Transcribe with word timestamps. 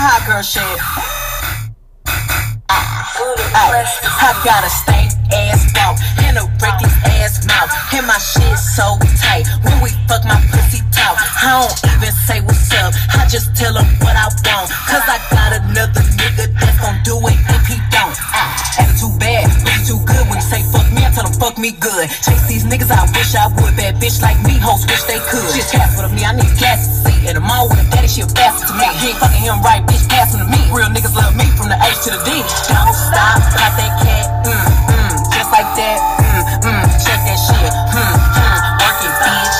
hot 0.00 0.22
girl 0.26 0.42
shit. 0.42 0.62
Ah, 2.70 3.12
Ay, 3.54 3.84
ah, 3.84 4.28
I 4.28 4.44
gotta 4.44 4.70
stank 4.70 5.17
ass 5.32 5.68
walk 5.74 5.96
and 6.24 6.38
a 6.38 6.44
reckless 6.60 6.96
ass 7.18 7.46
mouth. 7.46 7.70
And 7.94 8.06
my 8.06 8.18
shit 8.18 8.58
so 8.58 8.98
tight. 9.20 9.46
When 9.64 9.80
we 9.82 9.90
fuck 10.08 10.24
my 10.24 10.40
pussy 10.52 10.80
talk, 10.92 11.16
I 11.42 11.60
don't 11.60 11.74
even 11.96 12.12
say 12.26 12.40
what's 12.40 12.72
up. 12.80 12.94
I 13.16 13.26
just 13.28 13.54
tell 13.56 13.74
him 13.76 13.88
what 14.00 14.16
I 14.16 14.28
want. 14.28 14.70
Cause 14.88 15.04
I 15.06 15.18
got 15.30 15.52
another 15.56 16.02
nigga 16.16 16.50
that's 16.58 16.78
gon' 16.80 16.98
do 17.04 17.16
it 17.28 17.38
if 17.54 17.64
he 17.66 17.76
don't. 17.92 18.16
Ah, 18.32 18.54
attitude 18.78 19.18
bad, 19.18 19.46
looking 19.64 19.84
too 19.86 20.00
good. 20.04 20.24
When 20.28 20.38
you 20.40 20.46
say 20.46 20.62
fuck 20.72 20.88
me, 20.92 21.04
I 21.04 21.10
tell 21.10 21.26
him 21.26 21.34
fuck 21.36 21.58
me 21.58 21.72
good. 21.72 22.08
Chase 22.08 22.46
these 22.48 22.64
niggas, 22.64 22.90
I 22.90 23.04
wish 23.12 23.34
I 23.34 23.46
would. 23.48 23.76
Bad 23.76 23.96
bitch 24.00 24.20
like 24.22 24.38
me, 24.44 24.58
hoes 24.58 24.86
wish 24.86 25.02
they 25.04 25.20
could. 25.30 25.48
Shit's 25.54 25.70
half 25.70 25.98
of 25.98 26.12
me, 26.12 26.24
I 26.24 26.32
need 26.34 26.50
gas 26.58 26.86
to 26.86 27.10
see. 27.10 27.28
And 27.28 27.36
the 27.36 27.44
mall 27.44 27.68
with 27.68 27.80
a 27.82 27.86
daddy, 27.90 28.08
she 28.08 28.22
a 28.22 28.26
bastard 28.26 28.68
to 28.68 28.74
me. 28.74 28.86
He 28.98 29.12
ain't 29.12 29.18
fucking 29.18 29.42
him 29.42 29.60
right, 29.62 29.82
bitch, 29.84 30.08
pass 30.08 30.34
him 30.34 30.40
to 30.40 30.48
me. 30.48 30.60
Real 30.72 30.88
niggas 30.88 31.14
love 31.14 31.36
me 31.36 31.46
from 31.56 31.68
the 31.68 31.78
H 31.78 32.02
to 32.06 32.10
the 32.16 32.20
D. 32.24 32.30
Don't 32.70 32.94
stop, 32.94 33.38
pop 33.54 33.72
that 33.76 33.92
cat, 34.02 34.24
mm, 34.46 34.52
mm, 34.52 34.97
just 35.48 35.64
like 35.64 35.76
that, 35.80 35.96
mm, 36.20 36.44
mm, 36.60 36.84
check 37.00 37.20
that 37.24 37.40
shit, 37.40 37.72
hmm, 37.88 38.16
hmm, 38.36 38.58
work 38.84 39.00
it, 39.00 39.14
bitch. 39.24 39.56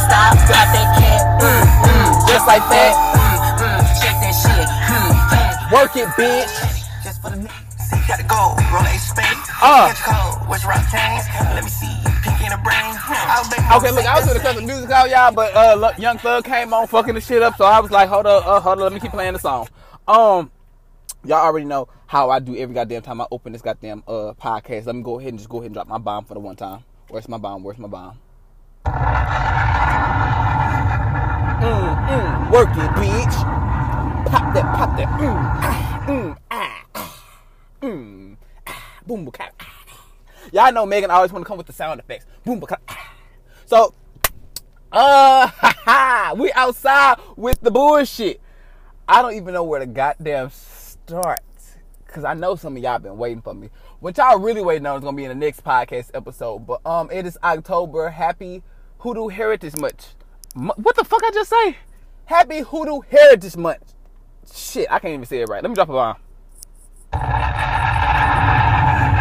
Stop, 0.00 0.32
pop 0.48 0.68
that 0.72 0.88
cat, 0.96 1.20
mm, 1.36 1.64
mm, 1.84 2.08
just 2.24 2.46
like 2.48 2.64
that, 2.72 2.96
mm, 3.12 3.36
mm, 3.60 3.80
check 4.00 4.16
that 4.24 4.32
shit, 4.32 4.68
hmm, 4.88 5.12
hmm. 5.12 5.74
Work 5.74 5.96
it, 5.96 6.08
bitch. 6.16 6.48
Just 7.04 7.20
for 7.20 7.28
the. 7.28 7.36
See, 7.76 8.00
got 8.08 8.16
to 8.16 8.24
go. 8.24 8.56
Roll 8.72 8.88
a 8.88 8.96
spade. 8.96 9.26
Uh. 9.60 9.92
Catch 9.92 10.00
cold. 10.00 10.48
What's 10.48 10.64
rock 10.64 10.80
chains? 10.88 11.24
Let 11.52 11.62
me 11.62 11.68
see. 11.68 11.92
Pink 12.24 12.40
in 12.40 12.48
the 12.48 12.60
brain. 12.64 12.96
Okay, 13.76 13.90
look, 13.92 14.06
I 14.06 14.16
was 14.16 14.24
gonna 14.24 14.40
cut 14.40 14.56
the 14.56 14.62
music 14.62 14.90
out, 14.90 15.10
y'all, 15.10 15.30
but 15.32 15.54
uh, 15.54 15.74
look, 15.74 15.98
Young 15.98 16.16
Thug 16.16 16.44
came 16.44 16.72
on 16.72 16.86
fucking 16.86 17.14
the 17.14 17.20
shit 17.20 17.42
up, 17.42 17.56
so 17.58 17.66
I 17.66 17.80
was 17.80 17.90
like, 17.90 18.08
hold 18.08 18.26
up, 18.26 18.46
uh, 18.46 18.60
hold 18.60 18.78
up, 18.78 18.84
let 18.84 18.92
me 18.94 19.00
keep 19.00 19.10
playing 19.10 19.34
the 19.34 19.38
song. 19.38 19.68
Um, 20.06 20.50
y'all 21.24 21.44
already 21.44 21.66
know 21.66 21.88
how 22.08 22.30
I 22.30 22.38
do 22.38 22.56
every 22.56 22.74
goddamn 22.74 23.02
time 23.02 23.20
I 23.20 23.26
open 23.30 23.52
this 23.52 23.60
goddamn 23.62 24.02
uh 24.08 24.32
podcast. 24.40 24.86
Let 24.86 24.96
me 24.96 25.02
go 25.02 25.20
ahead 25.20 25.28
and 25.28 25.38
just 25.38 25.48
go 25.48 25.58
ahead 25.58 25.66
and 25.66 25.74
drop 25.74 25.86
my 25.86 25.98
bomb 25.98 26.24
for 26.24 26.34
the 26.34 26.40
one 26.40 26.56
time. 26.56 26.82
Where's 27.08 27.28
my 27.28 27.36
bomb? 27.36 27.62
Where's 27.62 27.78
my 27.78 27.86
bomb? 27.86 28.18
Mm, 31.58 32.08
mm, 32.08 32.50
work 32.50 32.70
it, 32.70 32.90
bitch. 32.96 33.34
Pop 34.26 34.54
that, 34.54 34.64
pop 34.74 34.96
that. 34.96 35.08
Mm, 35.20 35.36
ah, 35.62 36.04
mm, 36.06 36.36
ah, 36.50 36.84
ah, 36.94 37.24
mm, 37.82 38.36
ah, 38.66 39.00
boom, 39.06 39.30
ah. 39.38 39.50
Y'all 40.50 40.72
know 40.72 40.86
Megan 40.86 41.10
always 41.10 41.30
want 41.30 41.44
to 41.44 41.46
come 41.46 41.58
with 41.58 41.66
the 41.66 41.74
sound 41.74 42.00
effects. 42.00 42.24
Boom, 42.42 42.58
boom, 42.58 42.68
ah. 42.88 43.12
So, 43.66 43.92
uh, 44.92 46.34
we 46.38 46.50
outside 46.52 47.18
with 47.36 47.60
the 47.60 47.70
bullshit. 47.70 48.40
I 49.06 49.20
don't 49.20 49.34
even 49.34 49.52
know 49.52 49.64
where 49.64 49.80
to 49.80 49.86
goddamn 49.86 50.50
start. 50.50 51.40
Cause 52.08 52.24
I 52.24 52.34
know 52.34 52.56
some 52.56 52.76
of 52.76 52.82
y'all 52.82 52.98
been 52.98 53.18
waiting 53.18 53.42
for 53.42 53.52
me. 53.54 53.68
What 54.00 54.16
y'all 54.16 54.38
really 54.38 54.62
waiting 54.62 54.86
on 54.86 54.96
is 54.96 55.04
gonna 55.04 55.16
be 55.16 55.24
in 55.24 55.28
the 55.28 55.34
next 55.34 55.62
podcast 55.62 56.10
episode. 56.14 56.66
But 56.66 56.84
um, 56.86 57.10
it 57.12 57.26
is 57.26 57.38
October. 57.44 58.08
Happy 58.08 58.62
Hoodoo 59.00 59.28
Heritage 59.28 59.76
Month. 59.76 60.14
What 60.54 60.96
the 60.96 61.04
fuck 61.04 61.22
I 61.22 61.30
just 61.32 61.50
say? 61.50 61.76
Happy 62.24 62.60
Hoodoo 62.60 63.00
Heritage 63.10 63.56
Month. 63.56 63.94
Shit, 64.52 64.88
I 64.90 64.98
can't 64.98 65.12
even 65.14 65.26
say 65.26 65.42
it 65.42 65.48
right. 65.48 65.62
Let 65.62 65.68
me 65.68 65.74
drop 65.74 65.90
a 65.90 65.92
bomb. 65.92 66.16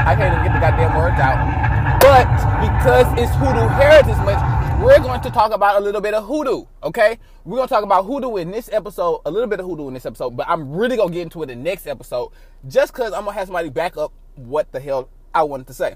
I 0.07 0.15
can't 0.17 0.33
even 0.33 0.45
get 0.45 0.53
the 0.53 0.59
goddamn 0.59 0.95
words 0.95 1.19
out. 1.19 1.99
But 1.99 2.25
because 2.63 3.07
it's 3.19 3.35
Hoodoo 3.35 3.67
Heritage 3.67 4.17
Month, 4.23 4.56
we're 4.79 4.99
going 4.99 5.21
to 5.21 5.31
talk 5.31 5.51
about 5.51 5.81
a 5.81 5.83
little 5.83 6.01
bit 6.01 6.13
of 6.13 6.25
hoodoo, 6.25 6.65
okay? 6.83 7.17
We're 7.45 7.57
going 7.57 7.67
to 7.67 7.73
talk 7.73 7.83
about 7.83 8.05
hoodoo 8.05 8.37
in 8.37 8.51
this 8.51 8.69
episode, 8.71 9.21
a 9.25 9.31
little 9.31 9.47
bit 9.47 9.59
of 9.59 9.65
hoodoo 9.65 9.87
in 9.87 9.93
this 9.95 10.05
episode, 10.05 10.37
but 10.37 10.47
I'm 10.47 10.71
really 10.71 10.95
going 10.95 11.09
to 11.09 11.13
get 11.13 11.23
into 11.23 11.41
it 11.41 11.49
in 11.49 11.59
the 11.59 11.63
next 11.63 11.87
episode 11.87 12.31
just 12.67 12.93
because 12.93 13.11
I'm 13.11 13.23
going 13.23 13.33
to 13.33 13.39
have 13.39 13.47
somebody 13.47 13.69
back 13.69 13.97
up 13.97 14.13
what 14.35 14.71
the 14.71 14.79
hell 14.79 15.09
I 15.33 15.43
wanted 15.43 15.67
to 15.67 15.73
say. 15.73 15.95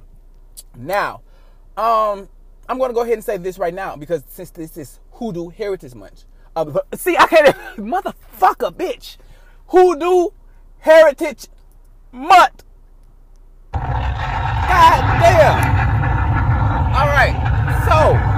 Now, 0.76 1.22
um, 1.78 2.28
I'm 2.68 2.80
going 2.80 2.90
to 2.90 2.96
go 2.96 3.02
ahead 3.02 3.14
and 3.14 3.24
say 3.24 3.38
this 3.38 3.60
right 3.60 3.74
now 3.74 3.96
because 3.96 4.24
since 4.28 4.50
this 4.50 4.76
is 4.78 5.00
Hoodoo 5.14 5.50
Heritage 5.50 5.94
Month, 5.94 6.26
uh, 6.56 6.80
see, 6.96 7.16
I 7.16 7.28
can't, 7.28 7.56
motherfucker, 7.78 8.74
bitch, 8.74 9.18
Hoodoo 9.68 10.30
Heritage 10.80 11.48
Month. 12.12 12.64
God 13.74 15.22
damn. 15.22 15.82
All 16.94 17.08
right, 17.08 17.86
so, 17.88 18.31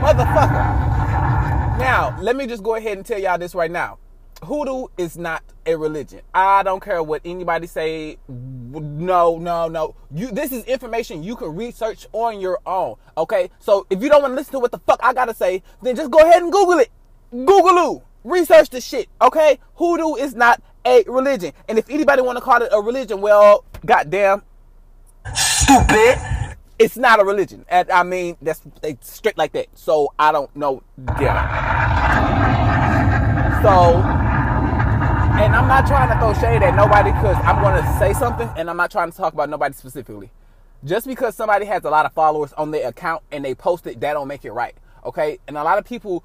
motherfucker. 0.00 1.78
Now, 1.78 2.16
let 2.20 2.36
me 2.36 2.46
just 2.46 2.62
go 2.62 2.74
ahead 2.74 2.96
and 2.96 3.06
tell 3.06 3.18
y'all 3.18 3.38
this 3.38 3.54
right 3.54 3.70
now. 3.70 3.98
Hoodoo 4.42 4.86
is 4.96 5.18
not 5.18 5.42
a 5.66 5.76
religion. 5.76 6.22
I 6.32 6.62
don't 6.62 6.82
care 6.82 7.02
what 7.02 7.20
anybody 7.24 7.66
say. 7.66 8.18
No, 8.28 9.38
no, 9.38 9.68
no. 9.68 9.94
You 10.14 10.30
this 10.30 10.50
is 10.52 10.64
information 10.64 11.22
you 11.22 11.36
can 11.36 11.54
research 11.54 12.06
on 12.12 12.40
your 12.40 12.58
own. 12.64 12.96
Okay? 13.18 13.50
So 13.58 13.86
if 13.90 14.02
you 14.02 14.08
don't 14.08 14.22
want 14.22 14.32
to 14.32 14.36
listen 14.36 14.52
to 14.52 14.58
what 14.58 14.72
the 14.72 14.78
fuck 14.78 15.00
I 15.02 15.12
gotta 15.12 15.34
say, 15.34 15.62
then 15.82 15.94
just 15.94 16.10
go 16.10 16.18
ahead 16.20 16.42
and 16.42 16.50
Google 16.50 16.78
it. 16.78 16.90
Google 17.30 18.04
Research 18.24 18.70
the 18.70 18.80
shit. 18.80 19.08
Okay? 19.20 19.58
Hoodoo 19.76 20.14
is 20.14 20.34
not 20.34 20.62
a 20.86 21.04
religion. 21.06 21.52
And 21.68 21.78
if 21.78 21.88
anybody 21.90 22.22
want 22.22 22.36
to 22.36 22.42
call 22.42 22.62
it 22.62 22.68
a 22.72 22.80
religion, 22.80 23.20
well, 23.20 23.64
goddamn, 23.84 24.42
Stupid. 25.34 26.39
It's 26.80 26.96
not 26.96 27.20
a 27.20 27.24
religion. 27.24 27.64
And 27.68 27.90
I 27.90 28.02
mean, 28.02 28.38
that's 28.40 28.62
it's 28.82 29.12
straight 29.12 29.36
like 29.36 29.52
that. 29.52 29.66
So 29.74 30.14
I 30.18 30.32
don't 30.32 30.54
know. 30.56 30.82
Yeah. 31.20 31.44
So, 33.62 33.98
and 35.42 35.54
I'm 35.54 35.68
not 35.68 35.86
trying 35.86 36.08
to 36.08 36.18
throw 36.18 36.32
shade 36.34 36.62
at 36.62 36.74
nobody 36.74 37.12
because 37.12 37.36
I'm 37.44 37.62
going 37.62 37.82
to 37.82 37.98
say 37.98 38.14
something, 38.14 38.48
and 38.56 38.70
I'm 38.70 38.78
not 38.78 38.90
trying 38.90 39.10
to 39.10 39.16
talk 39.16 39.34
about 39.34 39.50
nobody 39.50 39.74
specifically. 39.74 40.30
Just 40.82 41.06
because 41.06 41.36
somebody 41.36 41.66
has 41.66 41.84
a 41.84 41.90
lot 41.90 42.06
of 42.06 42.14
followers 42.14 42.54
on 42.54 42.70
their 42.70 42.88
account 42.88 43.22
and 43.30 43.44
they 43.44 43.54
post 43.54 43.86
it, 43.86 44.00
that 44.00 44.14
don't 44.14 44.28
make 44.28 44.46
it 44.46 44.52
right. 44.52 44.74
Okay, 45.04 45.38
and 45.46 45.58
a 45.58 45.62
lot 45.62 45.76
of 45.76 45.84
people, 45.84 46.24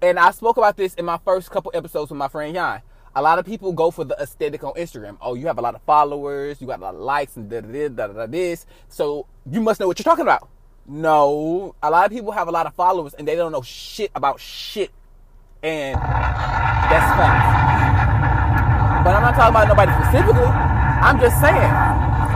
and 0.00 0.20
I 0.20 0.30
spoke 0.30 0.56
about 0.56 0.76
this 0.76 0.94
in 0.94 1.04
my 1.04 1.18
first 1.24 1.50
couple 1.50 1.72
episodes 1.74 2.10
with 2.12 2.18
my 2.18 2.28
friend 2.28 2.54
Yan. 2.54 2.82
A 3.18 3.22
lot 3.22 3.40
of 3.40 3.44
people 3.44 3.72
go 3.72 3.90
for 3.90 4.04
the 4.04 4.14
aesthetic 4.22 4.62
on 4.62 4.74
Instagram. 4.74 5.18
Oh, 5.20 5.34
you 5.34 5.48
have 5.48 5.58
a 5.58 5.60
lot 5.60 5.74
of 5.74 5.82
followers, 5.82 6.60
you 6.60 6.68
got 6.68 6.78
a 6.78 6.82
lot 6.82 6.94
of 6.94 7.00
likes, 7.00 7.36
and 7.36 7.50
da 7.50 7.60
da 7.60 7.88
da 7.88 8.06
da 8.06 8.26
this. 8.26 8.64
So 8.88 9.26
you 9.50 9.60
must 9.60 9.80
know 9.80 9.88
what 9.88 9.98
you're 9.98 10.04
talking 10.04 10.22
about. 10.22 10.48
No, 10.86 11.74
a 11.82 11.90
lot 11.90 12.06
of 12.06 12.12
people 12.12 12.30
have 12.30 12.46
a 12.46 12.52
lot 12.52 12.66
of 12.66 12.74
followers 12.74 13.14
and 13.14 13.26
they 13.26 13.34
don't 13.34 13.50
know 13.50 13.60
shit 13.62 14.12
about 14.14 14.38
shit, 14.38 14.92
and 15.64 15.96
that's 15.96 17.10
facts. 17.18 19.02
But 19.02 19.16
I'm 19.16 19.22
not 19.22 19.34
talking 19.34 19.50
about 19.50 19.66
nobody 19.66 19.90
specifically. 19.94 20.44
I'm 20.44 21.18
just 21.18 21.40
saying, 21.40 21.72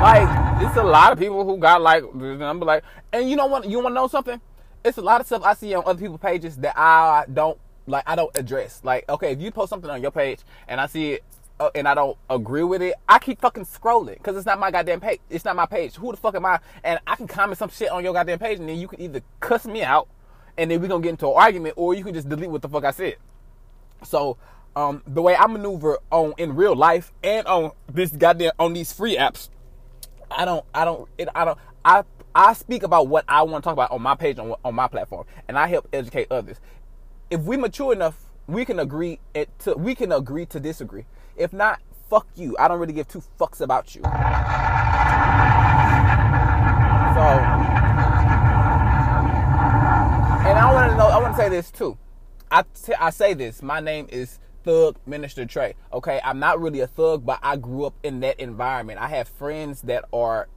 like, 0.03 0.63
it's 0.67 0.77
a 0.77 0.83
lot 0.83 1.13
of 1.13 1.19
people 1.21 1.45
who 1.45 1.59
got 1.59 1.81
like, 1.81 2.03
I'm 2.03 2.59
like, 2.59 2.83
and 3.13 3.31
you 3.31 3.37
know 3.37 3.47
what? 3.47 3.71
You 3.71 3.79
want 3.79 3.91
to 3.91 3.95
know 3.95 4.09
something? 4.09 4.41
It's 4.85 4.99
a 4.99 5.03
lot 5.03 5.21
of 5.21 5.29
stuff 5.29 5.45
I 5.45 5.55
see 5.55 5.75
on 5.75 5.85
other 5.87 6.01
people's 6.01 6.19
pages 6.19 6.57
that 6.57 6.77
I 6.77 7.25
don't 7.33 7.57
like. 7.87 8.05
I 8.07 8.17
don't 8.17 8.37
address. 8.37 8.81
Like, 8.85 9.09
okay, 9.09 9.33
if 9.33 9.41
you 9.41 9.51
post 9.51 9.71
something 9.71 9.91
on 9.91 10.03
your 10.03 10.11
page 10.11 10.41
and 10.69 10.81
I 10.81 10.87
see 10.87 11.13
it. 11.13 11.25
Uh, 11.61 11.71
and 11.77 11.87
I 11.87 11.95
don't 11.95 12.17
agree 12.29 12.65
with 12.65 12.83
it, 12.83 12.95
I 13.09 13.21
keep 13.21 13.41
fucking 13.41 13.67
scrolling 13.67 14.15
because 14.15 14.37
it's 14.37 14.47
not 14.47 14.59
my 14.59 14.73
goddamn 14.73 15.01
page. 15.01 15.21
It's 15.31 15.45
not 15.45 15.55
my 15.55 15.67
page. 15.67 15.95
Who 15.95 16.11
the 16.11 16.17
fuck 16.17 16.35
am 16.35 16.45
I? 16.45 16.59
And 16.83 16.99
I 17.07 17.15
can 17.15 17.29
comment 17.29 17.57
some 17.57 17.69
shit 17.69 17.91
on 17.91 18.03
your 18.03 18.13
goddamn 18.13 18.41
page, 18.41 18.59
and 18.59 18.69
then 18.69 18.79
you 18.79 18.89
can 18.89 19.01
either 19.01 19.21
cuss 19.39 19.65
me 19.65 19.83
out, 19.85 20.09
and 20.57 20.71
then 20.71 20.81
we 20.81 20.89
gonna 20.89 21.03
get 21.03 21.11
into 21.11 21.29
an 21.29 21.35
argument, 21.37 21.75
or 21.77 21.95
you 21.95 22.03
can 22.03 22.15
just 22.15 22.29
delete 22.29 22.51
what 22.51 22.63
the 22.63 22.69
fuck 22.69 22.85
I 22.85 22.91
said. 22.91 23.17
So 24.03 24.39
um, 24.75 25.03
the 25.07 25.23
way 25.23 25.37
I 25.37 25.47
maneuver 25.47 25.99
on 26.11 26.35
in 26.37 26.57
real 26.57 26.75
life 26.75 27.13
and 27.23 27.47
on 27.47 27.73
this 27.87 28.11
goddamn 28.11 28.53
on 28.59 28.73
these 28.73 28.93
free 28.93 29.17
apps, 29.17 29.49
I 30.33 30.45
don't, 30.45 30.65
I 30.75 30.85
don't, 30.85 31.09
it, 31.17 31.29
I 31.33 31.45
don't, 31.45 31.59
I 31.85 32.03
I 32.35 32.55
speak 32.55 32.83
about 32.83 33.07
what 33.07 33.25
I 33.29 33.43
want 33.43 33.63
to 33.63 33.67
talk 33.67 33.75
about 33.75 33.93
on 33.93 34.03
my 34.03 34.17
page 34.17 34.39
on 34.39 34.55
on 34.65 34.75
my 34.75 34.89
platform, 34.89 35.27
and 35.47 35.57
I 35.57 35.69
help 35.69 35.87
educate 35.93 36.29
others. 36.31 36.57
If 37.33 37.41
we 37.45 37.57
mature 37.57 37.95
enough, 37.95 38.31
we 38.47 38.67
can 38.67 38.79
agree 38.79 39.19
to 39.61 39.75
we 39.75 39.95
can 39.95 40.13
agree 40.13 40.45
to 40.45 40.61
disagree. 40.61 41.07
If 41.35 41.55
not, 41.55 41.81
fuck 42.11 42.27
you. 42.35 42.55
I 42.59 42.69
don't 42.69 42.79
really 42.79 42.93
give 42.93 43.09
two 43.09 43.23
fucks 43.41 43.63
about 43.63 43.95
you. 43.95 44.03
So, 44.03 44.11
and 50.43 50.59
I 50.59 50.71
want 50.75 50.91
to 50.91 50.97
know. 50.99 51.07
I 51.07 51.17
want 51.23 51.35
to 51.35 51.43
say 51.43 51.49
this 51.49 51.71
too. 51.71 51.97
I, 52.51 52.65
t- 52.85 52.93
I 53.01 53.09
say 53.09 53.33
this. 53.33 53.63
My 53.63 53.81
name 53.81 54.09
is 54.11 54.39
Thug 54.63 54.99
Minister 55.07 55.47
Trey. 55.47 55.75
Okay, 55.91 56.21
I'm 56.23 56.39
not 56.39 56.61
really 56.61 56.81
a 56.81 56.87
thug, 56.87 57.25
but 57.25 57.39
I 57.43 57.57
grew 57.57 57.87
up 57.87 57.95
in 58.03 58.21
that 58.21 58.41
environment. 58.41 59.01
I 59.01 59.09
have 59.09 59.27
friends 59.27 59.81
that 59.83 60.05
are, 60.13 60.49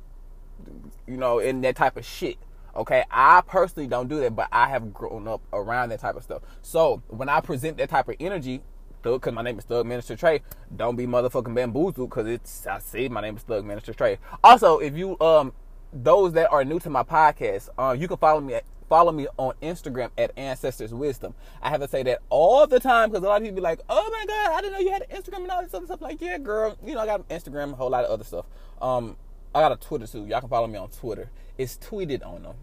you 1.08 1.16
know, 1.16 1.40
in 1.40 1.62
that 1.62 1.78
type 1.78 1.96
of 1.96 2.06
shit. 2.06 2.36
Okay, 2.76 3.04
I 3.10 3.42
personally 3.46 3.88
don't 3.88 4.08
do 4.08 4.20
that, 4.22 4.36
but 4.36 4.48
I 4.52 4.68
have 4.68 4.94
grown 4.94 5.28
up 5.28 5.42
around 5.54 5.90
that 5.90 6.00
type 6.00 6.16
of 6.16 6.24
stuff. 6.24 6.42
So 6.62 7.02
when 7.08 7.30
I 7.30 7.40
present 7.42 7.78
that 7.78 7.90
type 7.90 8.10
of 8.10 8.16
energy, 8.20 8.62
Thug, 9.04 9.22
because 9.22 9.34
my 9.34 9.44
name 9.44 9.60
is 9.60 9.66
Thug 9.66 9.86
Minister 9.86 10.16
Trey, 10.16 10.42
don't 10.76 10.96
be 10.96 11.06
motherfucking 11.06 11.54
bamboozled, 11.54 12.10
because 12.10 12.28
it's 12.28 12.66
I 12.66 12.80
see 12.80 13.08
my 13.08 13.22
name 13.22 13.38
is 13.38 13.44
Thug 13.44 13.64
Minister 13.64 13.94
Trey. 13.94 14.18
Also, 14.44 14.80
if 14.80 14.98
you 14.98 15.20
um 15.20 15.54
those 15.94 16.34
that 16.34 16.52
are 16.52 16.66
new 16.66 16.80
to 16.80 16.90
my 16.90 17.04
podcast, 17.04 17.70
uh, 17.78 17.96
you 17.98 18.08
can 18.08 18.18
follow 18.18 18.42
me 18.42 18.56
at 18.56 18.64
follow 18.90 19.12
me 19.12 19.28
on 19.38 19.54
Instagram 19.62 20.10
at 20.18 20.32
Ancestors 20.38 20.94
Wisdom. 20.94 21.34
I 21.62 21.70
have 21.70 21.82
to 21.82 21.88
say 21.88 22.04
that 22.04 22.22
all 22.30 22.68
the 22.68 22.80
time 22.80 23.10
because 23.10 23.24
a 23.24 23.28
lot 23.28 23.38
of 23.38 23.44
people 23.44 23.56
be 23.56 23.62
like, 23.62 23.80
"Oh 23.90 24.10
my 24.12 24.26
God, 24.26 24.52
I 24.52 24.62
didn't 24.62 24.74
know 24.74 24.80
you 24.80 24.92
had 24.92 25.04
an 25.04 25.08
Instagram." 25.10 25.26
Instagram 25.26 25.44
and 25.44 25.52
all 25.52 25.64
this 25.64 25.74
other 25.74 25.86
stuff. 25.86 26.02
Like, 26.02 26.22
yeah, 26.22 26.38
girl, 26.38 26.78
you 26.86 26.96
know, 26.96 27.02
I 27.02 27.06
got 27.06 27.28
Instagram, 27.30 27.74
a 27.74 27.76
whole 27.76 27.90
lot 27.90 28.06
of 28.06 28.12
other 28.12 28.24
stuff. 28.24 28.46
Um, 28.82 29.18
I 29.54 29.62
got 29.62 29.72
a 29.72 29.78
Twitter 29.78 30.08
too. 30.08 30.26
Y'all 30.26 30.40
can 30.40 30.50
follow 30.50 30.68
me 30.68 30.78
on 30.78 30.90
Twitter. 30.90 31.30
It's 31.58 31.78
tweeted 31.78 32.26
on 32.26 32.44
them. 32.44 32.56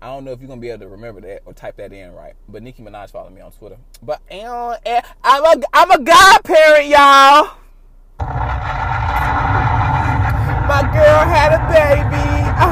I 0.00 0.06
don't 0.08 0.24
know 0.24 0.32
if 0.32 0.40
you're 0.40 0.48
gonna 0.48 0.60
be 0.60 0.68
able 0.68 0.80
to 0.80 0.88
remember 0.88 1.20
that 1.22 1.42
or 1.46 1.54
type 1.54 1.76
that 1.76 1.92
in 1.92 2.12
right. 2.12 2.34
But 2.48 2.62
Nicki 2.62 2.82
Minaj 2.82 3.10
followed 3.10 3.32
me 3.32 3.40
on 3.40 3.52
Twitter. 3.52 3.78
But 4.02 4.20
uh, 4.30 4.76
I'm 5.24 5.44
a 5.44 5.62
I'm 5.72 5.90
a 5.90 6.02
godparent, 6.02 6.88
y'all. 6.88 7.56
My 10.66 10.82
girl 10.82 11.24
had 11.24 11.52
a 11.52 11.58
baby. 11.72 12.46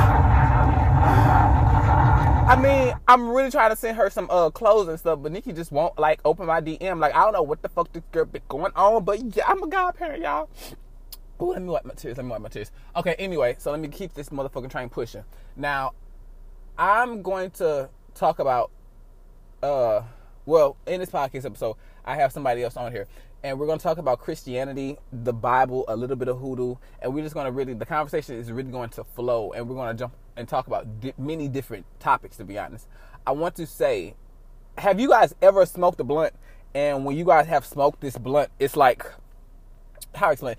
I 2.47 2.57
mean, 2.61 2.95
I'm 3.09 3.31
really 3.31 3.51
trying 3.51 3.71
to 3.71 3.77
send 3.77 3.97
her 3.97 4.11
some 4.11 4.29
uh 4.31 4.51
clothes 4.51 4.89
and 4.89 4.99
stuff, 4.99 5.21
but 5.23 5.33
Nicki 5.33 5.53
just 5.53 5.73
won't 5.73 5.99
like 5.99 6.21
open 6.27 6.47
my 6.47 6.61
DM. 6.61 6.99
Like 6.99 7.15
I 7.15 7.25
don't 7.25 7.33
know 7.33 7.43
what 7.43 7.63
the 7.63 7.71
fuck 7.71 7.91
this 7.93 8.03
girl 8.13 8.27
been 8.27 8.43
going 8.49 8.73
on, 8.77 9.05
but 9.05 9.35
yeah, 9.35 9.45
I'm 9.49 9.63
a 9.63 9.69
godparent, 9.69 10.23
y'all. 10.23 10.51
Ooh, 11.41 11.53
let 11.53 11.63
me 11.63 11.69
wipe 11.69 11.85
my 11.85 11.95
tears. 11.95 12.17
Let 12.17 12.27
me 12.27 12.31
wipe 12.31 12.43
my 12.43 12.49
tears. 12.49 12.71
Okay, 12.95 13.15
anyway, 13.15 13.57
so 13.59 13.71
let 13.71 13.81
me 13.81 13.89
keep 13.89 14.15
this 14.15 14.29
motherfucking 14.29 14.71
train 14.71 14.89
pushing. 14.89 15.25
Now, 15.57 15.93
I'm 16.77 17.23
going 17.23 17.51
to 17.53 17.89
talk 18.15 18.41
about 18.41 18.71
uh 19.63 20.03
well, 20.47 20.77
in 20.87 21.01
this 21.01 21.09
podcast 21.09 21.47
episode, 21.47 21.77
I 22.05 22.17
have 22.17 22.33
somebody 22.33 22.63
else 22.63 22.77
on 22.77 22.93
here. 22.93 23.07
And 23.43 23.59
we're 23.59 23.67
going 23.67 23.79
to 23.79 23.83
talk 23.83 23.99
about 23.99 24.19
Christianity, 24.21 24.99
the 25.13 25.33
Bible, 25.33 25.85
a 25.89 25.97
little 25.97 26.17
bit 26.17 26.29
of 26.29 26.39
hoodoo, 26.39 26.77
and 27.01 27.15
we're 27.15 27.23
just 27.23 27.35
going 27.35 27.47
to 27.47 27.53
really 27.53 27.75
the 27.75 27.87
conversation 27.87 28.37
is 28.37 28.51
really 28.51 28.71
going 28.71 28.91
to 28.91 29.05
flow 29.05 29.53
and 29.53 29.69
we're 29.69 29.77
going 29.77 29.95
to 29.95 29.99
jump 29.99 30.15
and 30.37 30.49
talk 30.49 30.67
about 30.67 31.01
di- 31.01 31.15
many 31.17 31.47
different 31.47 31.87
topics 32.01 32.37
to 32.39 32.45
be 32.45 32.59
honest. 32.59 32.89
I 33.27 33.33
want 33.33 33.55
to 33.57 33.67
say 33.67 34.15
have 34.79 34.99
you 34.99 35.09
guys 35.09 35.33
ever 35.41 35.65
smoked 35.67 36.01
a 36.01 36.05
blunt 36.05 36.35
and 36.75 37.05
when 37.05 37.17
you 37.17 37.25
guys 37.25 37.47
have 37.47 37.65
smoked 37.65 38.01
this 38.01 38.19
blunt, 38.19 38.51
it's 38.59 38.77
like 38.77 39.07
how 40.17 40.27
to 40.27 40.33
explain? 40.33 40.57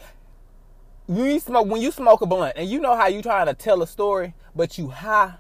You 1.09 1.39
smoke 1.39 1.67
when 1.67 1.81
you 1.81 1.91
smoke 1.91 2.21
a 2.21 2.25
blunt 2.25 2.53
and 2.55 2.69
you 2.69 2.79
know 2.79 2.95
how 2.95 3.07
you 3.07 3.21
trying 3.21 3.47
to 3.47 3.53
tell 3.53 3.81
a 3.81 3.87
story, 3.87 4.33
but 4.55 4.77
you 4.77 4.87
high 4.87 5.33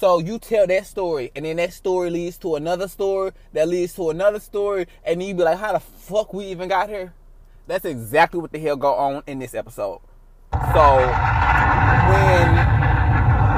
so 0.00 0.18
you 0.18 0.38
tell 0.38 0.66
that 0.66 0.86
story, 0.86 1.30
and 1.36 1.44
then 1.44 1.56
that 1.56 1.74
story 1.74 2.08
leads 2.08 2.38
to 2.38 2.56
another 2.56 2.88
story, 2.88 3.32
that 3.52 3.68
leads 3.68 3.92
to 3.96 4.08
another 4.08 4.40
story, 4.40 4.86
and 5.04 5.22
you 5.22 5.34
be 5.34 5.42
like, 5.42 5.58
how 5.58 5.74
the 5.74 5.80
fuck 5.80 6.32
we 6.32 6.46
even 6.46 6.70
got 6.70 6.88
here? 6.88 7.12
That's 7.66 7.84
exactly 7.84 8.40
what 8.40 8.50
the 8.50 8.58
hell 8.58 8.76
go 8.76 8.94
on 8.94 9.22
in 9.26 9.38
this 9.38 9.54
episode. 9.54 10.00
So 10.52 10.58
when 10.58 12.48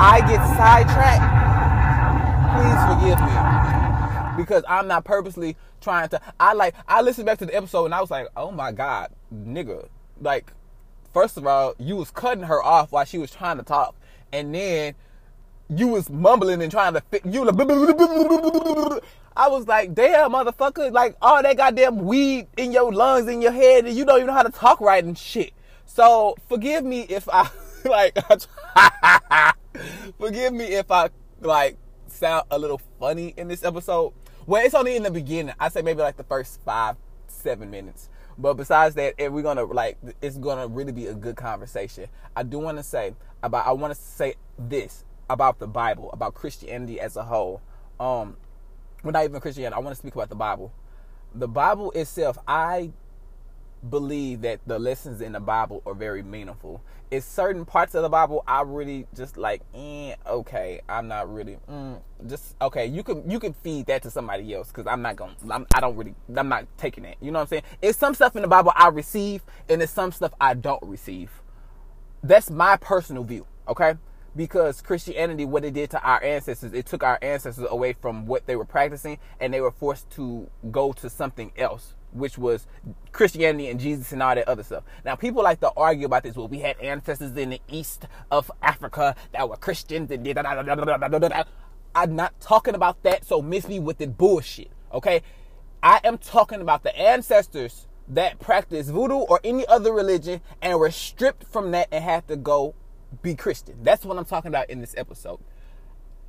I 0.00 0.18
get 0.26 0.44
sidetracked, 0.58 1.30
please 2.58 2.82
forgive 2.90 3.20
me. 3.20 4.36
Because 4.36 4.64
I'm 4.68 4.88
not 4.88 5.04
purposely 5.04 5.56
trying 5.80 6.08
to 6.08 6.20
I 6.40 6.54
like 6.54 6.74
I 6.88 7.02
listened 7.02 7.26
back 7.26 7.38
to 7.38 7.46
the 7.46 7.54
episode 7.54 7.84
and 7.84 7.94
I 7.94 8.00
was 8.00 8.10
like, 8.10 8.26
oh 8.36 8.50
my 8.50 8.72
god, 8.72 9.10
nigga. 9.32 9.86
Like, 10.20 10.52
first 11.14 11.36
of 11.36 11.46
all, 11.46 11.74
you 11.78 11.94
was 11.94 12.10
cutting 12.10 12.44
her 12.44 12.60
off 12.60 12.90
while 12.90 13.04
she 13.04 13.18
was 13.18 13.30
trying 13.30 13.58
to 13.58 13.62
talk. 13.62 13.94
And 14.32 14.52
then 14.52 14.94
you 15.78 15.88
was 15.88 16.10
mumbling 16.10 16.62
and 16.62 16.70
trying 16.70 16.94
to 16.94 17.00
fit 17.00 17.24
you 17.24 17.42
I 19.34 19.48
was 19.48 19.66
like, 19.66 19.94
damn 19.94 20.32
motherfucker, 20.32 20.92
like 20.92 21.16
all 21.22 21.42
that 21.42 21.56
goddamn 21.56 22.04
weed 22.04 22.48
in 22.56 22.72
your 22.72 22.92
lungs 22.92 23.28
in 23.28 23.40
your 23.40 23.52
head 23.52 23.86
and 23.86 23.96
you 23.96 24.04
don't 24.04 24.16
even 24.16 24.26
know 24.26 24.32
how 24.34 24.42
to 24.42 24.50
talk 24.52 24.80
right 24.80 25.02
and 25.02 25.16
shit. 25.16 25.52
So 25.86 26.36
forgive 26.48 26.84
me 26.84 27.02
if 27.02 27.28
I 27.32 27.48
like 27.84 28.18
forgive 30.18 30.52
me 30.52 30.64
if 30.64 30.90
I 30.90 31.10
like 31.40 31.76
sound 32.08 32.46
a 32.50 32.58
little 32.58 32.80
funny 33.00 33.34
in 33.36 33.48
this 33.48 33.64
episode. 33.64 34.12
Well, 34.46 34.64
it's 34.64 34.74
only 34.74 34.96
in 34.96 35.02
the 35.02 35.10
beginning. 35.10 35.54
I 35.58 35.68
say 35.68 35.82
maybe 35.82 36.00
like 36.00 36.16
the 36.16 36.24
first 36.24 36.60
five, 36.62 36.96
seven 37.26 37.70
minutes. 37.70 38.08
But 38.38 38.54
besides 38.54 38.94
that, 38.96 39.14
if 39.18 39.30
we're 39.30 39.42
gonna 39.42 39.64
like, 39.64 39.98
it's 40.20 40.36
gonna 40.36 40.66
really 40.66 40.92
be 40.92 41.06
a 41.06 41.14
good 41.14 41.36
conversation. 41.36 42.08
I 42.34 42.42
do 42.42 42.58
want 42.58 42.78
to 42.78 42.82
say 42.82 43.14
about. 43.42 43.66
I 43.66 43.72
want 43.72 43.94
to 43.94 44.00
say 44.00 44.34
this 44.58 45.04
about 45.28 45.58
the 45.58 45.66
Bible, 45.66 46.10
about 46.12 46.34
Christianity 46.34 47.00
as 47.00 47.16
a 47.16 47.24
whole. 47.24 47.60
Um, 47.98 48.36
well, 49.02 49.12
not 49.12 49.24
even 49.24 49.40
Christianity. 49.40 49.74
I 49.74 49.78
want 49.80 49.94
to 49.94 49.98
speak 49.98 50.14
about 50.14 50.28
the 50.28 50.34
Bible. 50.36 50.72
The 51.34 51.48
Bible 51.48 51.90
itself, 51.92 52.38
I 52.46 52.90
believe 53.88 54.42
that 54.42 54.60
the 54.66 54.78
lessons 54.78 55.20
in 55.20 55.32
the 55.32 55.40
Bible 55.40 55.82
are 55.86 55.94
very 55.94 56.22
meaningful. 56.22 56.82
It's 57.10 57.26
certain 57.26 57.64
parts 57.64 57.94
of 57.94 58.02
the 58.02 58.08
Bible 58.08 58.44
I 58.46 58.62
really 58.62 59.06
just 59.14 59.36
like. 59.36 59.62
Eh, 59.74 60.14
okay, 60.26 60.80
I'm 60.88 61.08
not 61.08 61.32
really. 61.32 61.58
Mm, 61.68 62.00
just 62.28 62.54
okay. 62.60 62.86
You 62.86 63.02
can 63.02 63.28
you 63.28 63.40
can 63.40 63.52
feed 63.52 63.86
that 63.86 64.02
to 64.02 64.10
somebody 64.10 64.54
else 64.54 64.68
because 64.68 64.86
I'm 64.86 65.02
not 65.02 65.16
gonna. 65.16 65.34
I'm, 65.50 65.66
I 65.74 65.80
don't 65.80 65.96
really. 65.96 66.14
I'm 66.34 66.48
not 66.48 66.66
taking 66.78 67.04
it. 67.04 67.16
You 67.20 67.30
know 67.30 67.38
what 67.38 67.44
I'm 67.44 67.48
saying? 67.48 67.62
It's 67.80 67.98
some 67.98 68.14
stuff 68.14 68.36
in 68.36 68.42
the 68.42 68.48
Bible 68.48 68.72
I 68.76 68.88
receive, 68.88 69.42
and 69.68 69.82
it's 69.82 69.92
some 69.92 70.12
stuff 70.12 70.32
I 70.40 70.54
don't 70.54 70.82
receive. 70.82 71.30
That's 72.22 72.50
my 72.50 72.76
personal 72.76 73.24
view. 73.24 73.46
Okay 73.68 73.94
because 74.34 74.80
Christianity, 74.80 75.44
what 75.44 75.64
it 75.64 75.74
did 75.74 75.90
to 75.90 76.02
our 76.02 76.22
ancestors, 76.22 76.72
it 76.72 76.86
took 76.86 77.02
our 77.02 77.18
ancestors 77.20 77.66
away 77.68 77.92
from 77.92 78.26
what 78.26 78.46
they 78.46 78.56
were 78.56 78.64
practicing 78.64 79.18
and 79.40 79.52
they 79.52 79.60
were 79.60 79.70
forced 79.70 80.10
to 80.12 80.48
go 80.70 80.92
to 80.94 81.10
something 81.10 81.52
else, 81.56 81.94
which 82.12 82.38
was 82.38 82.66
Christianity 83.12 83.68
and 83.68 83.78
Jesus 83.78 84.12
and 84.12 84.22
all 84.22 84.34
that 84.34 84.48
other 84.48 84.62
stuff. 84.62 84.84
Now, 85.04 85.16
people 85.16 85.42
like 85.42 85.60
to 85.60 85.70
argue 85.76 86.06
about 86.06 86.22
this. 86.22 86.36
Well, 86.36 86.48
we 86.48 86.60
had 86.60 86.78
ancestors 86.80 87.36
in 87.36 87.50
the 87.50 87.60
east 87.68 88.06
of 88.30 88.50
Africa 88.62 89.14
that 89.32 89.48
were 89.48 89.56
Christians 89.56 90.10
and 90.10 90.24
did 90.24 90.38
I'm 91.94 92.16
not 92.16 92.40
talking 92.40 92.74
about 92.74 93.02
that, 93.02 93.26
so 93.26 93.42
miss 93.42 93.68
me 93.68 93.78
with 93.78 93.98
the 93.98 94.06
bullshit, 94.06 94.70
okay? 94.94 95.22
I 95.82 96.00
am 96.04 96.16
talking 96.16 96.62
about 96.62 96.84
the 96.84 96.98
ancestors 96.98 97.86
that 98.08 98.38
practiced 98.38 98.90
voodoo 98.90 99.14
or 99.14 99.40
any 99.44 99.66
other 99.66 99.92
religion 99.92 100.40
and 100.60 100.78
were 100.78 100.90
stripped 100.90 101.44
from 101.44 101.70
that 101.72 101.88
and 101.92 102.02
had 102.02 102.26
to 102.28 102.36
go 102.36 102.74
be 103.20 103.34
Christian. 103.34 103.76
That's 103.82 104.04
what 104.04 104.16
I'm 104.16 104.24
talking 104.24 104.48
about 104.48 104.70
in 104.70 104.80
this 104.80 104.94
episode. 104.96 105.40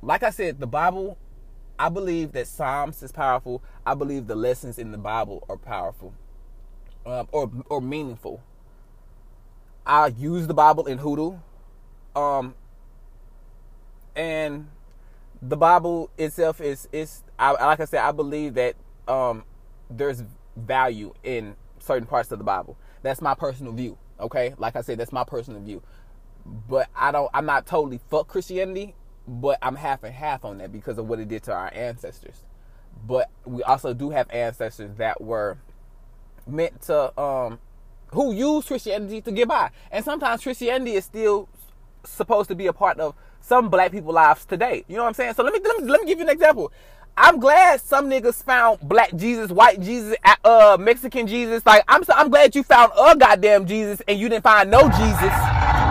Like 0.02 0.22
I 0.22 0.30
said, 0.30 0.60
the 0.60 0.66
Bible, 0.66 1.16
I 1.78 1.88
believe 1.88 2.32
that 2.32 2.46
Psalms 2.46 3.02
is 3.02 3.12
powerful. 3.12 3.62
I 3.86 3.94
believe 3.94 4.26
the 4.26 4.34
lessons 4.34 4.78
in 4.78 4.92
the 4.92 4.98
Bible 4.98 5.44
are 5.48 5.56
powerful 5.56 6.12
um, 7.06 7.28
or, 7.32 7.50
or 7.70 7.80
meaningful. 7.80 8.42
I 9.86 10.08
use 10.08 10.46
the 10.46 10.54
Bible 10.54 10.86
in 10.86 10.98
hoodoo. 10.98 11.38
Um, 12.14 12.54
and 14.14 14.68
the 15.42 15.56
Bible 15.56 16.10
itself 16.16 16.60
is, 16.60 16.88
is 16.92 17.22
I, 17.38 17.52
like 17.52 17.80
I 17.80 17.84
said, 17.86 18.00
I 18.00 18.12
believe 18.12 18.54
that 18.54 18.76
um, 19.08 19.44
there's 19.90 20.22
value 20.56 21.14
in 21.22 21.56
certain 21.78 22.06
parts 22.06 22.30
of 22.30 22.38
the 22.38 22.44
Bible. 22.44 22.76
That's 23.02 23.20
my 23.20 23.34
personal 23.34 23.72
view. 23.72 23.98
Okay, 24.20 24.54
like 24.58 24.76
I 24.76 24.80
said, 24.80 24.98
that's 24.98 25.12
my 25.12 25.24
personal 25.24 25.60
view 25.60 25.82
but 26.46 26.88
I 26.94 27.12
don't. 27.12 27.30
I'm 27.34 27.46
not 27.46 27.66
totally 27.66 28.00
fuck 28.10 28.28
Christianity, 28.28 28.94
but 29.26 29.58
I'm 29.62 29.76
half 29.76 30.04
and 30.04 30.14
half 30.14 30.44
on 30.44 30.58
that 30.58 30.72
because 30.72 30.98
of 30.98 31.08
what 31.08 31.20
it 31.20 31.28
did 31.28 31.42
to 31.44 31.52
our 31.52 31.72
ancestors. 31.74 32.42
But 33.06 33.30
we 33.44 33.62
also 33.62 33.94
do 33.94 34.10
have 34.10 34.30
ancestors 34.30 34.96
that 34.96 35.20
were 35.20 35.58
meant 36.46 36.82
to, 36.82 37.18
um, 37.20 37.58
who 38.08 38.32
use 38.32 38.66
Christianity 38.66 39.20
to 39.22 39.32
get 39.32 39.48
by, 39.48 39.70
and 39.90 40.04
sometimes 40.04 40.42
Christianity 40.42 40.94
is 40.94 41.04
still 41.04 41.48
supposed 42.04 42.48
to 42.48 42.54
be 42.54 42.66
a 42.66 42.72
part 42.72 43.00
of 43.00 43.14
some 43.40 43.68
black 43.68 43.92
people 43.92 44.12
lives 44.12 44.44
today. 44.44 44.84
You 44.88 44.96
know 44.96 45.02
what 45.02 45.08
I'm 45.08 45.14
saying? 45.14 45.34
So 45.34 45.42
let 45.42 45.52
me 45.52 45.60
let 45.64 45.82
me, 45.82 45.88
let 45.88 46.00
me 46.00 46.06
give 46.06 46.18
you 46.18 46.24
an 46.24 46.30
example. 46.30 46.72
I'm 47.16 47.38
glad 47.38 47.80
some 47.80 48.10
niggas 48.10 48.42
found 48.42 48.80
black 48.80 49.14
Jesus, 49.14 49.50
white 49.50 49.80
Jesus, 49.80 50.16
uh, 50.44 50.76
Mexican 50.80 51.28
Jesus. 51.28 51.64
Like 51.64 51.84
I'm, 51.86 52.02
so, 52.02 52.12
I'm 52.16 52.28
glad 52.28 52.56
you 52.56 52.64
found 52.64 52.92
a 52.98 53.16
goddamn 53.16 53.66
Jesus 53.66 54.02
and 54.08 54.18
you 54.18 54.28
didn't 54.28 54.42
find 54.42 54.68
no 54.70 54.88
Jesus. 54.88 55.83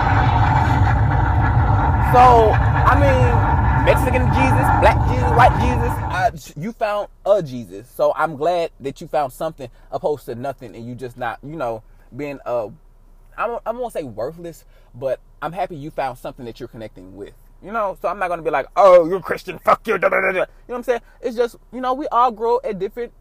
So, 2.14 2.52
I 2.52 2.94
mean, 3.02 3.86
Mexican 3.86 4.28
Jesus, 4.28 4.68
black 4.82 5.10
Jesus, 5.10 5.30
white 5.32 5.60
Jesus, 5.60 6.54
uh, 6.56 6.62
you 6.62 6.72
found 6.72 7.08
a 7.26 7.42
Jesus. 7.42 7.90
So 7.90 8.14
I'm 8.16 8.36
glad 8.36 8.70
that 8.82 9.02
you 9.02 9.08
found 9.08 9.34
something 9.34 9.68
opposed 9.92 10.26
to 10.26 10.36
nothing 10.36 10.76
and 10.76 10.88
you 10.88 10.94
just 10.94 11.18
not, 11.18 11.40
you 11.42 11.56
know, 11.56 11.82
being 12.16 12.40
a, 12.46 12.70
I 13.36 13.60
am 13.66 13.78
going 13.78 13.88
to 13.88 13.92
say 13.92 14.04
worthless, 14.04 14.64
but 14.94 15.22
I'm 15.42 15.54
happy 15.54 15.76
you 15.76 15.90
found 15.90 16.20
something 16.20 16.46
that 16.46 16.60
you're 16.60 16.70
connecting 16.70 17.16
with. 17.16 17.34
You 17.64 17.72
know, 17.72 17.98
so 18.00 18.10
I'm 18.10 18.20
not 18.20 18.28
gonna 18.28 18.44
be 18.44 18.52
like, 18.52 18.68
oh, 18.76 19.08
you're 19.10 19.20
Christian, 19.20 19.58
fuck 19.58 19.88
you, 19.88 19.98
da, 19.98 20.10
da, 20.10 20.22
da, 20.22 20.28
You 20.28 20.34
know 20.34 20.46
what 20.68 20.76
I'm 20.76 20.84
saying? 20.84 21.02
It's 21.20 21.36
just, 21.36 21.56
you 21.72 21.82
know, 21.82 21.96
we 21.96 22.08
all 22.10 22.30
grow 22.30 22.60
at 22.64 22.78
different 22.78 23.12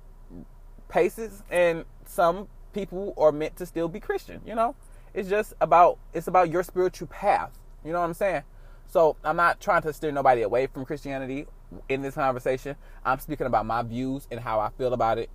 paces, 0.90 1.42
and 1.50 1.87
some 2.04 2.49
people 2.75 3.14
are 3.16 3.32
meant 3.32 3.56
to 3.56 3.64
still 3.66 3.88
be 3.88 4.00
Christian. 4.00 4.42
You 4.44 4.54
know, 4.54 4.75
it's 5.14 5.30
just 5.30 5.54
about 5.62 5.99
it's 6.12 6.26
about 6.26 6.50
your 6.50 6.62
spiritual 6.62 7.06
path. 7.06 7.52
You 7.84 7.92
know 7.92 8.00
what 8.00 8.06
I'm 8.06 8.14
saying? 8.14 8.42
So 8.89 9.17
I'm 9.25 9.37
not 9.37 9.61
trying 9.61 9.83
to 9.83 9.93
steer 9.93 10.12
nobody 10.12 10.43
away 10.43 10.67
from 10.67 10.85
Christianity 10.85 11.47
in 11.89 12.03
this 12.03 12.15
conversation. 12.15 12.77
I'm 13.05 13.19
speaking 13.19 13.47
about 13.47 13.67
my 13.67 13.83
views 13.83 14.27
and 14.31 14.41
how 14.41 14.61
I 14.61 14.71
feel 14.71 14.93
about 14.93 15.19
it. 15.19 15.31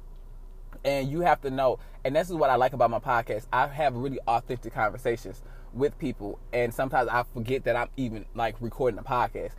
And 0.85 1.09
you 1.09 1.21
have 1.21 1.41
to 1.41 1.49
know, 1.49 1.79
and 2.05 2.15
this 2.15 2.29
is 2.29 2.35
what 2.35 2.49
I 2.49 2.55
like 2.55 2.73
about 2.73 2.91
my 2.91 2.99
podcast. 2.99 3.47
I 3.51 3.67
have 3.67 3.95
really 3.95 4.19
authentic 4.27 4.73
conversations 4.73 5.41
with 5.73 5.97
people, 5.97 6.39
and 6.53 6.73
sometimes 6.73 7.09
I 7.09 7.23
forget 7.33 7.63
that 7.65 7.75
I'm 7.75 7.89
even 7.97 8.25
like 8.35 8.55
recording 8.59 8.99
a 8.99 9.03
podcast. 9.03 9.53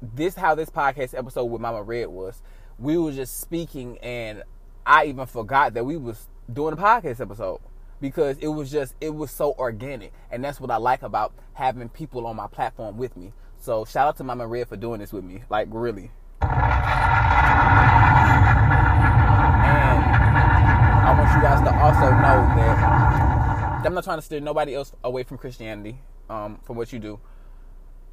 This 0.00 0.34
how 0.34 0.54
this 0.54 0.70
podcast 0.70 1.16
episode 1.16 1.44
with 1.44 1.60
Mama 1.60 1.82
Red 1.82 2.08
was. 2.08 2.42
We 2.78 2.96
were 2.96 3.12
just 3.12 3.40
speaking, 3.40 3.98
and 3.98 4.42
I 4.86 5.06
even 5.06 5.26
forgot 5.26 5.74
that 5.74 5.84
we 5.84 5.96
was 5.96 6.26
doing 6.52 6.72
a 6.72 6.76
podcast 6.76 7.20
episode 7.20 7.60
because 8.02 8.36
it 8.38 8.48
was 8.48 8.70
just 8.70 8.94
it 9.00 9.14
was 9.14 9.30
so 9.30 9.54
organic, 9.58 10.12
and 10.30 10.44
that's 10.44 10.60
what 10.60 10.70
I 10.70 10.76
like 10.76 11.02
about 11.02 11.32
having 11.54 11.88
people 11.88 12.26
on 12.26 12.36
my 12.36 12.48
platform 12.48 12.98
with 12.98 13.16
me. 13.16 13.32
So 13.56 13.86
shout 13.86 14.08
out 14.08 14.16
to 14.16 14.24
Mama 14.24 14.46
Red 14.46 14.68
for 14.68 14.76
doing 14.76 15.00
this 15.00 15.12
with 15.12 15.24
me, 15.24 15.44
like 15.48 15.68
really. 15.70 16.10
And 16.42 16.50
I 21.00 21.14
want 21.16 21.30
you 21.34 21.40
guys 21.40 21.60
to 21.62 21.74
also 21.78 22.10
know 22.10 22.42
that 22.56 23.86
I'm 23.86 23.94
not 23.94 24.04
trying 24.04 24.18
to 24.18 24.22
steer 24.22 24.40
nobody 24.40 24.74
else 24.74 24.92
away 25.04 25.22
from 25.22 25.38
Christianity, 25.38 26.00
um, 26.28 26.58
from 26.64 26.76
what 26.76 26.92
you 26.92 26.98
do. 26.98 27.20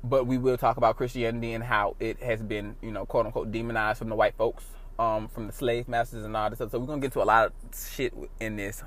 But 0.03 0.27
we 0.27 0.37
will 0.37 0.57
talk 0.57 0.77
about 0.77 0.97
Christianity 0.97 1.53
and 1.53 1.63
how 1.63 1.95
it 1.99 2.21
has 2.21 2.43
been, 2.43 2.75
you 2.81 2.91
know, 2.91 3.07
quote 3.07 3.25
unquote, 3.25 3.51
demonized 3.51 3.97
from 3.97 4.09
the 4.09 4.15
white 4.15 4.35
folks, 4.35 4.65
um, 4.99 5.27
from 5.27 5.47
the 5.47 5.53
slave 5.53 5.87
masters 5.87 6.23
and 6.25 6.37
all 6.37 6.49
this 6.49 6.59
stuff. 6.59 6.69
So 6.71 6.79
we're 6.79 6.85
gonna 6.85 7.01
get 7.01 7.11
to 7.13 7.23
a 7.23 7.25
lot 7.25 7.47
of 7.47 7.53
shit 7.75 8.13
in 8.39 8.55
this. 8.55 8.83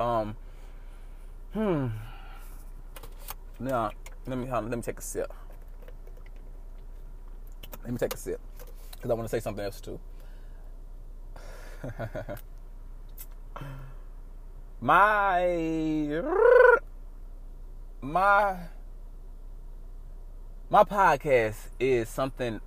Um, 0.00 0.36
hmm. 1.52 1.88
Now, 3.58 3.90
let 4.26 4.38
me 4.38 4.48
let 4.50 4.70
me 4.70 4.82
take 4.82 4.98
a 4.98 5.02
sip. 5.02 5.32
Let 7.82 7.92
me 7.92 7.98
take 7.98 8.14
a 8.14 8.16
sip 8.16 8.40
because 8.92 9.10
I 9.10 9.14
want 9.14 9.28
to 9.28 9.30
say 9.30 9.40
something 9.40 9.64
else 9.64 9.80
too. 9.80 9.98
my 14.80 16.22
my 18.00 18.56
my 20.70 20.84
podcast 20.84 21.68
is 21.80 22.08
something 22.08 22.60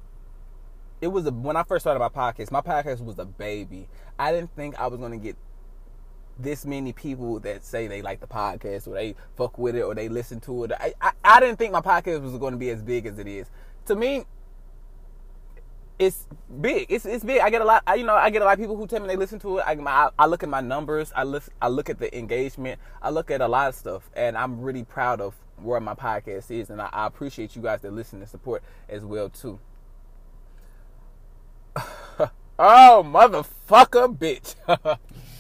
it 1.02 1.08
was 1.08 1.26
a 1.26 1.32
when 1.32 1.56
I 1.56 1.64
first 1.64 1.84
started 1.84 2.00
my 2.00 2.10
podcast, 2.10 2.52
my 2.52 2.62
podcast 2.62 3.02
was 3.04 3.18
a 3.20 3.26
baby. 3.26 3.88
I 4.20 4.32
didn't 4.32 4.56
think 4.56 4.80
I 4.80 4.88
was 4.88 5.00
gonna 5.00 5.18
get 5.18 5.36
this 6.42 6.66
many 6.66 6.94
people 6.94 7.40
that 7.42 7.64
say 7.64 7.88
they 7.88 8.02
like 8.02 8.20
the 8.20 8.28
podcast 8.28 8.88
or 8.88 8.94
they 8.94 9.16
fuck 9.36 9.58
with 9.58 9.76
it 9.76 9.82
or 9.82 9.96
they 9.96 10.10
listen 10.10 10.40
to 10.42 10.64
it. 10.66 10.72
I, 10.80 10.94
I, 11.02 11.12
I 11.24 11.40
didn't 11.40 11.58
think 11.58 11.74
my 11.74 11.82
podcast 11.82 12.22
was 12.22 12.38
going 12.38 12.54
to 12.54 12.58
be 12.58 12.70
as 12.70 12.82
big 12.82 13.06
as 13.06 13.20
it 13.20 13.28
is. 13.28 13.50
To 13.86 13.96
me, 13.96 14.26
it's 16.02 16.28
big. 16.60 16.88
It's 16.90 17.06
it's 17.06 17.24
big. 17.24 17.42
I 17.42 17.50
get 17.52 17.62
a 17.62 17.66
lot. 17.66 17.84
I, 17.86 17.96
you 17.96 18.04
know, 18.04 18.16
I 18.16 18.32
get 18.32 18.42
a 18.42 18.46
lot 18.46 18.54
of 18.54 18.60
people 18.60 18.76
who 18.76 18.88
tell 18.88 19.00
me 19.00 19.08
they 19.08 19.16
listen 19.16 19.40
to 19.40 19.60
it. 19.60 19.64
I, 19.68 19.74
I, 19.74 20.10
I 20.18 20.26
look 20.26 20.42
at 20.42 20.50
my 20.50 20.62
numbers. 20.62 21.14
I 21.16 21.24
look 21.24 21.44
I 21.62 21.68
look 21.68 21.90
at 21.90 22.00
the 22.00 22.16
engagement. 22.18 22.80
I 23.02 23.12
look 23.12 23.30
at 23.30 23.40
a 23.40 23.48
lot 23.48 23.70
of 23.70 23.76
stuff, 23.76 24.10
and 24.16 24.36
I'm 24.36 24.62
really 24.62 24.84
proud 24.84 25.22
of 25.22 25.36
where 25.58 25.80
my 25.80 25.94
podcast 25.94 26.50
is, 26.50 26.72
and 26.72 26.82
I, 26.82 26.90
I 26.92 27.06
appreciate 27.06 27.56
you 27.56 27.62
guys 27.62 27.82
that 27.82 27.94
listen 27.94 28.20
and 28.20 28.28
support 28.28 28.64
as 28.90 29.06
well 29.06 29.30
too. 29.30 29.60
oh 31.78 33.06
motherfucker, 33.06 34.18
bitch. 34.18 34.56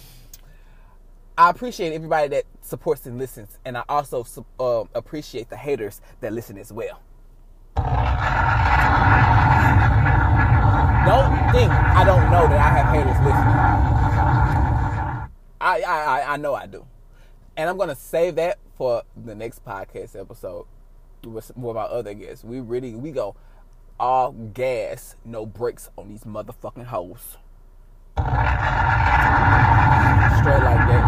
I 1.41 1.49
appreciate 1.49 1.91
everybody 1.91 2.27
that 2.27 2.45
supports 2.61 3.07
and 3.07 3.17
listens, 3.17 3.57
and 3.65 3.75
I 3.75 3.83
also 3.89 4.23
uh, 4.59 4.83
appreciate 4.93 5.49
the 5.49 5.57
haters 5.57 5.99
that 6.19 6.33
listen 6.33 6.55
as 6.59 6.71
well. 6.71 7.01
Don't 7.77 7.83
think 11.51 11.71
I 11.71 12.03
don't 12.05 12.29
know 12.29 12.47
that 12.47 12.59
I 12.59 12.69
have 12.77 12.93
haters 12.93 13.17
listening. 13.25 13.55
I 15.59 15.81
I 15.81 16.33
I 16.33 16.37
know 16.37 16.53
I 16.53 16.67
do, 16.67 16.85
and 17.57 17.67
I'm 17.67 17.77
gonna 17.79 17.95
save 17.95 18.35
that 18.35 18.59
for 18.77 19.01
the 19.25 19.33
next 19.33 19.65
podcast 19.65 20.15
episode 20.15 20.67
with 21.25 21.49
of 21.57 21.75
our 21.75 21.89
other 21.89 22.13
guests. 22.13 22.43
We 22.43 22.59
really 22.59 22.93
we 22.93 23.09
go 23.09 23.35
all 23.99 24.31
gas, 24.31 25.15
no 25.25 25.47
brakes 25.47 25.89
on 25.97 26.07
these 26.07 26.23
motherfucking 26.23 26.85
hoes. 26.85 27.37
Straight 30.41 30.63
like 30.63 30.87
that. 30.87 31.03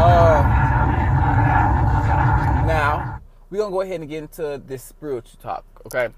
Uh, 0.00 0.42
now 2.66 3.20
we're 3.50 3.58
gonna 3.58 3.70
go 3.70 3.82
ahead 3.82 4.00
and 4.00 4.08
get 4.08 4.22
into 4.22 4.62
this 4.66 4.82
spiritual 4.82 5.38
talk, 5.42 5.64
okay? 5.84 6.08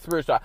Spiritual 0.00 0.38
talk. 0.38 0.44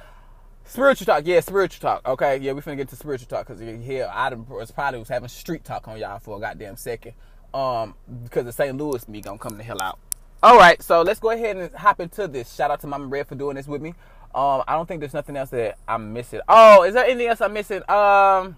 Spiritual 0.65 1.05
talk, 1.05 1.23
yeah, 1.25 1.39
spiritual 1.41 1.81
talk. 1.81 2.07
Okay, 2.07 2.37
yeah, 2.37 2.53
we 2.53 2.61
finna 2.61 2.77
get 2.77 2.89
to 2.89 2.95
spiritual 2.95 3.27
talk 3.27 3.47
because 3.47 3.59
here 3.59 4.09
I 4.11 4.33
was 4.33 4.71
probably 4.71 4.99
was 4.99 5.09
having 5.09 5.29
street 5.29 5.63
talk 5.63 5.87
on 5.87 5.99
y'all 5.99 6.17
for 6.17 6.37
a 6.37 6.39
goddamn 6.39 6.75
second. 6.75 7.13
Um, 7.53 7.93
because 8.23 8.45
the 8.45 8.51
St. 8.51 8.75
Louis 8.75 9.07
me 9.07 9.21
gonna 9.21 9.37
come 9.37 9.57
the 9.57 9.63
hell 9.63 9.81
out. 9.81 9.99
All 10.41 10.57
right, 10.57 10.81
so 10.81 11.03
let's 11.03 11.19
go 11.19 11.31
ahead 11.31 11.57
and 11.57 11.73
hop 11.75 11.99
into 11.99 12.27
this. 12.27 12.53
Shout 12.53 12.71
out 12.71 12.81
to 12.81 12.87
Mama 12.87 13.05
Red 13.05 13.27
for 13.27 13.35
doing 13.35 13.55
this 13.55 13.67
with 13.67 13.81
me. 13.81 13.89
Um, 14.33 14.63
I 14.67 14.73
don't 14.73 14.87
think 14.87 15.01
there's 15.01 15.13
nothing 15.13 15.35
else 15.35 15.49
that 15.51 15.77
I'm 15.87 16.13
missing. 16.13 16.41
Oh, 16.47 16.83
is 16.83 16.93
there 16.93 17.05
anything 17.05 17.27
else 17.27 17.41
I'm 17.41 17.53
missing? 17.53 17.81
Um, 17.89 18.55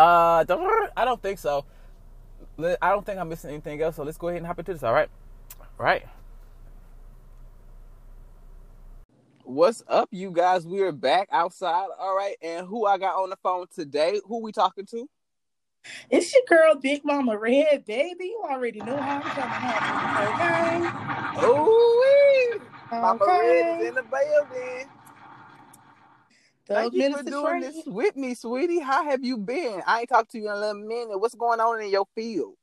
uh, 0.00 0.44
don't, 0.44 0.90
I 0.96 1.04
don't 1.04 1.22
think 1.22 1.38
so. 1.38 1.64
I 2.58 2.90
don't 2.90 3.04
think 3.04 3.18
I'm 3.18 3.28
missing 3.28 3.50
anything 3.50 3.80
else. 3.82 3.96
So 3.96 4.02
let's 4.02 4.18
go 4.18 4.28
ahead 4.28 4.38
and 4.38 4.46
hop 4.46 4.58
into 4.58 4.72
this. 4.72 4.82
All 4.82 4.92
right, 4.92 5.08
all 5.60 5.66
right. 5.78 6.04
What's 9.44 9.82
up, 9.88 10.08
you 10.12 10.30
guys? 10.30 10.66
We 10.66 10.80
are 10.80 10.92
back 10.92 11.28
outside. 11.32 11.88
All 11.98 12.16
right, 12.16 12.36
and 12.40 12.66
who 12.66 12.86
I 12.86 12.98
got 12.98 13.16
on 13.16 13.30
the 13.30 13.36
phone 13.42 13.66
today? 13.74 14.20
Who 14.26 14.42
we 14.42 14.52
talking 14.52 14.86
to? 14.86 15.08
It's 16.10 16.32
your 16.32 16.42
girl, 16.46 16.74
Big 16.80 17.04
Mama 17.04 17.38
Red, 17.38 17.84
baby. 17.86 18.26
You 18.26 18.44
already 18.48 18.80
know 18.80 18.96
how 18.96 19.16
I'm 19.16 19.22
coming 19.22 19.50
at 19.54 21.40
you, 21.40 21.42
okay? 21.42 21.46
Ooh, 21.46 22.52
okay. 22.56 23.00
Mama 23.00 23.24
Red 23.26 23.80
is 23.80 23.88
in 23.88 23.94
the 23.94 24.02
building. 24.02 24.86
Thank 26.70 26.94
you 26.94 27.16
for 27.16 27.22
doing 27.24 27.60
this 27.62 27.82
with 27.84 28.14
me, 28.16 28.34
sweetie. 28.34 28.78
How 28.78 29.04
have 29.04 29.24
you 29.24 29.36
been? 29.36 29.82
I 29.86 30.00
ain't 30.00 30.08
talked 30.08 30.30
to 30.32 30.38
you 30.38 30.46
in 30.46 30.52
a 30.52 30.58
little 30.58 30.80
minute. 30.80 31.18
What's 31.18 31.34
going 31.34 31.58
on 31.58 31.82
in 31.82 31.90
your 31.90 32.06
field? 32.14 32.54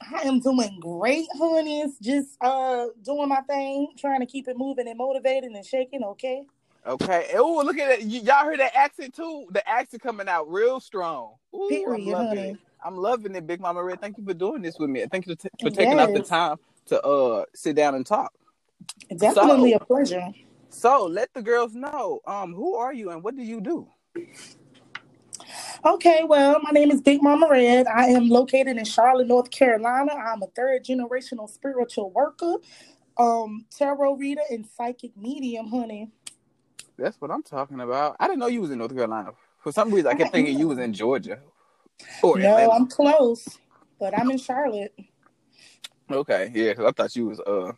I 0.00 0.22
am 0.22 0.40
doing 0.40 0.78
great, 0.80 1.28
honeys. 1.38 1.96
Just 2.00 2.30
uh 2.40 2.86
doing 3.04 3.28
my 3.28 3.40
thing, 3.42 3.88
trying 3.96 4.18
to 4.18 4.26
keep 4.26 4.48
it 4.48 4.58
moving 4.58 4.88
and 4.88 4.98
motivated 4.98 5.52
and 5.52 5.64
shaking, 5.64 6.02
okay? 6.02 6.44
Okay. 6.84 7.30
Oh, 7.34 7.62
look 7.64 7.78
at 7.78 8.00
it. 8.00 8.04
Y- 8.04 8.22
y'all 8.24 8.44
heard 8.44 8.58
that 8.58 8.74
accent 8.74 9.14
too? 9.14 9.46
The 9.50 9.66
accent 9.68 10.02
coming 10.02 10.28
out 10.28 10.50
real 10.50 10.80
strong. 10.80 11.34
Ooh, 11.54 11.68
Period, 11.68 12.00
I'm 12.00 12.06
loving 12.06 12.38
honey. 12.38 12.50
it. 12.50 12.56
I'm 12.84 12.96
loving 12.96 13.36
it, 13.36 13.46
Big 13.46 13.60
Mama 13.60 13.84
Red. 13.84 14.00
Thank 14.00 14.18
you 14.18 14.24
for 14.24 14.34
doing 14.34 14.62
this 14.62 14.76
with 14.76 14.90
me. 14.90 15.06
Thank 15.08 15.28
you 15.28 15.36
for, 15.36 15.42
t- 15.42 15.48
for 15.62 15.70
taking 15.70 15.98
yes. 15.98 16.08
out 16.08 16.14
the 16.14 16.22
time 16.22 16.56
to 16.86 17.00
uh 17.00 17.44
sit 17.54 17.76
down 17.76 17.94
and 17.94 18.04
talk. 18.04 18.32
Definitely 19.16 19.70
so, 19.70 19.76
a 19.76 19.84
pleasure. 19.84 20.26
So 20.72 21.06
let 21.06 21.32
the 21.34 21.42
girls 21.42 21.74
know. 21.74 22.20
Um, 22.26 22.54
who 22.54 22.74
are 22.74 22.92
you 22.92 23.10
and 23.10 23.22
what 23.22 23.36
do 23.36 23.42
you 23.42 23.60
do? 23.60 23.88
Okay, 25.84 26.22
well, 26.24 26.58
my 26.62 26.70
name 26.70 26.90
is 26.90 27.00
Big 27.02 27.22
Mama 27.22 27.46
Red. 27.50 27.86
I 27.86 28.06
am 28.06 28.28
located 28.28 28.78
in 28.78 28.84
Charlotte, 28.84 29.26
North 29.26 29.50
Carolina. 29.50 30.12
I'm 30.14 30.42
a 30.42 30.46
third 30.56 30.84
generational 30.84 31.48
spiritual 31.48 32.10
worker, 32.10 32.56
um, 33.18 33.66
tarot 33.70 34.16
reader, 34.16 34.40
and 34.50 34.66
psychic 34.66 35.16
medium, 35.16 35.68
honey. 35.68 36.10
That's 36.96 37.20
what 37.20 37.30
I'm 37.30 37.42
talking 37.42 37.80
about. 37.80 38.16
I 38.18 38.26
didn't 38.26 38.40
know 38.40 38.46
you 38.46 38.62
was 38.62 38.70
in 38.70 38.78
North 38.78 38.94
Carolina. 38.94 39.32
For 39.58 39.72
some 39.72 39.90
reason, 39.90 40.10
I 40.10 40.14
kept 40.14 40.32
thinking 40.32 40.58
you 40.58 40.68
was 40.68 40.78
in 40.78 40.92
Georgia. 40.94 41.38
Or 42.22 42.38
no, 42.38 42.56
Atlanta. 42.56 42.72
I'm 42.72 42.86
close, 42.86 43.46
but 44.00 44.18
I'm 44.18 44.30
in 44.30 44.38
Charlotte. 44.38 44.94
Okay, 46.10 46.50
yeah, 46.54 46.70
because 46.70 46.86
I 46.86 46.92
thought 46.92 47.14
you 47.14 47.26
was 47.26 47.40
uh, 47.40 47.72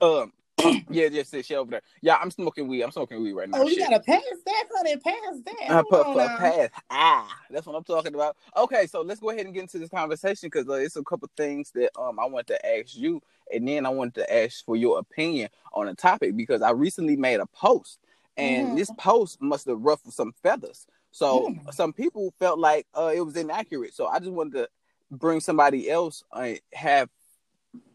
um, 0.22 0.32
yeah, 0.90 1.08
just 1.08 1.30
sit 1.30 1.50
over 1.52 1.70
there. 1.70 1.82
Yeah, 2.00 2.16
I'm 2.20 2.30
smoking 2.30 2.68
weed. 2.68 2.82
I'm 2.82 2.90
smoking 2.90 3.22
weed 3.22 3.32
right 3.32 3.48
now. 3.48 3.58
Oh, 3.58 3.62
you 3.62 3.74
shit. 3.74 3.88
gotta 3.88 4.00
pass 4.00 4.22
that, 4.44 4.64
honey. 4.74 4.96
Pass 4.96 5.40
that. 5.44 5.70
Uh, 5.70 5.82
put, 5.82 6.04
put, 6.04 6.26
pass. 6.26 6.68
Ah, 6.90 7.28
that's 7.50 7.66
what 7.66 7.76
I'm 7.76 7.84
talking 7.84 8.14
about. 8.14 8.36
Okay, 8.56 8.86
so 8.86 9.02
let's 9.02 9.20
go 9.20 9.30
ahead 9.30 9.46
and 9.46 9.54
get 9.54 9.62
into 9.62 9.78
this 9.78 9.90
conversation 9.90 10.48
because 10.48 10.68
uh, 10.68 10.74
it's 10.74 10.96
a 10.96 11.02
couple 11.02 11.28
things 11.36 11.70
that 11.72 11.90
um 12.00 12.18
I 12.18 12.26
want 12.26 12.46
to 12.48 12.66
ask 12.78 12.96
you, 12.96 13.22
and 13.52 13.66
then 13.66 13.86
I 13.86 13.90
wanted 13.90 14.14
to 14.16 14.34
ask 14.34 14.64
for 14.64 14.76
your 14.76 14.98
opinion 14.98 15.48
on 15.72 15.88
a 15.88 15.94
topic 15.94 16.36
because 16.36 16.62
I 16.62 16.70
recently 16.70 17.16
made 17.16 17.40
a 17.40 17.46
post, 17.46 17.98
and 18.36 18.68
mm. 18.68 18.76
this 18.76 18.90
post 18.98 19.40
must 19.40 19.66
have 19.66 19.80
ruffled 19.80 20.14
some 20.14 20.32
feathers. 20.42 20.86
So 21.10 21.48
mm. 21.48 21.74
some 21.74 21.92
people 21.92 22.34
felt 22.38 22.58
like 22.58 22.86
uh, 22.94 23.12
it 23.14 23.20
was 23.20 23.36
inaccurate. 23.36 23.94
So 23.94 24.06
I 24.06 24.18
just 24.18 24.32
wanted 24.32 24.54
to 24.54 24.68
bring 25.10 25.40
somebody 25.40 25.90
else 25.90 26.22
uh, 26.32 26.52
have 26.72 27.08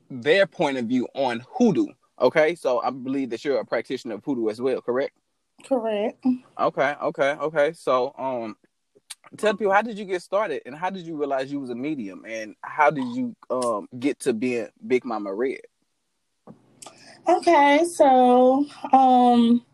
their 0.09 0.45
point 0.45 0.77
of 0.77 0.85
view 0.85 1.07
on 1.15 1.43
hoodoo 1.57 1.87
Okay, 2.21 2.53
so 2.53 2.79
I 2.81 2.91
believe 2.91 3.31
that 3.31 3.43
you're 3.43 3.59
a 3.59 3.65
practitioner 3.65 4.15
of 4.15 4.23
hoodoo 4.23 4.49
as 4.49 4.61
well, 4.61 4.79
correct? 4.79 5.17
Correct. 5.65 6.23
Okay, 6.59 6.95
okay, 7.01 7.31
okay. 7.31 7.73
So, 7.73 8.13
um, 8.15 8.55
tell 9.37 9.55
people 9.55 9.73
how 9.73 9.81
did 9.81 9.97
you 9.97 10.05
get 10.05 10.21
started, 10.21 10.61
and 10.67 10.75
how 10.75 10.91
did 10.91 11.05
you 11.05 11.15
realize 11.15 11.51
you 11.51 11.59
was 11.59 11.71
a 11.71 11.75
medium, 11.75 12.23
and 12.27 12.55
how 12.61 12.91
did 12.91 13.07
you 13.15 13.35
um 13.49 13.87
get 13.97 14.19
to 14.19 14.33
being 14.33 14.67
Big 14.85 15.03
Mama 15.03 15.33
Red? 15.33 15.61
Okay, 17.27 17.85
so 17.85 18.65
um, 18.93 19.65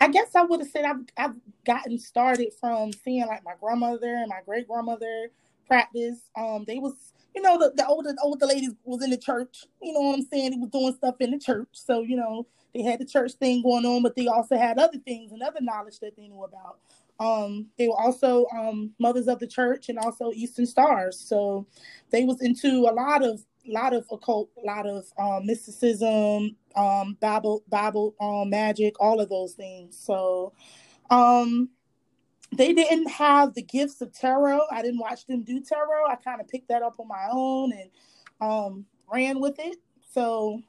I 0.00 0.08
guess 0.08 0.34
I 0.34 0.42
would 0.42 0.60
have 0.60 0.68
said 0.70 0.84
I've 0.86 1.04
I've 1.18 1.36
gotten 1.66 1.98
started 1.98 2.52
from 2.58 2.92
seeing 2.92 3.26
like 3.26 3.44
my 3.44 3.54
grandmother 3.60 4.14
and 4.14 4.28
my 4.28 4.40
great 4.46 4.66
grandmother 4.66 5.30
practice. 5.66 6.20
Um, 6.36 6.64
they 6.66 6.78
was 6.78 7.14
you 7.34 7.42
know, 7.42 7.58
the, 7.58 7.72
the 7.74 7.86
older 7.86 8.14
older 8.22 8.46
ladies 8.46 8.72
was 8.84 9.02
in 9.02 9.10
the 9.10 9.16
church. 9.16 9.64
You 9.82 9.92
know 9.92 10.00
what 10.00 10.14
I'm 10.14 10.26
saying? 10.26 10.52
He 10.52 10.58
was 10.58 10.70
doing 10.70 10.94
stuff 10.94 11.16
in 11.20 11.32
the 11.32 11.38
church. 11.38 11.68
So, 11.72 12.02
you 12.02 12.16
know, 12.16 12.46
they 12.72 12.82
had 12.82 13.00
the 13.00 13.04
church 13.04 13.32
thing 13.32 13.62
going 13.62 13.84
on, 13.84 14.02
but 14.02 14.14
they 14.14 14.28
also 14.28 14.56
had 14.56 14.78
other 14.78 14.98
things 14.98 15.32
and 15.32 15.42
other 15.42 15.60
knowledge 15.60 15.98
that 16.00 16.16
they 16.16 16.28
knew 16.28 16.44
about. 16.44 16.78
Um, 17.20 17.66
they 17.78 17.88
were 17.88 18.00
also 18.00 18.46
um, 18.56 18.92
mothers 18.98 19.28
of 19.28 19.38
the 19.38 19.46
church 19.46 19.88
and 19.88 19.98
also 19.98 20.32
Eastern 20.32 20.66
Stars. 20.66 21.18
So 21.18 21.66
they 22.10 22.24
was 22.24 22.40
into 22.40 22.88
a 22.88 22.92
lot 22.92 23.24
of 23.24 23.44
lot 23.66 23.94
of 23.94 24.04
occult, 24.10 24.50
a 24.62 24.66
lot 24.66 24.86
of 24.86 25.06
um, 25.18 25.46
mysticism, 25.46 26.54
um, 26.76 27.16
Bible, 27.20 27.64
Bible, 27.68 28.14
um, 28.20 28.50
magic, 28.50 28.94
all 29.00 29.20
of 29.20 29.28
those 29.28 29.54
things. 29.54 29.96
So 29.98 30.52
um, 31.10 31.70
they 32.52 32.72
didn't 32.72 33.08
have 33.10 33.54
the 33.54 33.62
gifts 33.62 34.00
of 34.00 34.12
tarot. 34.12 34.60
I 34.70 34.82
didn't 34.82 35.00
watch 35.00 35.26
them 35.26 35.42
do 35.42 35.60
tarot. 35.60 36.06
I 36.08 36.16
kind 36.16 36.40
of 36.40 36.48
picked 36.48 36.68
that 36.68 36.82
up 36.82 36.96
on 36.98 37.08
my 37.08 37.28
own 37.30 37.72
and 37.72 37.90
um, 38.40 38.86
ran 39.12 39.40
with 39.40 39.56
it. 39.58 39.78
So 40.12 40.60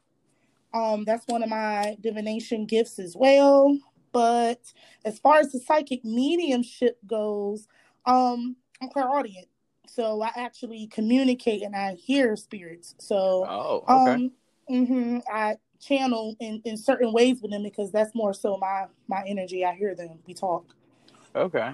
um, 0.74 1.06
that's 1.06 1.26
one 1.28 1.44
of 1.44 1.50
my 1.50 1.98
divination 2.02 2.66
gifts 2.66 3.00
as 3.00 3.16
well. 3.16 3.78
But 4.12 4.62
as 5.04 5.20
far 5.20 5.40
as 5.40 5.52
the 5.52 5.60
psychic 5.60 6.04
mediumship 6.06 6.98
goes, 7.06 7.68
um, 8.06 8.56
I'm 8.82 8.90
clairaudient. 8.90 9.48
So 9.88 10.22
I 10.22 10.32
actually 10.36 10.88
communicate 10.88 11.62
and 11.62 11.76
I 11.76 11.94
hear 11.94 12.36
spirits. 12.36 12.96
So 13.00 13.46
Oh, 13.48 13.84
okay. 13.88 14.14
um, 14.14 14.32
hmm 14.68 15.20
I 15.32 15.58
channel 15.80 16.36
in, 16.40 16.62
in 16.66 16.78
certain 16.78 17.14
ways 17.14 17.42
with 17.42 17.52
them 17.52 17.62
because 17.64 17.92
that's 17.92 18.16
more 18.16 18.34
so 18.34 18.58
my 18.58 18.86
my 19.08 19.24
energy. 19.28 19.64
I 19.64 19.74
hear 19.76 19.94
them. 19.94 20.20
We 20.26 20.34
talk. 20.34 20.76
Okay. 21.36 21.74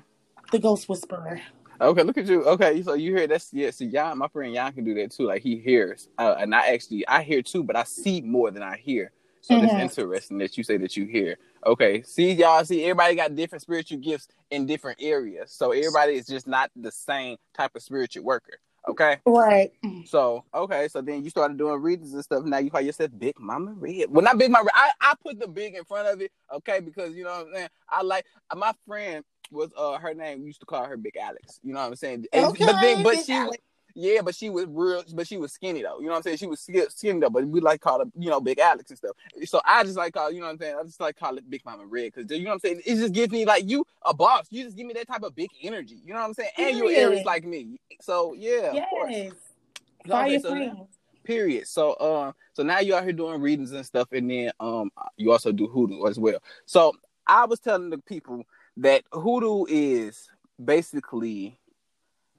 The 0.51 0.59
ghost 0.59 0.89
whisperer. 0.89 1.41
Okay, 1.79 2.03
look 2.03 2.17
at 2.17 2.27
you. 2.27 2.43
Okay, 2.45 2.83
so 2.83 2.93
you 2.93 3.15
hear 3.15 3.25
that's 3.27 3.51
yeah. 3.53 3.71
See, 3.71 3.87
Jan, 3.87 4.17
my 4.19 4.27
friend 4.27 4.53
Jan 4.53 4.71
can 4.73 4.83
do 4.83 4.93
that 4.95 5.11
too. 5.11 5.23
Like 5.23 5.41
he 5.41 5.57
hears, 5.57 6.09
uh, 6.19 6.35
and 6.39 6.53
I 6.53 6.67
actually 6.73 7.07
I 7.07 7.23
hear 7.23 7.41
too, 7.41 7.63
but 7.63 7.75
I 7.75 7.83
see 7.83 8.21
more 8.21 8.51
than 8.51 8.61
I 8.61 8.77
hear. 8.77 9.11
So 9.41 9.55
Mhm. 9.55 9.63
it's 9.63 9.73
interesting 9.97 10.37
that 10.39 10.55
you 10.57 10.63
say 10.63 10.77
that 10.77 10.95
you 10.95 11.05
hear. 11.07 11.37
Okay, 11.65 12.03
see 12.03 12.33
y'all. 12.33 12.63
See, 12.65 12.83
everybody 12.83 13.15
got 13.15 13.35
different 13.35 13.63
spiritual 13.63 13.97
gifts 13.97 14.27
in 14.51 14.67
different 14.67 14.99
areas. 15.01 15.51
So 15.51 15.71
everybody 15.71 16.13
is 16.13 16.27
just 16.27 16.45
not 16.47 16.69
the 16.75 16.91
same 16.91 17.37
type 17.55 17.71
of 17.75 17.81
spiritual 17.81 18.23
worker. 18.25 18.59
Okay, 18.87 19.17
Right. 19.25 19.71
so 20.05 20.43
okay, 20.53 20.87
so 20.87 21.01
then 21.01 21.23
you 21.23 21.31
started 21.31 21.57
doing 21.57 21.81
readings 21.81 22.13
and 22.13 22.23
stuff. 22.23 22.43
Now 22.45 22.59
you 22.59 22.69
call 22.69 22.81
yourself 22.81 23.09
Big 23.17 23.39
Mama 23.39 23.73
Red. 23.73 24.05
Well, 24.11 24.23
not 24.23 24.37
Big 24.37 24.51
Mama 24.51 24.65
Red. 24.65 24.73
I, 24.75 24.91
I 25.11 25.13
put 25.23 25.39
the 25.39 25.47
big 25.47 25.75
in 25.75 25.83
front 25.85 26.07
of 26.07 26.21
it. 26.21 26.31
Okay, 26.53 26.79
because 26.79 27.15
you 27.15 27.23
know 27.23 27.31
what 27.31 27.47
I'm 27.47 27.53
saying. 27.53 27.69
I 27.89 28.01
like 28.03 28.25
my 28.55 28.73
friend 28.87 29.23
was 29.51 29.71
uh 29.77 29.97
her 29.97 30.13
name. 30.13 30.41
We 30.41 30.47
used 30.47 30.59
to 30.61 30.65
call 30.65 30.85
her 30.85 30.97
Big 30.97 31.17
Alex. 31.17 31.59
You 31.63 31.73
know 31.73 31.79
what 31.81 31.87
I'm 31.87 31.95
saying. 31.95 32.25
And- 32.33 32.45
Okay. 32.47 32.65
but 32.65 32.81
then, 32.81 33.03
but 33.03 33.15
Big 33.15 33.25
she 33.25 33.33
Alex. 33.33 33.57
yeah, 33.95 34.21
but 34.21 34.33
she 34.35 34.49
was 34.49 34.65
real, 34.69 35.03
but 35.13 35.27
she 35.27 35.37
was 35.37 35.51
skinny 35.51 35.81
though. 35.81 35.99
You 35.99 36.05
know 36.05 36.11
what 36.11 36.17
I'm 36.17 36.23
saying? 36.23 36.37
She 36.37 36.47
was 36.47 36.61
ski- 36.61 36.89
skinny 36.89 37.19
though, 37.19 37.29
but 37.29 37.45
we 37.45 37.59
like 37.59 37.81
call 37.81 37.99
her, 37.99 38.05
you 38.17 38.29
know, 38.29 38.39
Big 38.41 38.59
Alex 38.59 38.89
and 38.89 38.97
stuff. 38.97 39.15
So 39.45 39.61
I 39.65 39.83
just 39.83 39.97
like 39.97 40.13
call, 40.13 40.31
you 40.31 40.39
know 40.39 40.45
what 40.45 40.53
I'm 40.53 40.57
saying? 40.59 40.75
I 40.79 40.83
just 40.83 40.99
like 41.01 41.17
call 41.17 41.37
it 41.37 41.49
Big 41.49 41.63
Mama 41.65 41.85
Red 41.85 42.13
because 42.13 42.31
you 42.31 42.43
know 42.43 42.49
what 42.51 42.53
I'm 42.55 42.59
saying. 42.59 42.81
It 42.85 42.95
just 42.95 43.13
gives 43.13 43.31
me 43.31 43.45
like 43.45 43.69
you 43.69 43.85
a 44.05 44.13
boss. 44.13 44.47
You 44.49 44.63
just 44.63 44.77
give 44.77 44.87
me 44.87 44.93
that 44.93 45.07
type 45.07 45.23
of 45.23 45.35
big 45.35 45.49
energy. 45.61 45.99
You 46.05 46.13
know 46.13 46.19
what 46.21 46.27
I'm 46.27 46.33
saying? 46.33 46.51
And 46.57 46.77
you're 46.77 46.91
Aries 46.91 47.25
like 47.25 47.43
me, 47.45 47.79
so 47.99 48.33
yeah, 48.33 48.71
of 48.71 48.89
course. 48.89 49.11
Yes. 49.13 49.31
So, 50.07 50.13
okay, 50.17 50.39
Fire 50.39 50.39
so 50.39 50.87
period. 51.23 51.67
So 51.67 51.91
uh, 51.93 52.31
so 52.53 52.63
now 52.63 52.79
you 52.79 52.95
out 52.95 53.03
here 53.03 53.13
doing 53.13 53.39
readings 53.41 53.71
and 53.71 53.85
stuff, 53.85 54.07
and 54.11 54.29
then 54.31 54.51
um, 54.59 54.89
you 55.17 55.31
also 55.31 55.51
do 55.51 55.67
hoodoo 55.67 56.07
as 56.07 56.17
well. 56.19 56.41
So 56.65 56.93
I 57.27 57.45
was 57.45 57.59
telling 57.59 57.89
the 57.91 57.99
people 57.99 58.43
that 58.81 59.03
hoodoo 59.13 59.65
is 59.67 60.29
basically 60.63 61.59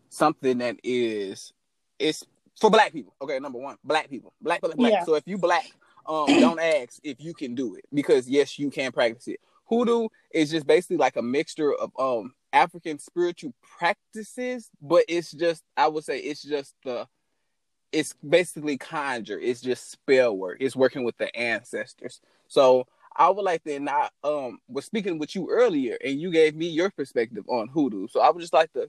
something 0.08 0.58
that 0.58 0.76
is 0.82 1.52
it's 1.98 2.24
for 2.60 2.70
black 2.70 2.92
people. 2.92 3.14
Okay, 3.22 3.38
number 3.38 3.58
one, 3.58 3.76
black 3.84 4.10
people, 4.10 4.34
black, 4.40 4.60
black, 4.60 4.76
black. 4.76 4.92
Yeah. 4.92 5.04
So 5.04 5.14
if 5.14 5.26
you 5.26 5.38
black, 5.38 5.70
um, 6.06 6.26
don't 6.40 6.60
ask 6.60 6.98
if 7.02 7.20
you 7.20 7.32
can 7.32 7.54
do 7.54 7.76
it 7.76 7.84
because 7.94 8.28
yes, 8.28 8.58
you 8.58 8.70
can 8.70 8.92
practice 8.92 9.28
it. 9.28 9.40
Hoodoo 9.66 10.08
is 10.32 10.50
just 10.50 10.66
basically 10.66 10.96
like 10.96 11.16
a 11.16 11.22
mixture 11.22 11.72
of 11.74 11.92
um 11.98 12.34
African 12.52 12.98
spiritual 12.98 13.54
practices, 13.78 14.68
but 14.80 15.04
it's 15.08 15.30
just 15.30 15.62
I 15.76 15.88
would 15.88 16.04
say 16.04 16.18
it's 16.18 16.42
just 16.42 16.74
the 16.84 17.06
it's 17.92 18.14
basically 18.26 18.78
conjure. 18.78 19.38
It's 19.38 19.60
just 19.60 19.90
spell 19.90 20.36
work. 20.36 20.56
It's 20.60 20.74
working 20.74 21.04
with 21.04 21.16
the 21.18 21.34
ancestors. 21.36 22.20
So 22.48 22.86
I 23.16 23.30
would 23.30 23.44
like 23.44 23.64
to 23.64 23.78
not 23.80 24.12
um 24.24 24.58
was 24.68 24.84
speaking 24.84 25.18
with 25.18 25.34
you 25.34 25.48
earlier 25.50 25.98
and 26.04 26.20
you 26.20 26.30
gave 26.30 26.54
me 26.54 26.68
your 26.68 26.90
perspective 26.90 27.44
on 27.48 27.68
hoodoo. 27.68 28.08
So 28.08 28.20
I 28.20 28.30
would 28.30 28.40
just 28.40 28.52
like 28.52 28.72
to 28.72 28.88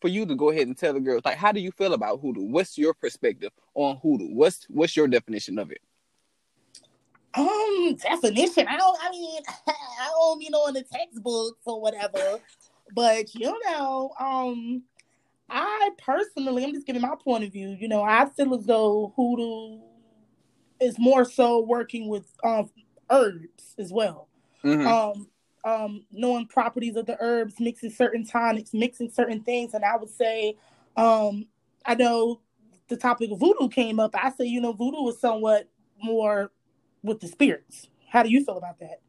for 0.00 0.08
you 0.08 0.26
to 0.26 0.34
go 0.34 0.50
ahead 0.50 0.66
and 0.66 0.76
tell 0.76 0.92
the 0.92 1.00
girls 1.00 1.24
like 1.24 1.38
how 1.38 1.52
do 1.52 1.60
you 1.60 1.72
feel 1.72 1.94
about 1.94 2.20
hoodoo? 2.20 2.42
What's 2.42 2.78
your 2.78 2.94
perspective 2.94 3.52
on 3.74 3.98
hoodoo? 4.02 4.34
What's 4.34 4.66
what's 4.68 4.96
your 4.96 5.08
definition 5.08 5.58
of 5.58 5.70
it? 5.70 5.80
Um, 7.34 7.96
definition. 7.96 8.66
I 8.66 8.76
don't. 8.76 8.98
I 9.02 9.10
mean, 9.10 9.42
I 9.68 10.08
don't 10.10 10.38
be 10.38 10.48
knowing 10.50 10.74
the 10.74 10.84
textbooks 10.84 11.60
or 11.66 11.80
whatever, 11.80 12.40
but 12.94 13.34
you 13.34 13.54
know, 13.66 14.10
um, 14.18 14.82
I 15.50 15.90
personally, 15.98 16.64
I'm 16.64 16.72
just 16.72 16.86
giving 16.86 17.02
my 17.02 17.14
point 17.22 17.44
of 17.44 17.52
view. 17.52 17.76
You 17.78 17.88
know, 17.88 18.02
I 18.02 18.26
feel 18.26 18.54
as 18.54 18.64
though 18.64 19.12
hoodoo 19.16 19.80
is 20.80 20.98
more 20.98 21.24
so 21.24 21.60
working 21.60 22.08
with 22.08 22.26
um 22.42 22.70
herbs 23.10 23.74
as 23.78 23.92
well. 23.92 24.28
Mhm. 24.64 24.86
Um, 24.86 25.28
um, 25.64 26.06
knowing 26.12 26.46
properties 26.46 26.96
of 26.96 27.06
the 27.06 27.16
herbs, 27.20 27.58
mixing 27.58 27.90
certain 27.90 28.24
tonics, 28.24 28.72
mixing 28.72 29.10
certain 29.10 29.42
things, 29.42 29.74
and 29.74 29.84
I 29.84 29.96
would 29.96 30.10
say, 30.10 30.56
um, 30.96 31.46
I 31.84 31.94
know 31.94 32.40
the 32.88 32.96
topic 32.96 33.30
of 33.32 33.40
voodoo 33.40 33.68
came 33.68 33.98
up. 33.98 34.14
I 34.14 34.30
say, 34.30 34.44
you 34.44 34.60
know, 34.60 34.72
voodoo 34.72 35.08
is 35.08 35.20
somewhat 35.20 35.68
more 36.02 36.52
with 37.02 37.20
the 37.20 37.26
spirits. 37.26 37.88
How 38.08 38.22
do 38.22 38.30
you 38.30 38.44
feel 38.44 38.58
about 38.58 38.78
that? 38.78 39.00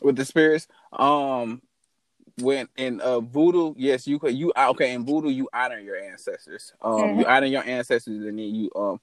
with 0.00 0.16
the 0.16 0.24
spirits. 0.24 0.68
Um, 0.92 1.62
when 2.40 2.68
in 2.76 3.00
uh 3.00 3.20
voodoo, 3.20 3.74
yes, 3.76 4.06
you 4.06 4.18
could 4.18 4.34
you 4.34 4.52
okay 4.56 4.92
in 4.92 5.04
voodoo 5.04 5.30
you 5.30 5.48
honor 5.52 5.78
your 5.78 5.96
ancestors. 5.96 6.72
Um, 6.82 7.18
you 7.18 7.26
honor 7.26 7.46
your 7.46 7.64
ancestors, 7.64 8.16
and 8.16 8.26
then 8.26 8.38
you 8.38 8.70
um 8.76 9.00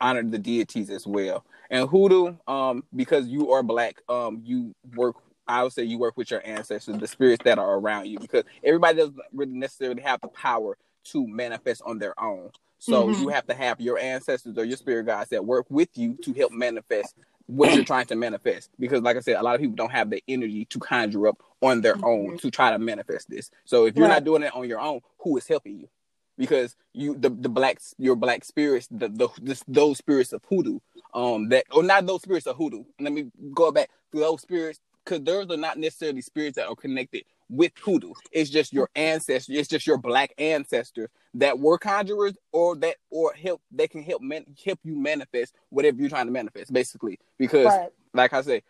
honor 0.00 0.22
the 0.22 0.38
deities 0.38 0.90
as 0.90 1.06
well. 1.06 1.44
And 1.74 1.88
hoodoo, 1.88 2.36
um, 2.46 2.84
because 2.94 3.26
you 3.26 3.50
are 3.50 3.64
black, 3.64 4.00
um, 4.08 4.40
you 4.44 4.76
work. 4.94 5.16
I 5.48 5.64
would 5.64 5.72
say 5.72 5.82
you 5.82 5.98
work 5.98 6.16
with 6.16 6.30
your 6.30 6.40
ancestors, 6.46 6.96
the 6.98 7.08
spirits 7.08 7.42
that 7.44 7.58
are 7.58 7.74
around 7.80 8.06
you, 8.06 8.20
because 8.20 8.44
everybody 8.62 8.98
doesn't 8.98 9.18
really 9.32 9.54
necessarily 9.54 10.00
have 10.02 10.20
the 10.20 10.28
power 10.28 10.78
to 11.06 11.26
manifest 11.26 11.82
on 11.84 11.98
their 11.98 12.18
own. 12.22 12.50
So 12.78 13.08
Mhm. 13.08 13.18
you 13.18 13.28
have 13.30 13.46
to 13.48 13.54
have 13.54 13.80
your 13.80 13.98
ancestors 13.98 14.56
or 14.56 14.64
your 14.64 14.76
spirit 14.76 15.06
guides 15.06 15.30
that 15.30 15.44
work 15.44 15.66
with 15.68 15.88
you 15.98 16.14
to 16.22 16.32
help 16.34 16.52
manifest 16.52 17.16
what 17.46 17.74
you're 17.74 17.84
trying 17.84 18.06
to 18.06 18.14
manifest. 18.14 18.70
Because, 18.78 19.02
like 19.02 19.16
I 19.16 19.20
said, 19.20 19.36
a 19.36 19.42
lot 19.42 19.56
of 19.56 19.60
people 19.60 19.76
don't 19.76 19.90
have 19.90 20.10
the 20.10 20.22
energy 20.28 20.66
to 20.66 20.78
conjure 20.78 21.26
up 21.26 21.42
on 21.60 21.80
their 21.80 21.98
own 22.04 22.38
to 22.38 22.52
try 22.52 22.70
to 22.70 22.78
manifest 22.78 23.28
this. 23.28 23.50
So 23.64 23.86
if 23.86 23.96
you're 23.96 24.06
Right. 24.06 24.14
not 24.14 24.24
doing 24.24 24.44
it 24.44 24.54
on 24.54 24.68
your 24.68 24.80
own, 24.80 25.00
who 25.18 25.36
is 25.38 25.48
helping 25.48 25.80
you? 25.80 25.88
Because 26.36 26.76
you, 26.92 27.16
the 27.16 27.30
the 27.30 27.48
black, 27.48 27.80
your 27.98 28.16
black 28.16 28.44
spirits, 28.44 28.88
the, 28.90 29.08
the 29.08 29.28
this, 29.40 29.62
those 29.68 29.98
spirits 29.98 30.32
of 30.32 30.42
hoodoo, 30.48 30.80
um, 31.14 31.48
that 31.50 31.64
or 31.70 31.82
not 31.82 32.06
those 32.06 32.22
spirits 32.22 32.46
of 32.46 32.56
hoodoo. 32.56 32.84
Let 33.00 33.12
me 33.12 33.30
go 33.52 33.70
back 33.70 33.90
to 34.12 34.20
those 34.20 34.42
spirits 34.42 34.80
because 35.04 35.22
those 35.22 35.50
are 35.50 35.56
not 35.56 35.78
necessarily 35.78 36.22
spirits 36.22 36.56
that 36.56 36.66
are 36.66 36.74
connected 36.74 37.24
with 37.48 37.72
hoodoo. 37.80 38.12
It's 38.32 38.50
just 38.50 38.72
your 38.72 38.88
ancestors. 38.96 39.54
It's 39.56 39.68
just 39.68 39.86
your 39.86 39.98
black 39.98 40.32
ancestors 40.38 41.08
that 41.34 41.58
were 41.58 41.78
conjurers 41.78 42.34
or 42.52 42.76
that 42.76 42.96
or 43.10 43.32
help 43.34 43.60
they 43.70 43.88
can 43.88 44.02
help 44.02 44.22
man, 44.22 44.44
help 44.64 44.78
you 44.84 44.96
manifest 44.96 45.54
whatever 45.70 45.98
you're 45.98 46.08
trying 46.08 46.26
to 46.26 46.32
manifest 46.32 46.72
basically 46.72 47.18
because 47.38 47.66
Right. 47.66 47.90
like 48.14 48.32
i 48.32 48.40
say 48.40 48.62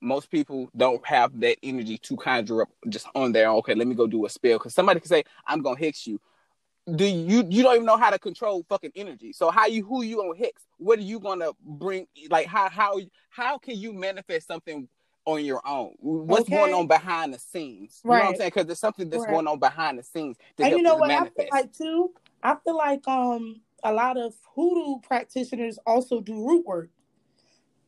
most 0.00 0.30
people 0.30 0.68
don't 0.76 1.04
have 1.06 1.38
that 1.40 1.56
energy 1.62 1.98
to 1.98 2.16
conjure 2.16 2.62
up 2.62 2.68
just 2.88 3.06
on 3.14 3.32
their 3.32 3.48
own 3.48 3.58
okay 3.58 3.74
let 3.74 3.86
me 3.86 3.94
go 3.94 4.06
do 4.06 4.26
a 4.26 4.28
spell 4.28 4.58
because 4.58 4.74
somebody 4.74 5.00
can 5.00 5.08
say 5.08 5.24
i'm 5.46 5.62
gonna 5.62 5.78
hex 5.78 6.06
you 6.06 6.20
do 6.96 7.04
you 7.04 7.44
you 7.48 7.62
don't 7.62 7.74
even 7.74 7.86
know 7.86 7.96
how 7.96 8.10
to 8.10 8.18
control 8.18 8.64
fucking 8.68 8.92
energy 8.96 9.32
so 9.32 9.50
how 9.50 9.66
you 9.66 9.84
who 9.84 10.02
you 10.02 10.20
on 10.20 10.36
hex? 10.36 10.62
what 10.78 10.98
are 10.98 11.02
you 11.02 11.20
gonna 11.20 11.50
bring 11.64 12.06
like 12.30 12.46
how 12.46 12.68
how 12.68 12.98
how 13.30 13.58
can 13.58 13.76
you 13.76 13.92
manifest 13.92 14.46
something 14.46 14.88
on 15.26 15.44
your 15.44 15.60
own 15.66 15.92
what's 16.00 16.48
Okay. 16.48 16.56
going 16.56 16.72
on 16.72 16.86
behind 16.86 17.34
the 17.34 17.38
scenes 17.38 18.00
you 18.04 18.10
know 18.10 18.22
what 18.24 18.28
i'm 18.30 18.34
saying 18.36 18.48
because 18.48 18.66
there's 18.66 18.78
something 18.80 19.10
that's 19.10 19.24
Right. 19.24 19.34
going 19.34 19.46
on 19.46 19.58
behind 19.58 19.98
the 19.98 20.02
scenes 20.02 20.36
to 20.56 20.64
And 20.64 20.72
you 20.76 20.82
know 20.82 20.96
what 20.96 21.10
I 21.10 21.24
feel 21.26 21.46
like 21.50 21.72
too? 21.72 22.12
I 22.42 22.56
feel 22.64 22.76
like 22.76 23.06
um 23.06 23.60
a 23.84 23.92
lot 23.92 24.16
of 24.16 24.34
hoodoo 24.54 25.00
practitioners 25.00 25.78
also 25.86 26.20
do 26.20 26.46
root 26.46 26.66
work. 26.66 26.90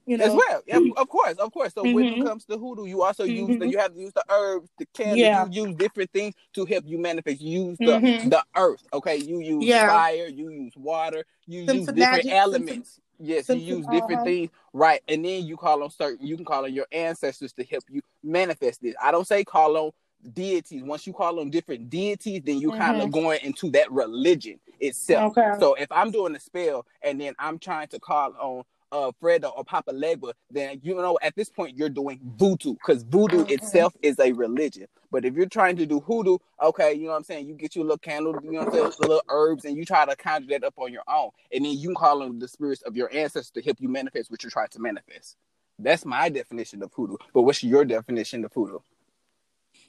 You 0.06 0.16
know, 0.16 0.24
as 0.24 0.32
well. 0.32 0.62
Yeah, 0.66 0.80
of 0.96 1.08
course, 1.08 1.34
of 1.34 1.52
course. 1.52 1.72
So 1.74 1.82
when 1.82 2.04
it 2.06 2.14
Mhm. 2.16 2.26
comes 2.26 2.44
to 2.46 2.58
hoodoo, 2.58 2.86
you 2.86 3.02
also 3.02 3.24
use 3.24 3.58
the 3.58 3.66
Mhm. 3.66 3.70
you 3.72 3.78
have 3.78 3.94
to 3.94 4.00
use 4.00 4.12
the 4.12 4.24
herbs, 4.28 4.68
the 4.78 4.86
candles, 4.86 5.18
Yeah. 5.18 5.46
you 5.50 5.66
use 5.66 5.76
different 5.76 6.10
things 6.10 6.34
to 6.54 6.64
help 6.64 6.84
you 6.86 6.98
manifest. 6.98 7.40
You 7.40 7.66
use 7.66 7.78
the 7.78 7.98
Mhm. 8.00 8.30
the 8.30 8.44
earth, 8.56 8.82
okay? 8.92 9.16
You 9.16 9.40
use 9.40 9.64
Yeah. 9.64 9.88
fire, 9.88 10.26
you 10.26 10.50
use 10.50 10.76
water, 10.76 11.24
you 11.46 11.66
Some 11.66 11.76
use 11.76 11.86
different 11.86 11.98
magic, 11.98 12.30
some- 12.30 12.32
elements. 12.32 13.00
yes, 13.18 13.48
you 13.48 13.56
use 13.56 13.86
different 13.86 14.12
uh-huh. 14.14 14.24
things, 14.24 14.50
right? 14.72 15.02
And 15.06 15.24
then 15.24 15.46
you 15.46 15.56
call 15.56 15.82
on 15.82 15.90
certain 15.90 16.26
you 16.26 16.34
can 16.36 16.44
call 16.44 16.64
on 16.64 16.72
your 16.74 16.86
ancestors 16.90 17.52
to 17.54 17.64
help 17.64 17.84
you 17.88 18.00
manifest 18.22 18.82
this. 18.82 18.94
I 19.00 19.12
don't 19.12 19.26
say 19.26 19.44
call 19.44 19.76
on 19.76 19.90
deities. 20.34 20.82
Once 20.82 21.06
you 21.06 21.12
call 21.12 21.40
on 21.40 21.50
different 21.50 21.88
deities, 21.88 22.42
then 22.44 22.58
you 22.58 22.72
kind 22.72 23.00
of 23.00 23.10
going 23.12 23.40
into 23.42 23.70
that 23.70 23.90
religion 23.92 24.58
itself. 24.80 25.36
Okay. 25.38 25.58
So 25.60 25.74
if 25.74 25.90
I'm 25.92 26.10
doing 26.10 26.34
a 26.34 26.40
spell 26.40 26.86
and 27.02 27.20
then 27.20 27.34
I'm 27.38 27.58
trying 27.58 27.88
to 27.88 28.00
call 28.00 28.34
on 28.38 28.64
uh 28.92 29.12
Fred 29.20 29.44
or 29.44 29.64
Papa 29.64 29.92
Legba, 29.92 30.32
then 30.50 30.80
you 30.82 30.94
know 30.94 31.18
at 31.22 31.34
this 31.36 31.48
point 31.48 31.76
you're 31.76 31.88
doing 31.88 32.20
voodoo 32.36 32.74
because 32.74 33.02
voodoo 33.04 33.44
Mhm. 33.44 33.50
itself 33.52 33.96
is 34.02 34.18
a 34.18 34.32
religion. 34.32 34.86
But 35.12 35.24
if 35.24 35.34
you're 35.34 35.46
trying 35.46 35.76
to 35.76 35.86
do 35.86 36.00
hoodoo, 36.00 36.38
okay, 36.62 36.94
you 36.94 37.04
know 37.04 37.10
what 37.10 37.16
I'm 37.18 37.24
saying, 37.24 37.46
you 37.46 37.54
get 37.54 37.74
your 37.74 37.84
little 37.84 37.98
candle, 37.98 38.38
you 38.44 38.52
know 38.52 38.58
what 38.60 38.68
I'm 38.68 38.72
saying, 38.74 38.92
little 39.00 39.22
herbs, 39.28 39.64
and 39.64 39.76
you 39.76 39.84
try 39.84 40.04
to 40.06 40.14
conjure 40.16 40.48
that 40.50 40.64
up 40.64 40.74
on 40.76 40.92
your 40.92 41.02
own, 41.08 41.30
and 41.52 41.64
then 41.64 41.76
you 41.78 41.94
call 41.94 42.22
on 42.22 42.38
the 42.38 42.48
spirits 42.48 42.82
of 42.82 42.96
your 42.96 43.12
ancestors 43.12 43.50
to 43.52 43.62
help 43.62 43.80
you 43.80 43.88
manifest 43.88 44.30
what 44.30 44.42
you're 44.42 44.50
trying 44.50 44.68
to 44.68 44.78
manifest. 44.80 45.36
That's 45.78 46.04
my 46.04 46.28
definition 46.28 46.82
of 46.82 46.92
hoodoo. 46.94 47.16
But 47.32 47.42
what's 47.42 47.64
your 47.64 47.84
definition 47.84 48.44
of 48.44 48.52
hoodoo? 48.52 48.78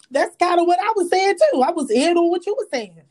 That's 0.09 0.35
kind 0.37 0.59
of 0.59 0.67
what 0.67 0.79
I 0.79 0.91
was 0.95 1.09
saying 1.09 1.35
too. 1.53 1.61
I 1.61 1.71
was 1.71 1.89
in 1.91 2.17
on 2.17 2.29
what 2.29 2.45
you 2.45 2.55
were 2.57 2.67
saying. 2.71 3.01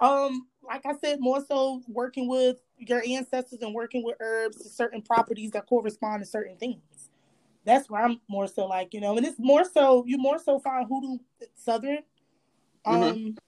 Um, 0.00 0.46
like 0.70 0.86
I 0.86 0.92
said, 1.04 1.20
more 1.20 1.44
so 1.44 1.82
working 1.88 2.28
with 2.28 2.58
your 2.78 3.02
ancestors 3.06 3.60
and 3.60 3.74
working 3.74 4.04
with 4.04 4.16
herbs 4.20 4.58
to 4.62 4.68
certain 4.68 5.02
properties 5.02 5.50
that 5.50 5.66
correspond 5.66 6.22
to 6.22 6.26
certain 6.26 6.56
things. 6.56 7.10
That's 7.64 7.90
where 7.90 8.04
I'm 8.04 8.20
more 8.28 8.46
so 8.46 8.66
like, 8.66 8.94
you 8.94 9.00
know, 9.00 9.16
and 9.16 9.26
it's 9.26 9.38
more 9.38 9.64
so 9.64 10.04
you 10.06 10.16
more 10.16 10.38
so 10.38 10.60
find 10.60 10.86
hoodoo 10.88 11.18
southern. 11.56 11.98
Um 12.84 12.96
Mhm. 12.96 13.38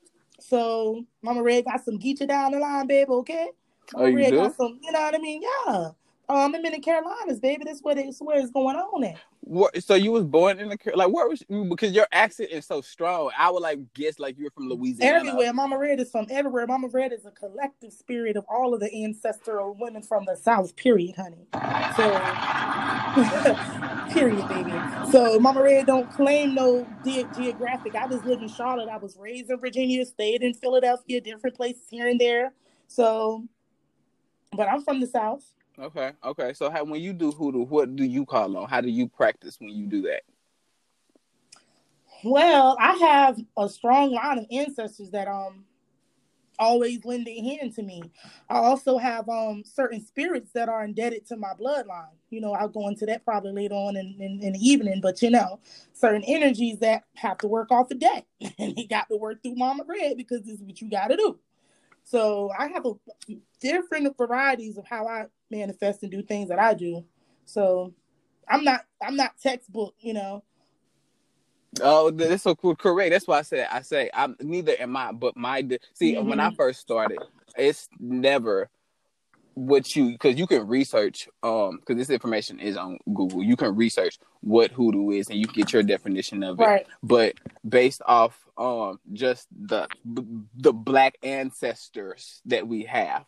so 0.41 1.07
Mama 1.23 1.43
Red 1.43 1.65
got 1.65 1.85
some 1.85 1.99
Geechee 1.99 2.27
down 2.27 2.53
the 2.53 2.59
line, 2.59 2.89
baby, 2.89 3.09
okay? 3.11 3.51
Oh, 3.95 4.07
you 4.07 4.17
Red 4.17 4.31
do? 4.31 4.37
got 4.39 4.57
some, 4.57 4.81
you 4.83 4.91
know 4.91 5.01
what 5.01 5.15
I 5.15 5.19
mean? 5.19 5.43
Yeah. 5.43 5.91
Um, 6.33 6.55
I'm 6.55 6.65
in 6.65 6.73
the 6.73 6.81
Carolinas, 6.81 7.41
baby. 7.41 7.65
That's 7.67 7.81
where 7.81 7.99
it's 7.99 8.19
where 8.19 8.39
it's 8.39 8.51
going 8.51 8.75
on 8.77 9.05
at. 9.05 9.19
What? 9.41 9.83
So 9.83 9.95
you 9.95 10.13
was 10.13 10.25
born 10.25 10.59
in 10.59 10.71
the 10.71 10.79
like 10.95 11.13
where 11.13 11.29
was 11.29 11.43
you? 11.47 11.65
Because 11.65 11.93
your 11.93 12.07
accent 12.11 12.49
is 12.51 12.65
so 12.65 12.81
strong. 12.81 13.31
I 13.37 13.51
would 13.51 13.63
like 13.63 13.93
guess 13.93 14.19
like 14.19 14.39
you're 14.39 14.51
from 14.51 14.71
Louisiana. 14.71 15.19
Everywhere. 15.19 15.53
Mama 15.53 15.77
Red 15.77 16.01
is 16.01 16.11
from 16.11 16.27
everywhere. 16.31 16.67
Mama 16.67 16.89
Red 16.89 17.13
is 17.13 17.27
a 17.27 17.33
collective 17.33 17.93
spirit 17.93 18.39
of 18.39 18.47
all 18.49 18.73
of 18.73 18.81
the 18.81 19.05
ancestral 19.05 19.77
women 19.79 20.03
from 20.03 20.25
the 20.25 20.35
South, 20.35 20.75
period, 20.75 21.17
honey. 21.17 21.49
So, 21.97 22.09
period, 24.15 24.49
baby. 24.49 24.73
So, 25.11 25.39
Mama 25.39 25.63
Red 25.63 25.85
don't 25.85 26.11
claim 26.11 26.55
no 26.55 26.87
ge- 27.05 27.27
geographic. 27.37 27.95
I 27.95 28.09
just 28.09 28.25
live 28.25 28.41
in 28.41 28.49
Charlotte. 28.49 28.89
I 28.89 28.97
was 28.97 29.19
raised 29.19 29.51
in 29.51 29.61
Virginia, 29.61 30.07
stayed 30.07 30.43
in 30.43 30.55
Philadelphia, 30.55 31.21
different 31.21 31.57
places 31.57 31.83
here 31.91 32.09
and 32.09 32.19
there. 32.19 32.55
So, 32.89 33.45
but 34.57 34.67
I'm 34.67 34.83
from 34.83 35.01
the 35.01 35.07
South. 35.07 35.45
Okay, 35.79 36.13
okay. 36.25 36.53
So 36.53 36.71
how 36.71 36.85
when 36.85 37.01
you 37.01 37.13
do 37.13 37.33
hoodoo, 37.33 37.65
what 37.65 37.97
do 37.97 38.05
you 38.05 38.27
call 38.27 38.57
on? 38.57 38.69
How 38.69 38.81
do 38.81 38.91
you 38.91 39.09
practice 39.09 39.57
when 39.59 39.71
you 39.71 39.87
do 39.87 40.03
that? 40.03 40.23
Well, 42.25 42.77
I 42.79 42.93
have 42.93 43.41
a 43.57 43.69
strong 43.69 44.13
line 44.13 44.39
of 44.39 44.47
ancestors 44.51 45.11
that 45.11 45.29
um 45.29 45.65
always 46.59 47.05
lend 47.05 47.27
a 47.27 47.41
hand 47.41 47.75
to 47.75 47.83
me. 47.83 48.03
I 48.49 48.59
also 48.59 48.99
have 48.99 49.29
um 49.29 49.65
certain 49.65 50.05
spirits 50.05 50.53
that 50.53 50.69
are 50.69 50.85
indebted 50.85 51.27
to 51.29 51.37
my 51.37 51.55
bloodline. 51.59 52.15
You 52.31 52.41
know, 52.43 52.53
I'll 52.53 52.69
go 52.69 52.89
into 52.89 53.07
that 53.07 53.25
probably 53.25 53.53
later 53.53 53.75
on 53.75 53.97
in, 53.97 54.15
in, 54.21 54.41
in 54.43 54.53
the 54.53 54.61
evening, 54.61 55.01
but 55.01 55.23
you 55.23 55.31
know, 55.31 55.59
certain 55.93 56.23
energies 56.25 56.79
that 56.81 57.05
have 57.17 57.39
to 57.39 57.49
work 57.49 57.73
off 57.73 57.89
the 57.89 57.95
deck 57.95 58.27
and 58.59 58.77
they 58.77 58.85
got 58.85 59.09
to 59.09 59.17
work 59.17 59.43
through 59.43 59.57
Mama 59.57 59.85
Red 59.87 60.17
because 60.17 60.43
this 60.43 60.57
is 60.57 60.63
what 60.63 60.81
you 60.81 60.91
gotta 60.91 61.17
do. 61.17 61.39
So 62.05 62.51
I 62.59 62.69
have 62.69 62.85
a 62.87 62.93
different 63.61 64.17
varieties 64.17 64.77
of 64.77 64.87
how 64.87 65.07
I 65.07 65.27
manifest 65.51 66.03
and 66.03 66.13
do 66.13 66.23
things 66.23 66.49
that 66.49 66.59
I 66.59 66.75
do. 66.75 67.05
So 67.47 67.95
I'm 68.49 68.65
not 68.65 68.85
I'm 69.03 69.17
not 69.17 69.33
textbook, 69.43 69.95
you 70.01 70.15
know. 70.15 70.43
Oh, 71.81 72.11
that's 72.11 72.43
so 72.43 72.55
cool. 72.55 72.77
Correct. 72.77 73.13
That's 73.13 73.27
why 73.27 73.39
I 73.39 73.43
said 73.43 73.69
I 73.71 73.83
say 73.83 74.11
I'm 74.13 74.37
neither 74.41 74.75
am 74.79 74.97
I, 74.97 75.13
but 75.13 75.37
my 75.37 75.67
see 75.95 76.17
when 76.19 76.41
I 76.41 76.51
Mhm. 76.51 76.57
first 76.57 76.81
started, 76.81 77.21
it's 77.57 77.89
never 77.99 78.69
what 79.55 79.95
you 79.95 80.13
because 80.13 80.39
you 80.39 80.47
can 80.47 80.67
research 80.67 81.29
um 81.43 81.79
because 81.79 81.97
this 81.97 82.11
information 82.11 82.59
is 82.61 82.77
on 82.77 82.99
Google. 83.13 83.43
You 83.43 83.57
can 83.57 83.75
research 83.75 84.19
what 84.41 84.71
hoodoo 84.71 85.11
is 85.11 85.29
and 85.29 85.39
you 85.39 85.47
get 85.47 85.73
your 85.73 85.83
definition 85.83 86.43
of 86.43 86.61
it. 86.61 86.65
Right. 86.65 86.87
But 87.03 87.35
based 87.69 88.03
off 88.07 88.39
um 88.57 89.01
just 89.13 89.49
the 89.51 89.89
the 90.57 90.73
black 90.73 91.17
ancestors 91.23 92.41
that 92.47 92.67
we 92.67 92.85
have, 92.85 93.25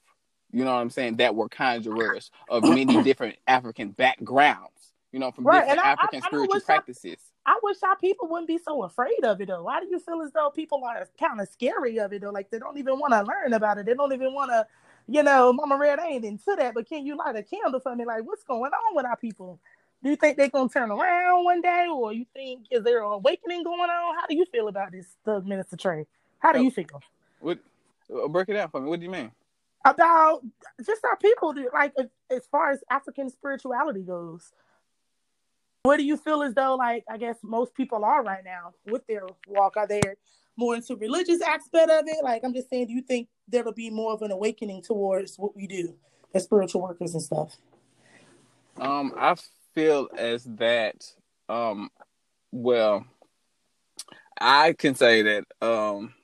you 0.53 0.65
know 0.65 0.73
what 0.73 0.81
I'm 0.81 0.91
saying, 0.91 1.17
that 1.17 1.35
were 1.35 1.49
conjurers 1.49 2.31
of 2.49 2.65
many 2.65 2.97
different 3.03 3.37
African 3.47 3.91
backgrounds. 3.91 4.71
You 5.13 5.21
know, 5.21 5.31
from 5.31 5.45
Right, 5.45 5.61
different 5.61 5.81
I- 5.81 5.89
I- 5.89 5.93
African 5.93 6.23
I 6.25 6.27
know 6.33 6.45
spiritual 6.45 6.61
practices. 6.63 7.19
I 7.47 7.59
wish 7.63 7.77
our 7.83 7.97
people 7.97 8.29
wouldn't 8.29 8.49
be 8.49 8.59
so 8.59 8.83
afraid 8.85 9.23
of 9.23 9.41
it 9.41 9.49
though. 9.49 9.65
Why 9.65 9.81
do 9.81 9.87
you 9.87 9.99
feel 9.99 10.23
as 10.23 10.33
though 10.33 10.51
people 10.51 10.83
are 10.85 11.07
kind 11.21 11.41
of 11.41 11.49
scary 11.49 11.99
of 11.99 12.13
it 12.13 12.23
though? 12.23 12.31
Like 12.31 12.51
they 12.51 12.59
don't 12.59 12.79
even 12.79 12.99
want 12.99 13.13
to 13.13 13.23
learn 13.23 13.53
about 13.53 13.79
it. 13.79 13.87
They 13.87 13.95
don't 13.95 14.13
even 14.13 14.33
want 14.33 14.51
to, 14.51 14.67
you 15.07 15.23
know, 15.23 15.53
Mama 15.53 15.77
Red 15.77 15.99
ain't 16.01 16.25
into 16.25 16.55
that. 16.57 16.75
But 16.75 16.89
can 16.89 17.05
you 17.07 17.17
light 17.17 17.37
a 17.37 17.43
candle 17.43 17.81
for 17.81 17.95
me? 17.95 18.05
Like, 18.05 18.25
what's 18.25 18.45
going 18.45 18.73
on 18.73 18.97
with 18.97 19.07
our 19.07 19.17
people? 19.17 19.59
Do 20.03 20.11
you 20.11 20.17
think 20.17 20.37
they're 20.37 20.49
gonna 20.51 20.69
turn 20.69 20.91
around 20.91 21.45
one 21.45 21.63
day, 21.63 21.87
or 21.91 22.13
you 22.13 22.27
think 22.35 22.67
is 22.71 22.85
there 22.85 22.99
an 23.05 23.11
awakening 23.13 23.63
going 23.65 23.81
on? 23.81 24.15
How 24.17 24.27
do 24.29 24.37
you 24.37 24.45
feel 24.47 24.69
about 24.69 24.93
this, 24.93 25.17
the 25.25 25.41
Minister 25.43 25.77
Trey? 25.77 26.07
How 26.41 26.53
do 26.53 26.63
you 26.63 26.71
feel 26.71 26.87
What? 27.41 27.59
uh, 28.15 28.29
Break 28.29 28.49
it 28.51 28.55
down 28.55 28.69
for 28.69 28.81
me. 28.81 28.89
What 28.89 29.01
do 29.01 29.05
you 29.07 29.11
mean? 29.13 29.31
about 29.87 30.43
just 30.85 31.05
our 31.05 31.17
people? 31.17 31.55
Like 31.73 31.93
as- 31.99 32.09
as 32.31 32.47
far 32.47 32.71
as 32.71 32.83
African 32.89 33.29
spirituality 33.29 34.03
goes, 34.03 34.51
what 35.83 35.99
do 35.99 36.05
you 36.05 36.17
feel 36.17 36.43
as 36.43 36.55
though 36.55 36.75
like 36.77 37.05
I 37.09 37.19
guess 37.19 37.37
most 37.43 37.75
people 37.75 38.05
are 38.05 38.23
right 38.23 38.43
now 38.45 38.73
with 38.87 39.07
their 39.07 39.27
walk? 39.47 39.77
Are 39.77 39.87
they 39.87 40.01
more 40.57 40.75
into 40.77 40.97
religious 40.97 41.41
aspect 41.41 41.91
of 41.91 42.05
it? 42.07 42.23
Like 42.23 42.43
I'm 42.45 42.55
just 42.55 42.71
saying, 42.71 42.89
do 42.89 42.93
you 42.93 43.03
think 43.03 43.29
there'll 43.49 43.73
be 43.73 43.91
more 43.91 44.13
of 44.13 44.23
an 44.23 44.31
awakening 44.31 44.83
towards 44.83 45.37
what 45.37 45.55
we 45.57 45.67
do 45.67 45.95
as 46.35 46.45
spiritual 46.45 46.83
workers 46.83 47.15
and 47.15 47.23
stuff? 47.23 47.57
Um, 48.79 49.13
I 49.17 49.37
feel 49.75 50.09
as 50.17 50.45
that. 50.45 51.05
Um, 51.49 51.91
well, 52.53 53.05
I 54.41 54.73
can 54.73 54.95
say 54.95 55.23
that. 55.23 55.45
Um, 55.61 56.15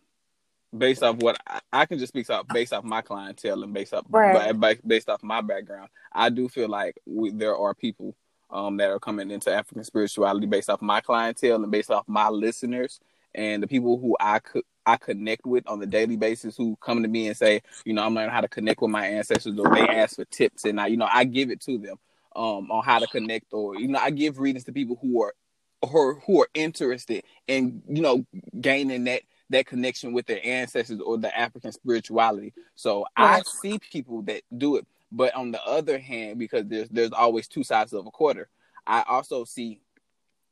based 0.76 1.02
off 1.02 1.16
what 1.16 1.36
I, 1.46 1.60
I 1.72 1.86
can 1.86 1.98
just 1.98 2.12
speak 2.12 2.30
off 2.30 2.46
based 2.48 2.72
off 2.72 2.84
my 2.84 3.00
clientele 3.00 3.62
and 3.64 3.74
based 3.74 3.92
off 3.92 4.04
Right. 4.08 4.52
ba- 4.52 4.54
ba- 4.54 4.86
based 4.86 5.08
off 5.08 5.22
my 5.22 5.40
background, 5.40 5.88
I 6.12 6.30
do 6.30 6.48
feel 6.48 6.68
like 6.68 6.96
we, 7.06 7.30
there 7.30 7.56
are 7.56 7.74
people 7.74 8.14
um 8.50 8.76
that 8.78 8.90
are 8.90 8.98
coming 9.00 9.30
into 9.30 9.52
African 9.52 9.84
spirituality 9.84 10.46
based 10.46 10.70
off 10.70 10.82
my 10.82 11.00
clientele 11.00 11.62
and 11.62 11.70
based 11.70 11.90
off 11.90 12.04
my 12.08 12.28
listeners 12.28 13.00
and 13.34 13.62
the 13.62 13.68
people 13.68 13.98
who 13.98 14.16
I 14.20 14.38
could 14.38 14.62
I 14.86 14.96
connect 14.96 15.46
with 15.46 15.68
on 15.68 15.82
a 15.82 15.86
daily 15.86 16.16
basis 16.16 16.56
who 16.56 16.76
come 16.80 17.02
to 17.02 17.08
me 17.08 17.28
and 17.28 17.36
say, 17.36 17.62
you 17.84 17.92
know, 17.92 18.02
I'm 18.02 18.14
learning 18.14 18.30
how 18.30 18.40
to 18.40 18.48
connect 18.48 18.80
with 18.80 18.90
my 18.90 19.06
ancestors 19.06 19.58
or 19.58 19.72
they 19.72 19.86
ask 19.86 20.16
for 20.16 20.24
tips 20.24 20.64
and 20.64 20.80
I, 20.80 20.88
you 20.88 20.96
know, 20.96 21.08
I 21.10 21.24
give 21.24 21.50
it 21.50 21.60
to 21.62 21.78
them 21.78 21.96
um 22.36 22.70
on 22.70 22.84
how 22.84 22.98
to 22.98 23.06
connect 23.06 23.52
or 23.52 23.76
you 23.78 23.88
know, 23.88 23.98
I 23.98 24.10
give 24.10 24.38
readings 24.38 24.64
to 24.64 24.72
people 24.72 24.98
who 25.00 25.22
are 25.22 25.34
or 25.82 26.16
who 26.26 26.42
are 26.42 26.48
interested 26.54 27.24
in, 27.46 27.82
you 27.88 28.02
know, 28.02 28.24
gaining 28.60 29.04
that 29.04 29.22
that 29.50 29.66
connection 29.66 30.12
with 30.12 30.26
their 30.26 30.40
ancestors 30.44 31.00
or 31.00 31.18
the 31.18 31.36
African 31.36 31.72
spirituality. 31.72 32.52
So 32.76 33.04
I 33.16 33.42
see 33.42 33.78
people 33.78 34.22
that 34.22 34.42
do 34.56 34.76
it. 34.76 34.86
But 35.12 35.34
on 35.34 35.50
the 35.50 35.62
other 35.64 35.98
hand, 35.98 36.38
because 36.38 36.66
there's 36.66 36.88
there's 36.88 37.12
always 37.12 37.48
two 37.48 37.64
sides 37.64 37.92
of 37.92 38.06
a 38.06 38.10
quarter, 38.10 38.48
I 38.86 39.02
also 39.08 39.44
see 39.44 39.80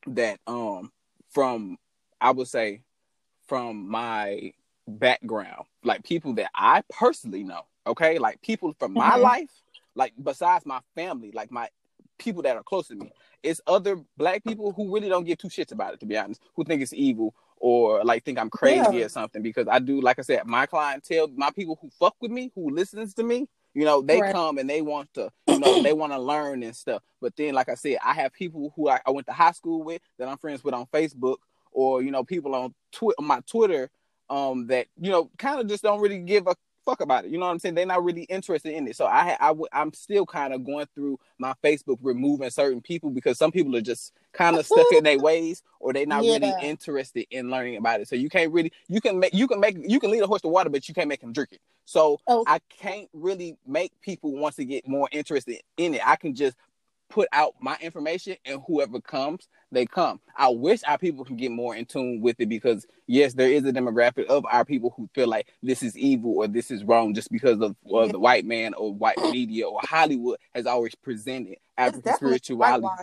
that 0.07 0.41
um 0.47 0.93
from 1.31 1.77
I 2.21 2.31
would 2.33 2.49
say 2.49 2.83
from 3.47 3.89
my 3.89 4.53
background, 4.87 5.67
like 5.85 6.05
people 6.05 6.35
that 6.35 6.51
I 6.55 6.83
personally 6.91 7.45
know, 7.45 7.63
okay, 7.87 8.19
like 8.19 8.41
people 8.43 8.75
from 8.79 8.93
my 8.93 9.17
Mhm. 9.17 9.23
life, 9.23 9.63
like 9.95 10.13
besides 10.23 10.67
my 10.67 10.81
family, 10.95 11.31
like 11.33 11.51
my 11.51 11.69
people 12.19 12.43
that 12.43 12.57
are 12.57 12.63
close 12.63 12.89
to 12.89 12.97
me, 12.97 13.13
it's 13.43 13.61
other 13.67 13.97
black 14.17 14.45
people 14.45 14.73
who 14.73 14.93
really 14.93 15.09
don't 15.09 15.25
give 15.25 15.39
two 15.39 15.49
shits 15.49 15.73
about 15.73 15.95
it, 15.95 16.01
to 16.01 16.07
be 16.07 16.17
honest, 16.17 16.43
who 16.55 16.65
think 16.65 16.83
it's 16.83 16.93
evil 16.93 17.35
or 17.57 18.05
like 18.05 18.25
think 18.25 18.39
I'm 18.39 18.51
crazy 18.51 18.99
Yeah. 18.99 19.07
or 19.07 19.09
something. 19.09 19.43
Because 19.43 19.69
I 19.69 19.79
do, 19.79 20.01
like 20.01 20.19
I 20.19 20.23
said, 20.23 20.47
my 20.47 20.67
clientele, 20.67 21.29
my 21.37 21.51
people 21.51 21.79
who 21.81 21.91
fuck 21.99 22.17
with 22.21 22.31
me, 22.31 22.51
who 22.55 22.71
listens 22.71 23.15
to 23.15 23.23
me, 23.23 23.49
you 23.75 23.85
know, 23.85 24.03
they 24.03 24.19
Right. 24.21 24.33
come 24.33 24.59
and 24.59 24.69
they 24.69 24.83
want 24.83 25.13
to, 25.15 25.31
you 25.47 25.59
know, 25.59 25.79
they 25.79 25.93
want 25.93 26.13
to 26.13 26.19
learn 26.19 26.63
and 26.63 26.75
stuff. 26.75 27.03
But 27.21 27.37
then, 27.37 27.55
like 27.55 27.69
I 27.69 27.75
said, 27.75 27.99
I 28.05 28.15
have 28.15 28.33
people 28.33 28.73
who 28.75 28.89
I, 28.89 29.01
I 29.07 29.11
went 29.11 29.27
to 29.29 29.33
high 29.33 29.53
school 29.53 29.83
with 29.83 30.03
that 30.19 30.29
I'm 30.29 30.39
friends 30.39 30.65
with 30.65 30.75
on 30.75 30.87
Facebook, 30.87 31.37
or 31.73 32.03
you 32.03 32.11
know, 32.11 32.25
people 32.25 32.55
on 32.55 32.75
twi- 32.93 33.15
my 33.19 33.41
Twitter, 33.47 33.91
um, 34.31 34.67
that 34.69 34.87
you 35.01 35.11
know, 35.11 35.31
kind 35.39 35.61
of 35.61 35.67
just 35.67 35.83
don't 35.83 36.01
really 36.01 36.19
give 36.19 36.47
a 36.47 36.55
fuck 36.85 37.01
about 37.03 37.27
it. 37.27 37.31
You 37.31 37.37
know 37.37 37.45
what 37.45 37.53
I'm 37.53 37.59
saying? 37.59 37.75
They're 37.75 37.85
not 37.85 38.03
really 38.03 38.23
interested 38.23 38.73
in 38.73 38.89
it. 38.89 38.97
So 38.97 39.05
I, 39.05 39.37
I, 39.39 39.49
w- 39.49 39.67
I'm 39.75 39.93
still 39.93 40.25
kind 40.25 40.55
of 40.55 40.65
going 40.65 40.87
through 40.95 41.19
my 41.39 41.53
Facebook, 41.63 41.99
removing 42.01 42.49
certain 42.49 42.81
people 42.81 43.11
because 43.11 43.37
some 43.37 43.53
people 43.53 43.77
are 43.77 43.83
just 43.83 44.15
kind 44.33 44.57
of 44.57 44.65
stuck 44.65 44.91
in 44.93 45.05
their 45.05 45.19
ways, 45.19 45.63
or 45.81 45.93
they're 45.93 46.07
not 46.07 46.23
really 46.23 46.55
interested 46.63 47.27
in 47.31 47.51
learning 47.51 47.77
about 47.77 48.01
it. 48.01 48.09
So 48.09 48.17
you 48.17 48.31
can't 48.31 48.51
really, 48.53 48.73
you 48.89 49.03
can 49.03 49.19
make, 49.19 49.35
you 49.35 49.47
can 49.47 49.61
make, 49.61 49.77
you 49.87 50.01
can 50.01 50.11
lead 50.11 50.23
a 50.23 50.27
horse 50.27 50.41
to 50.43 50.49
water, 50.49 50.71
but 50.71 50.89
you 50.89 50.95
can't 50.95 51.09
make 51.09 51.23
him 51.23 51.33
drink 51.33 51.53
it. 51.53 51.61
So 51.85 52.21
Oh, 52.27 52.45
I 52.47 52.59
can't 52.71 53.09
really 53.13 53.57
make 53.67 53.93
people 54.01 54.33
want 54.33 54.57
to 54.57 54.65
get 54.65 54.89
more 54.89 55.09
interested 55.13 55.61
in 55.77 55.95
it. 55.95 56.01
I 56.07 56.17
can 56.17 56.35
just 56.35 56.57
put 57.11 57.29
out 57.33 57.55
my 57.61 57.77
information, 57.81 58.37
and 58.45 58.61
whoever 58.67 59.01
comes, 59.01 59.49
they 59.73 59.87
come. 59.87 60.21
I 60.37 60.49
wish 60.49 60.81
our 60.87 60.99
people 60.99 61.25
can 61.25 61.37
get 61.37 61.51
more 61.51 61.75
in 61.77 61.85
tune 61.85 62.21
with 62.21 62.37
it 62.41 62.49
because 62.49 62.87
yes, 63.07 63.35
there 63.35 63.51
is 63.51 63.65
a 63.65 63.73
demographic 63.73 64.27
of 64.27 64.45
our 64.51 64.65
people 64.65 64.95
who 64.97 65.09
feel 65.15 65.29
like 65.29 65.49
this 65.63 65.83
is 65.83 65.97
evil 65.97 66.35
or 66.39 66.49
this 66.49 66.71
is 66.71 66.85
wrong 66.85 67.15
just 67.15 67.31
because 67.31 67.61
of 67.61 67.77
uh, 67.95 68.07
the 68.09 68.19
white 68.19 68.45
man 68.45 68.75
or 68.75 68.95
white 68.95 69.19
media 69.31 69.69
or 69.69 69.81
Hollywood 69.83 70.39
has 70.55 70.67
always 70.67 70.95
presented 70.95 71.57
African 71.77 72.15
spirituality. 72.15 72.95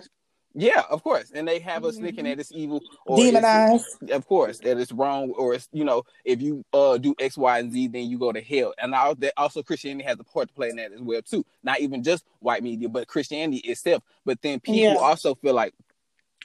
Yeah, 0.57 0.83
of 0.89 1.03
course, 1.03 1.31
and 1.35 1.45
they 1.45 1.59
have 1.59 1.83
us 1.83 1.97
thinking 1.97 2.23
Mhm. 2.23 2.29
that 2.29 2.39
it's 2.39 2.51
evil 2.53 2.81
or 3.05 3.17
Demonized. 3.17 4.09
of 4.09 4.25
course 4.25 4.59
that 4.59 4.77
it's 4.77 4.91
wrong 4.93 5.31
or 5.31 5.53
it's 5.53 5.67
you 5.73 5.83
know 5.83 6.03
if 6.23 6.41
you 6.41 6.63
uh 6.71 6.97
do 6.97 7.13
x 7.19 7.37
y 7.37 7.59
and 7.59 7.71
z 7.73 7.87
then 7.87 8.09
you 8.09 8.17
go 8.17 8.31
to 8.31 8.39
hell 8.41 8.73
and 8.77 8.95
I, 8.95 9.13
that 9.15 9.33
also 9.35 9.61
christianity 9.63 10.05
has 10.05 10.17
a 10.19 10.23
part 10.23 10.47
to 10.47 10.53
play 10.53 10.69
in 10.69 10.77
that 10.77 10.93
as 10.93 11.01
well 11.01 11.21
too 11.21 11.45
not 11.63 11.81
even 11.81 12.03
just 12.03 12.23
white 12.39 12.63
media 12.63 12.87
but 12.87 13.07
christianity 13.07 13.57
itself 13.69 14.01
but 14.25 14.41
then 14.41 14.59
people 14.61 14.81
Yeah. 14.81 14.95
also 14.95 15.35
feel 15.35 15.53
like 15.55 15.73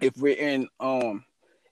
if 0.00 0.16
we're 0.16 0.36
in 0.36 0.68
um 0.80 1.24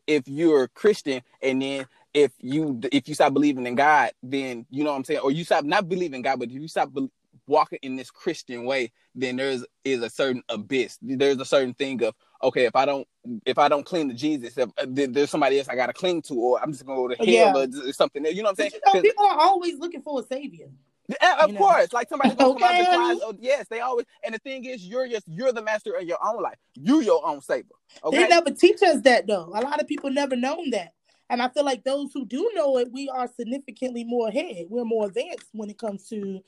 if 0.06 0.28
you're 0.28 0.68
christian 0.68 1.22
and 1.42 1.60
then 1.62 1.86
if 2.14 2.32
you 2.40 2.80
if 2.92 3.08
you 3.08 3.14
stop 3.14 3.32
believing 3.32 3.66
in 3.66 3.74
god 3.74 4.12
then 4.22 4.64
you 4.70 4.84
know 4.84 4.90
what 4.90 4.96
i'm 4.96 5.04
saying 5.04 5.20
or 5.20 5.30
you 5.32 5.44
stop 5.44 5.64
not 5.64 5.88
believing 5.88 6.22
god 6.22 6.38
but 6.38 6.48
if 6.50 6.54
you 6.54 6.68
stop 6.68 6.92
be- 6.92 7.10
walking 7.46 7.78
in 7.82 7.96
this 7.96 8.10
christian 8.10 8.64
way 8.64 8.92
then 9.14 9.36
there's 9.36 9.64
is 9.84 10.02
a 10.02 10.10
certain 10.10 10.42
abyss 10.50 10.98
there's 11.02 11.38
a 11.40 11.44
certain 11.44 11.72
thing 11.74 12.02
of 12.02 12.14
okay 12.42 12.64
if 12.66 12.76
i 12.76 12.84
don't 12.84 13.06
if 13.44 13.58
i 13.58 13.68
don't 13.68 13.84
cling 13.84 14.08
to 14.08 14.14
jesus 14.14 14.56
if, 14.56 14.68
uh, 14.78 14.86
there's 14.86 15.30
somebody 15.30 15.58
else 15.58 15.68
i 15.68 15.74
gotta 15.74 15.92
cling 15.92 16.22
to 16.22 16.34
or 16.34 16.62
i'm 16.62 16.72
just 16.72 16.84
gonna 16.86 16.96
go 16.98 17.08
to 17.08 17.16
hell 17.16 17.26
Yeah. 17.26 17.56
or 17.56 17.66
d- 17.66 17.92
something 17.92 18.24
you 18.24 18.36
know 18.36 18.42
what 18.44 18.50
i'm 18.50 18.56
saying 18.56 18.70
you 18.74 18.80
know, 18.94 19.02
people 19.02 19.26
are 19.26 19.38
always 19.40 19.78
looking 19.78 20.02
for 20.02 20.20
a 20.20 20.22
savior. 20.24 20.68
yeah, 21.08 21.42
of 21.42 21.48
You 21.48 21.54
know. 21.54 21.60
course, 21.60 21.92
like 21.92 22.08
somebody 22.08 22.34
gonna 22.34 22.54
come 22.54 22.62
out 22.62 22.70
Okay. 22.80 23.20
Oh, 23.24 23.34
yes, 23.40 23.66
they 23.68 23.80
always. 23.80 24.04
And 24.22 24.34
the 24.34 24.38
thing 24.38 24.64
is, 24.66 24.84
you're 24.86 25.08
just 25.08 25.26
you're 25.26 25.52
the 25.52 25.62
master 25.62 25.94
of 25.94 26.02
your 26.04 26.18
own 26.22 26.42
life. 26.42 26.58
You 26.74 27.00
your 27.00 27.26
own 27.26 27.40
savior. 27.40 27.76
Okay. 28.04 28.18
They 28.24 28.28
never 28.28 28.50
teach 28.50 28.82
us 28.82 29.00
that 29.02 29.26
though. 29.26 29.46
A 29.54 29.62
lot 29.62 29.80
of 29.80 29.86
people 29.88 30.10
never 30.10 30.36
known 30.36 30.68
that. 30.70 30.92
And 31.30 31.40
I 31.42 31.48
feel 31.48 31.64
like 31.64 31.82
those 31.82 32.10
who 32.12 32.26
do 32.26 32.50
know 32.54 32.76
it, 32.78 32.92
we 32.92 33.08
are 33.08 33.26
significantly 33.26 34.04
more 34.04 34.28
ahead. 34.28 34.66
We're 34.68 34.84
more 34.84 35.06
advanced 35.06 35.48
when 35.52 35.70
it 35.70 35.78
comes 35.78 36.06
to 36.10 36.42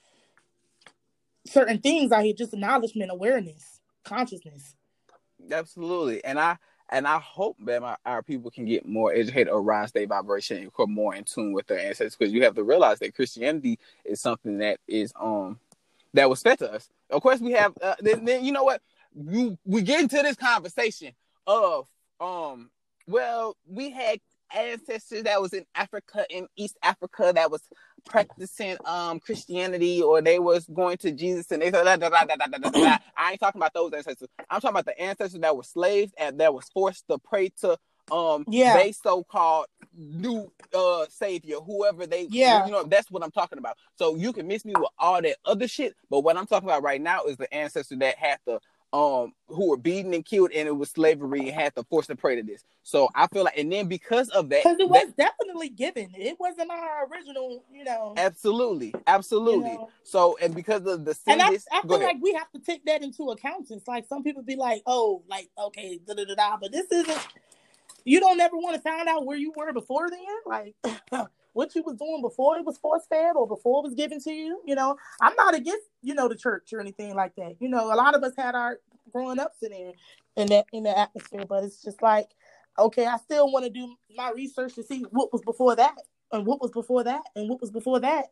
certain 1.46 1.78
things 1.78 2.12
out 2.12 2.24
here, 2.24 2.34
just 2.36 2.52
acknowledgement, 2.52 3.10
awareness, 3.10 3.80
consciousness. 4.04 4.74
Absolutely, 5.52 6.24
and 6.24 6.38
I 6.38 6.56
and 6.90 7.06
I 7.06 7.18
hope 7.18 7.56
that 7.64 7.82
my, 7.82 7.96
our 8.04 8.22
people 8.22 8.50
can 8.50 8.64
get 8.64 8.86
more 8.86 9.12
educated 9.12 9.48
around 9.52 9.88
state 9.88 10.08
vibration 10.08 10.58
and 10.58 10.66
become 10.66 10.92
more 10.92 11.14
in 11.14 11.24
tune 11.24 11.52
with 11.52 11.66
their 11.66 11.78
ancestors. 11.78 12.16
Because 12.16 12.32
you 12.32 12.42
have 12.44 12.54
to 12.56 12.64
realize 12.64 12.98
that 12.98 13.14
Christianity 13.14 13.78
is 14.04 14.20
something 14.20 14.58
that 14.58 14.78
is 14.88 15.12
um 15.18 15.58
that 16.14 16.28
was 16.28 16.42
fed 16.42 16.58
to 16.58 16.72
us. 16.72 16.88
Of 17.10 17.22
course, 17.22 17.40
we 17.40 17.52
have. 17.52 17.72
Uh, 17.80 17.94
then, 18.00 18.24
then 18.24 18.44
you 18.44 18.52
know 18.52 18.64
what? 18.64 18.82
You 19.14 19.58
we 19.64 19.82
get 19.82 20.00
into 20.00 20.20
this 20.22 20.36
conversation 20.36 21.12
of 21.46 21.86
um. 22.20 22.70
Well, 23.06 23.56
we 23.66 23.90
had 23.90 24.20
ancestors 24.54 25.24
that 25.24 25.40
was 25.40 25.52
in 25.52 25.64
Africa 25.74 26.26
in 26.28 26.48
East 26.56 26.76
Africa 26.82 27.32
that 27.34 27.50
was 27.50 27.62
practicing 28.04 28.76
um 28.84 29.20
Christianity 29.20 30.02
or 30.02 30.22
they 30.22 30.38
was 30.38 30.66
going 30.66 30.98
to 30.98 31.12
Jesus 31.12 31.50
and 31.52 31.62
they 31.62 31.70
said 31.70 31.84
da, 31.84 31.96
da, 31.96 32.08
da, 32.10 32.24
da, 32.24 32.36
da, 32.36 32.46
da, 32.58 32.70
da. 32.70 32.98
I 33.16 33.32
ain't 33.32 33.40
talking 33.40 33.60
about 33.60 33.74
those 33.74 33.92
ancestors. 33.92 34.28
I'm 34.50 34.60
talking 34.60 34.74
about 34.76 34.86
the 34.86 35.00
ancestors 35.00 35.40
that 35.40 35.56
were 35.56 35.62
slaves 35.62 36.12
and 36.18 36.40
that 36.40 36.54
was 36.54 36.68
forced 36.74 37.06
to 37.08 37.18
pray 37.18 37.50
to 37.60 37.78
um 38.10 38.46
Yeah. 38.48 38.74
they 38.74 38.92
so-called 38.92 39.66
new 39.96 40.50
uh 40.74 41.06
savior 41.10 41.56
whoever 41.56 42.06
they 42.06 42.28
Yeah. 42.30 42.64
you 42.66 42.72
know 42.72 42.84
that's 42.84 43.10
what 43.10 43.22
I'm 43.24 43.30
talking 43.32 43.58
about. 43.58 43.76
So 43.96 44.16
you 44.16 44.32
can 44.32 44.46
miss 44.46 44.64
me 44.64 44.74
with 44.74 44.90
all 44.98 45.22
that 45.22 45.36
other 45.44 45.68
shit, 45.68 45.94
but 46.10 46.20
what 46.20 46.36
I'm 46.36 46.46
talking 46.46 46.68
about 46.68 46.82
right 46.82 47.00
now 47.00 47.24
is 47.24 47.36
the 47.36 47.52
ancestor 47.54 47.96
that 47.96 48.16
had 48.16 48.38
to 48.46 48.60
um 48.92 49.32
who 49.46 49.68
were 49.70 49.76
beaten 49.76 50.12
and 50.14 50.24
killed 50.24 50.50
and 50.52 50.66
it 50.66 50.72
was 50.76 50.90
slavery 50.90 51.40
and 51.48 51.50
had 51.50 51.74
to 51.76 51.84
force 51.84 52.06
to 52.08 52.16
pray 52.16 52.34
to 52.36 52.42
this. 52.42 52.64
So 52.82 53.08
I 53.14 53.26
feel 53.28 53.44
like 53.44 53.56
and 53.58 53.70
then 53.72 53.86
because 53.86 54.28
of 54.30 54.48
that, 54.48 54.64
Because 54.64 54.78
it 54.80 54.88
that- 54.90 55.06
was 55.06 55.14
definitely 55.16 55.68
given. 55.68 56.10
It 56.16 56.36
wasn't 56.40 56.70
our 56.70 57.06
original, 57.06 57.62
you 57.72 57.84
know. 57.84 58.14
Absolutely, 58.16 58.94
absolutely. 59.06 59.70
You 59.70 59.78
know. 59.78 59.90
So, 60.02 60.36
and 60.42 60.54
because 60.54 60.86
of 60.86 61.04
the 61.04 61.16
And 61.28 61.40
I, 61.40 61.46
I 61.72 61.82
feel 61.82 61.94
ahead. 61.94 62.00
like 62.02 62.16
we 62.20 62.32
have 62.34 62.50
to 62.52 62.58
take 62.58 62.84
that 62.86 63.02
into 63.02 63.30
account. 63.30 63.66
It's 63.70 63.86
like 63.86 64.06
some 64.08 64.22
people 64.24 64.42
be 64.42 64.56
like, 64.56 64.82
oh, 64.86 65.22
like, 65.28 65.48
okay, 65.58 66.00
da 66.06 66.14
da 66.14 66.24
da 66.24 66.34
da, 66.34 66.56
but 66.56 66.72
this 66.72 66.90
isn't, 66.90 67.28
you 68.04 68.18
don't 68.18 68.40
ever 68.40 68.56
want 68.56 68.74
to 68.76 68.82
find 68.82 69.08
out 69.08 69.24
where 69.26 69.36
you 69.36 69.52
were 69.54 69.72
before 69.72 70.08
then. 70.10 70.20
Like, 70.46 70.74
what 71.52 71.74
you 71.74 71.82
was 71.82 71.96
doing 71.96 72.22
before 72.22 72.56
it 72.56 72.64
was 72.64 72.78
force 72.78 73.02
fed 73.08 73.36
or 73.36 73.46
before 73.46 73.80
it 73.80 73.88
was 73.88 73.94
given 73.94 74.20
to 74.20 74.32
you. 74.32 74.60
You 74.64 74.74
know, 74.74 74.96
I'm 75.20 75.34
not 75.36 75.54
against, 75.54 75.86
you 76.02 76.14
know, 76.14 76.28
the 76.28 76.36
church 76.36 76.72
or 76.72 76.80
anything 76.80 77.14
like 77.14 77.34
that. 77.36 77.56
You 77.60 77.68
know, 77.68 77.92
a 77.92 77.96
lot 77.96 78.14
of 78.14 78.22
us 78.22 78.32
had 78.36 78.54
our 78.54 78.78
growing 79.12 79.38
ups 79.38 79.62
in 79.62 79.70
there 79.70 79.92
in 80.36 80.46
that 80.48 80.66
in 80.72 80.84
the 80.84 80.98
atmosphere, 80.98 81.44
but 81.48 81.64
it's 81.64 81.82
just 81.82 82.02
like, 82.02 82.28
okay, 82.78 83.06
I 83.06 83.16
still 83.18 83.50
want 83.50 83.64
to 83.64 83.70
do 83.70 83.94
my 84.16 84.30
research 84.30 84.74
to 84.74 84.82
see 84.82 85.04
what 85.10 85.32
was 85.32 85.42
before 85.42 85.76
that 85.76 85.96
and 86.32 86.46
what 86.46 86.60
was 86.60 86.70
before 86.70 87.04
that 87.04 87.22
and 87.34 87.48
what 87.48 87.60
was 87.60 87.70
before 87.70 88.00
that. 88.00 88.26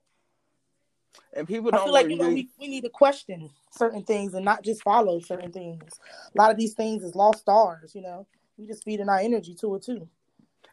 and 1.35 1.47
people 1.49 1.71
don't 1.71 1.85
feel 1.85 1.93
like 1.93 2.07
really, 2.07 2.17
you 2.17 2.23
know 2.23 2.29
we, 2.29 2.49
we 2.61 2.69
need 2.69 2.83
to 2.83 2.89
question 2.91 3.51
certain 3.71 4.03
things 4.03 4.35
and 4.35 4.45
not 4.45 4.63
just 4.63 4.83
follow 4.83 5.21
certain 5.21 5.53
things. 5.53 6.01
A 6.35 6.39
lot 6.39 6.51
of 6.51 6.57
these 6.57 6.75
things 6.75 7.03
is 7.03 7.15
lost 7.15 7.41
stars, 7.41 7.95
you 7.95 8.03
know. 8.03 8.27
We 8.57 8.67
just 8.67 8.85
feeding 8.85 9.09
our 9.09 9.19
energy 9.19 9.55
to 9.57 9.75
it 9.77 9.83
too. 9.83 10.09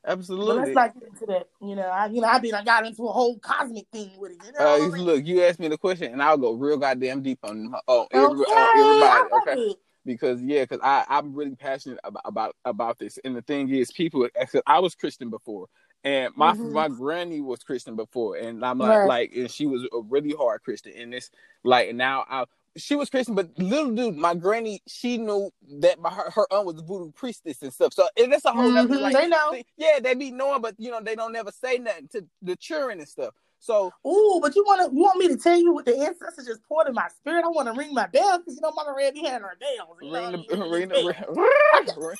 But 0.05 0.11
absolutely. 0.11 0.55
let's 0.57 0.75
not 0.75 0.93
get 0.93 1.09
into 1.09 1.25
that. 1.27 1.47
You 1.61 1.75
know, 1.75 1.87
I 1.87 2.07
you 2.07 2.21
know 2.21 2.27
I 2.27 2.39
been 2.39 2.53
I 2.53 2.63
got 2.63 2.85
into 2.85 3.07
a 3.07 3.11
whole 3.11 3.39
cosmic 3.39 3.87
thing 3.91 4.11
with 4.17 4.31
it. 4.31 4.37
You 4.45 4.51
know, 4.53 4.59
Uh, 4.59 4.77
look, 5.03 5.25
you 5.25 5.43
asked 5.43 5.59
me 5.59 5.67
the 5.67 5.77
question, 5.77 6.11
and 6.13 6.21
I'll 6.21 6.37
go 6.37 6.53
real 6.53 6.77
goddamn 6.77 7.21
deep 7.21 7.39
on 7.43 7.73
on, 7.87 8.05
okay, 8.05 8.17
every, 8.17 8.45
on 8.45 8.45
I 8.47 8.81
everybody. 8.81 9.55
Okay, 9.55 9.71
it. 9.71 9.77
because 10.05 10.41
yeah, 10.41 10.63
because 10.63 10.79
I 10.83 11.05
I'm 11.09 11.33
really 11.33 11.55
passionate 11.55 11.99
about 12.03 12.21
about 12.25 12.55
about 12.65 12.99
this, 12.99 13.17
and 13.23 13.35
the 13.35 13.41
thing 13.41 13.69
is, 13.69 13.91
people. 13.91 14.27
Cause 14.51 14.61
I 14.67 14.79
was 14.79 14.95
Christian 14.95 15.29
before, 15.29 15.67
and 16.03 16.33
my 16.35 16.53
Mhm. 16.53 16.71
my 16.71 16.87
granny 16.89 17.41
was 17.41 17.63
Christian 17.63 17.95
before, 17.95 18.37
and 18.37 18.63
I'm 18.63 18.77
like 18.79 18.99
Right. 18.99 19.05
like, 19.07 19.31
and 19.35 19.49
she 19.49 19.65
was 19.65 19.83
a 19.91 20.01
really 20.01 20.33
hard 20.33 20.61
Christian, 20.63 20.93
and 20.95 21.13
this 21.13 21.31
like 21.63 21.93
now 21.95 22.25
I. 22.29 22.45
She 22.77 22.95
was 22.95 23.09
Christian, 23.09 23.35
but 23.35 23.49
little 23.57 23.91
dude, 23.91 24.17
my 24.17 24.35
granny, 24.35 24.81
she 24.87 25.17
knew 25.17 25.49
that 25.79 25.99
my 25.99 26.09
her, 26.11 26.29
her 26.31 26.47
aunt 26.51 26.65
was 26.65 26.77
a 26.79 26.81
voodoo 26.83 27.11
priestess 27.11 27.61
and 27.61 27.73
stuff. 27.73 27.93
So 27.93 28.07
and 28.17 28.31
that's 28.33 28.45
a 28.45 28.51
whole 28.51 28.75
other 28.77 28.95
Mhm, 28.95 29.01
like 29.01 29.13
they 29.13 29.27
know. 29.27 29.51
thing. 29.51 29.63
Yeah, 29.77 29.99
they 30.01 30.13
be 30.13 30.31
knowing, 30.31 30.61
but 30.61 30.75
you 30.77 30.91
know 30.91 30.99
they 31.01 31.15
don't 31.15 31.31
never 31.31 31.51
say 31.51 31.77
nothing 31.77 32.09
to 32.09 32.25
the 32.41 32.55
children 32.57 32.99
and 32.99 33.07
stuff. 33.07 33.33
So 33.59 33.91
Ooh, 34.05 34.39
but 34.41 34.55
you 34.55 34.63
want 34.63 34.89
to 34.89 34.95
you 34.95 35.01
want 35.03 35.17
me 35.19 35.27
to 35.29 35.37
tell 35.37 35.57
you 35.57 35.73
what 35.73 35.85
the 35.85 35.97
ancestors 35.97 36.45
just 36.45 36.63
poured 36.63 36.87
in 36.87 36.93
my 36.93 37.07
spirit? 37.07 37.45
I 37.45 37.47
want 37.47 37.67
to 37.67 37.73
ring 37.73 37.93
my 37.93 38.07
bell 38.07 38.39
because 38.39 38.55
you 38.55 38.61
know 38.61 38.71
Mama 38.75 38.93
Red 38.95 39.13
be 39.13 39.21
having 39.23 39.43
her 39.47 39.57
bells. 39.59 39.97
You 40.01 40.13
ring 40.13 40.31
the 40.31 40.65
ring 40.65 40.89
the 40.89 42.15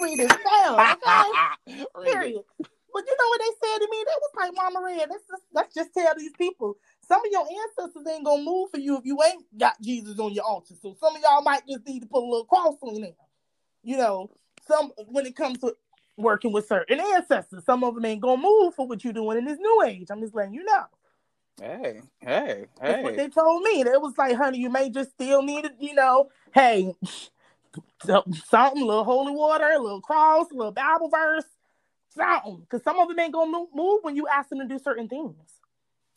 ring 0.00 0.16
this 0.16 0.32
bell. 0.44 0.80
Okay. 0.80 1.84
Period. 2.04 2.42
But 2.92 3.04
you 3.06 3.16
know 3.18 3.28
what 3.28 3.40
they 3.40 3.68
said 3.68 3.78
to 3.78 3.88
me? 3.90 4.04
They 4.04 4.12
was 4.20 4.30
like, 4.36 4.52
Mama 4.54 4.84
Red, 4.84 5.08
let's 5.10 5.22
just, 5.28 5.42
let's 5.52 5.74
just 5.74 5.94
tell 5.94 6.12
these 6.16 6.32
people. 6.36 6.76
Some 7.10 7.26
of 7.26 7.32
your 7.32 7.44
ancestors 7.44 8.06
ain't 8.06 8.24
gonna 8.24 8.44
move 8.44 8.70
for 8.70 8.78
you 8.78 8.96
if 8.96 9.04
you 9.04 9.18
ain't 9.24 9.44
got 9.58 9.80
Jesus 9.80 10.16
on 10.20 10.32
your 10.32 10.44
altar. 10.44 10.74
So 10.80 10.96
some 11.00 11.16
of 11.16 11.20
y'all 11.20 11.42
might 11.42 11.66
just 11.66 11.84
need 11.84 12.02
to 12.02 12.06
put 12.06 12.22
a 12.22 12.24
little 12.24 12.44
cross 12.44 12.76
on 12.82 13.00
there. 13.00 13.10
You 13.82 13.96
know, 13.96 14.30
some 14.68 14.92
when 15.08 15.26
it 15.26 15.34
comes 15.34 15.58
to 15.58 15.74
working 16.16 16.52
with 16.52 16.68
certain 16.68 17.00
ancestors, 17.00 17.64
some 17.64 17.82
of 17.82 17.96
them 17.96 18.04
ain't 18.04 18.20
gonna 18.20 18.40
move 18.40 18.76
for 18.76 18.86
what 18.86 19.02
you're 19.02 19.12
doing 19.12 19.38
in 19.38 19.44
this 19.44 19.58
new 19.58 19.82
age. 19.84 20.06
I'm 20.08 20.20
just 20.20 20.36
letting 20.36 20.54
you 20.54 20.62
know. 20.62 20.84
Hey, 21.60 22.02
hey, 22.20 22.28
hey. 22.30 22.66
That's 22.80 23.02
what 23.02 23.14
hey. 23.14 23.16
they 23.16 23.28
told 23.28 23.64
me. 23.64 23.80
It 23.80 24.00
was 24.00 24.16
like, 24.16 24.36
honey, 24.36 24.58
you 24.58 24.70
may 24.70 24.88
just 24.88 25.10
still 25.10 25.42
need 25.42 25.64
it, 25.64 25.74
you 25.80 25.94
know, 25.94 26.30
hey, 26.54 26.94
something, 28.04 28.82
a 28.82 28.84
little 28.84 29.04
holy 29.04 29.32
water, 29.32 29.68
a 29.68 29.78
little 29.80 30.00
cross, 30.00 30.46
a 30.52 30.54
little 30.54 30.70
Bible 30.70 31.08
verse, 31.08 31.44
something. 32.16 32.60
Because 32.60 32.84
some 32.84 33.00
of 33.00 33.08
them 33.08 33.18
ain't 33.18 33.32
going 33.32 33.52
to 33.52 33.66
move 33.74 33.98
when 34.02 34.14
you 34.14 34.28
ask 34.28 34.48
them 34.48 34.60
to 34.60 34.64
do 34.64 34.78
certain 34.78 35.08
things. 35.08 35.34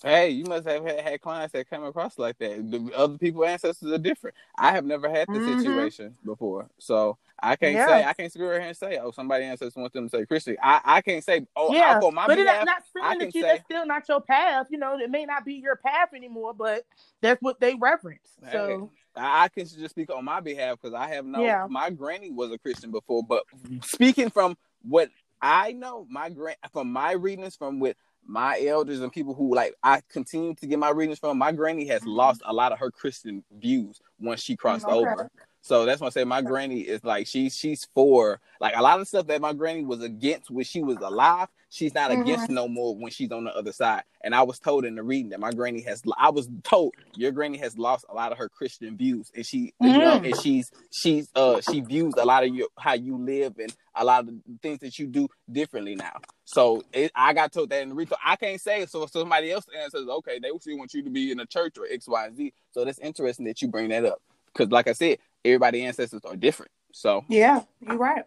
Hey, 0.03 0.31
you 0.31 0.43
must 0.45 0.67
have 0.67 0.83
had, 0.83 0.99
had 0.99 1.21
clients 1.21 1.53
that 1.53 1.69
come 1.69 1.85
across 1.85 2.19
like 2.19 2.37
that. 2.39 2.69
The 2.71 2.91
other 2.95 3.17
people 3.17 3.45
ancestors 3.45 3.89
are 3.91 3.97
different. 3.97 4.35
I 4.57 4.73
have 4.73 4.85
never 4.85 5.09
had 5.09 5.29
this 5.31 5.45
Mhm. 5.45 5.57
situation 5.57 6.17
before, 6.25 6.69
so 6.77 7.17
I 7.41 7.55
can't 7.55 7.75
Yeah. 7.75 7.85
say 7.87 8.03
I 8.03 8.13
can't 8.13 8.31
sit 8.31 8.41
here 8.41 8.53
and 8.53 8.75
say, 8.75 8.97
oh, 8.97 9.11
somebody 9.11 9.45
ancestors 9.45 9.75
want 9.77 9.93
them 9.93 10.09
to 10.09 10.17
say 10.17 10.25
Christian. 10.25 10.57
I, 10.61 10.81
I 10.83 11.01
can't 11.01 11.23
say, 11.23 11.47
oh, 11.55 11.73
yeah, 11.73 11.99
I'll 12.03 12.11
my 12.11 12.27
but 12.27 12.37
it's 12.37 12.65
not 12.65 12.83
saying 12.93 13.19
that 13.19 13.35
you 13.35 13.41
say- 13.41 13.47
that's 13.47 13.63
still 13.63 13.85
not 13.85 14.07
your 14.09 14.21
path. 14.21 14.67
You 14.71 14.77
know, 14.77 14.97
it 14.99 15.09
may 15.09 15.25
not 15.25 15.45
be 15.45 15.55
your 15.55 15.77
path 15.77 16.09
anymore, 16.13 16.53
but 16.53 16.85
that's 17.21 17.41
what 17.41 17.61
they 17.61 17.75
reverence. 17.75 18.29
So 18.51 18.91
I 19.15 19.45
I 19.45 19.47
can 19.49 19.65
just 19.65 19.91
speak 19.91 20.09
on 20.09 20.25
my 20.25 20.41
behalf 20.41 20.79
because 20.81 20.93
I 20.93 21.07
have 21.09 21.25
no. 21.25 21.43
Yeah. 21.43 21.67
My 21.69 21.89
granny 21.91 22.31
was 22.31 22.51
a 22.51 22.57
Christian 22.57 22.91
before, 22.91 23.23
but 23.23 23.43
speaking 23.83 24.29
from 24.29 24.57
what 24.81 25.09
I 25.41 25.73
know, 25.73 26.05
my 26.09 26.29
grand 26.29 26.57
from 26.73 26.91
my 26.91 27.13
readings 27.13 27.55
from 27.55 27.79
with 27.79 27.95
my 28.25 28.59
elders 28.65 29.01
and 29.01 29.11
people 29.11 29.33
who 29.33 29.55
like 29.55 29.75
I 29.83 30.01
continue 30.09 30.55
to 30.55 30.67
get 30.67 30.79
my 30.79 30.89
readings 30.89 31.19
from, 31.19 31.37
my 31.37 31.51
granny 31.51 31.85
has 31.87 32.03
Mhm. 32.03 32.15
lost 32.15 32.41
a 32.45 32.53
lot 32.53 32.71
of 32.71 32.79
her 32.79 32.91
Christian 32.91 33.43
views 33.51 33.99
once 34.19 34.41
she 34.41 34.55
crossed 34.55 34.87
Okay. 34.87 34.93
over. 34.93 35.29
So 35.65 35.85
that's 35.85 36.01
why 36.01 36.07
I 36.07 36.09
say 36.11 36.25
my 36.25 36.41
granny 36.41 36.81
is 36.81 37.03
like 37.05 37.25
she's 37.25 37.55
she's 37.55 37.85
for 37.95 38.41
like 38.59 38.75
a 38.75 38.81
lot 38.81 38.99
of 38.99 39.07
stuff 39.07 39.27
that 39.27 39.39
my 39.39 39.53
granny 39.53 39.85
was 39.85 40.03
against 40.03 40.51
when 40.51 40.65
she 40.65 40.83
was 40.83 40.97
alive. 40.97 41.47
She's 41.69 41.93
not 41.93 42.11
against 42.11 42.49
Mhm. 42.49 42.53
no 42.55 42.67
more 42.67 42.95
when 42.97 43.11
she's 43.11 43.31
on 43.31 43.45
the 43.45 43.55
other 43.55 43.71
side. 43.71 44.03
And 44.21 44.35
I 44.35 44.43
was 44.43 44.59
told 44.59 44.83
in 44.83 44.95
the 44.95 45.03
reading 45.03 45.29
that 45.29 45.39
my 45.39 45.51
granny 45.51 45.81
has. 45.83 46.03
I 46.17 46.31
was 46.31 46.49
told 46.63 46.93
your 47.15 47.31
granny 47.31 47.57
has 47.59 47.77
lost 47.77 48.05
a 48.09 48.13
lot 48.13 48.33
of 48.33 48.37
her 48.39 48.49
Christian 48.49 48.97
views, 48.97 49.31
and 49.33 49.45
she 49.45 49.73
you 49.79 49.97
know 49.99 50.19
Mm. 50.19 50.25
and 50.25 50.35
she's 50.41 50.69
she's 50.91 51.29
uh 51.33 51.61
she 51.61 51.79
views 51.79 52.13
a 52.17 52.25
lot 52.25 52.43
of 52.43 52.53
your 52.53 52.67
how 52.77 52.93
you 52.93 53.17
live 53.17 53.57
and 53.57 53.73
a 53.95 54.03
lot 54.03 54.19
of 54.21 54.27
the 54.27 54.41
things 54.61 54.79
that 54.79 54.99
you 54.99 55.07
do 55.07 55.29
differently 55.49 55.95
now. 55.95 56.19
So 56.43 56.83
it, 56.91 57.09
I 57.15 57.31
got 57.33 57.53
told 57.53 57.69
that 57.69 57.81
in 57.81 57.89
the 57.89 57.95
reading. 57.95 58.09
So 58.09 58.17
I 58.23 58.35
can't 58.35 58.59
say 58.59 58.81
it. 58.81 58.89
So 58.89 59.03
if 59.03 59.11
somebody 59.11 59.49
else 59.49 59.65
answers, 59.81 60.09
okay, 60.09 60.39
they 60.39 60.49
still 60.59 60.77
want 60.77 60.93
you 60.93 61.03
to 61.03 61.09
be 61.09 61.31
in 61.31 61.39
a 61.39 61.45
church 61.45 61.77
or 61.77 61.87
X, 61.89 62.05
Y, 62.07 62.25
and 62.27 62.35
Z. 62.35 62.53
So 62.71 62.83
that's 62.83 62.99
interesting 62.99 63.45
that 63.45 63.61
you 63.61 63.69
bring 63.69 63.89
that 63.89 64.03
up 64.03 64.21
because, 64.47 64.69
like 64.69 64.87
I 64.87 64.93
said, 64.93 65.19
everybody's 65.45 65.83
ancestors 65.83 66.21
are 66.25 66.35
different. 66.35 66.71
So 66.93 67.25
Yeah, 67.29 67.61
you're 67.81 67.97
right. 67.97 68.25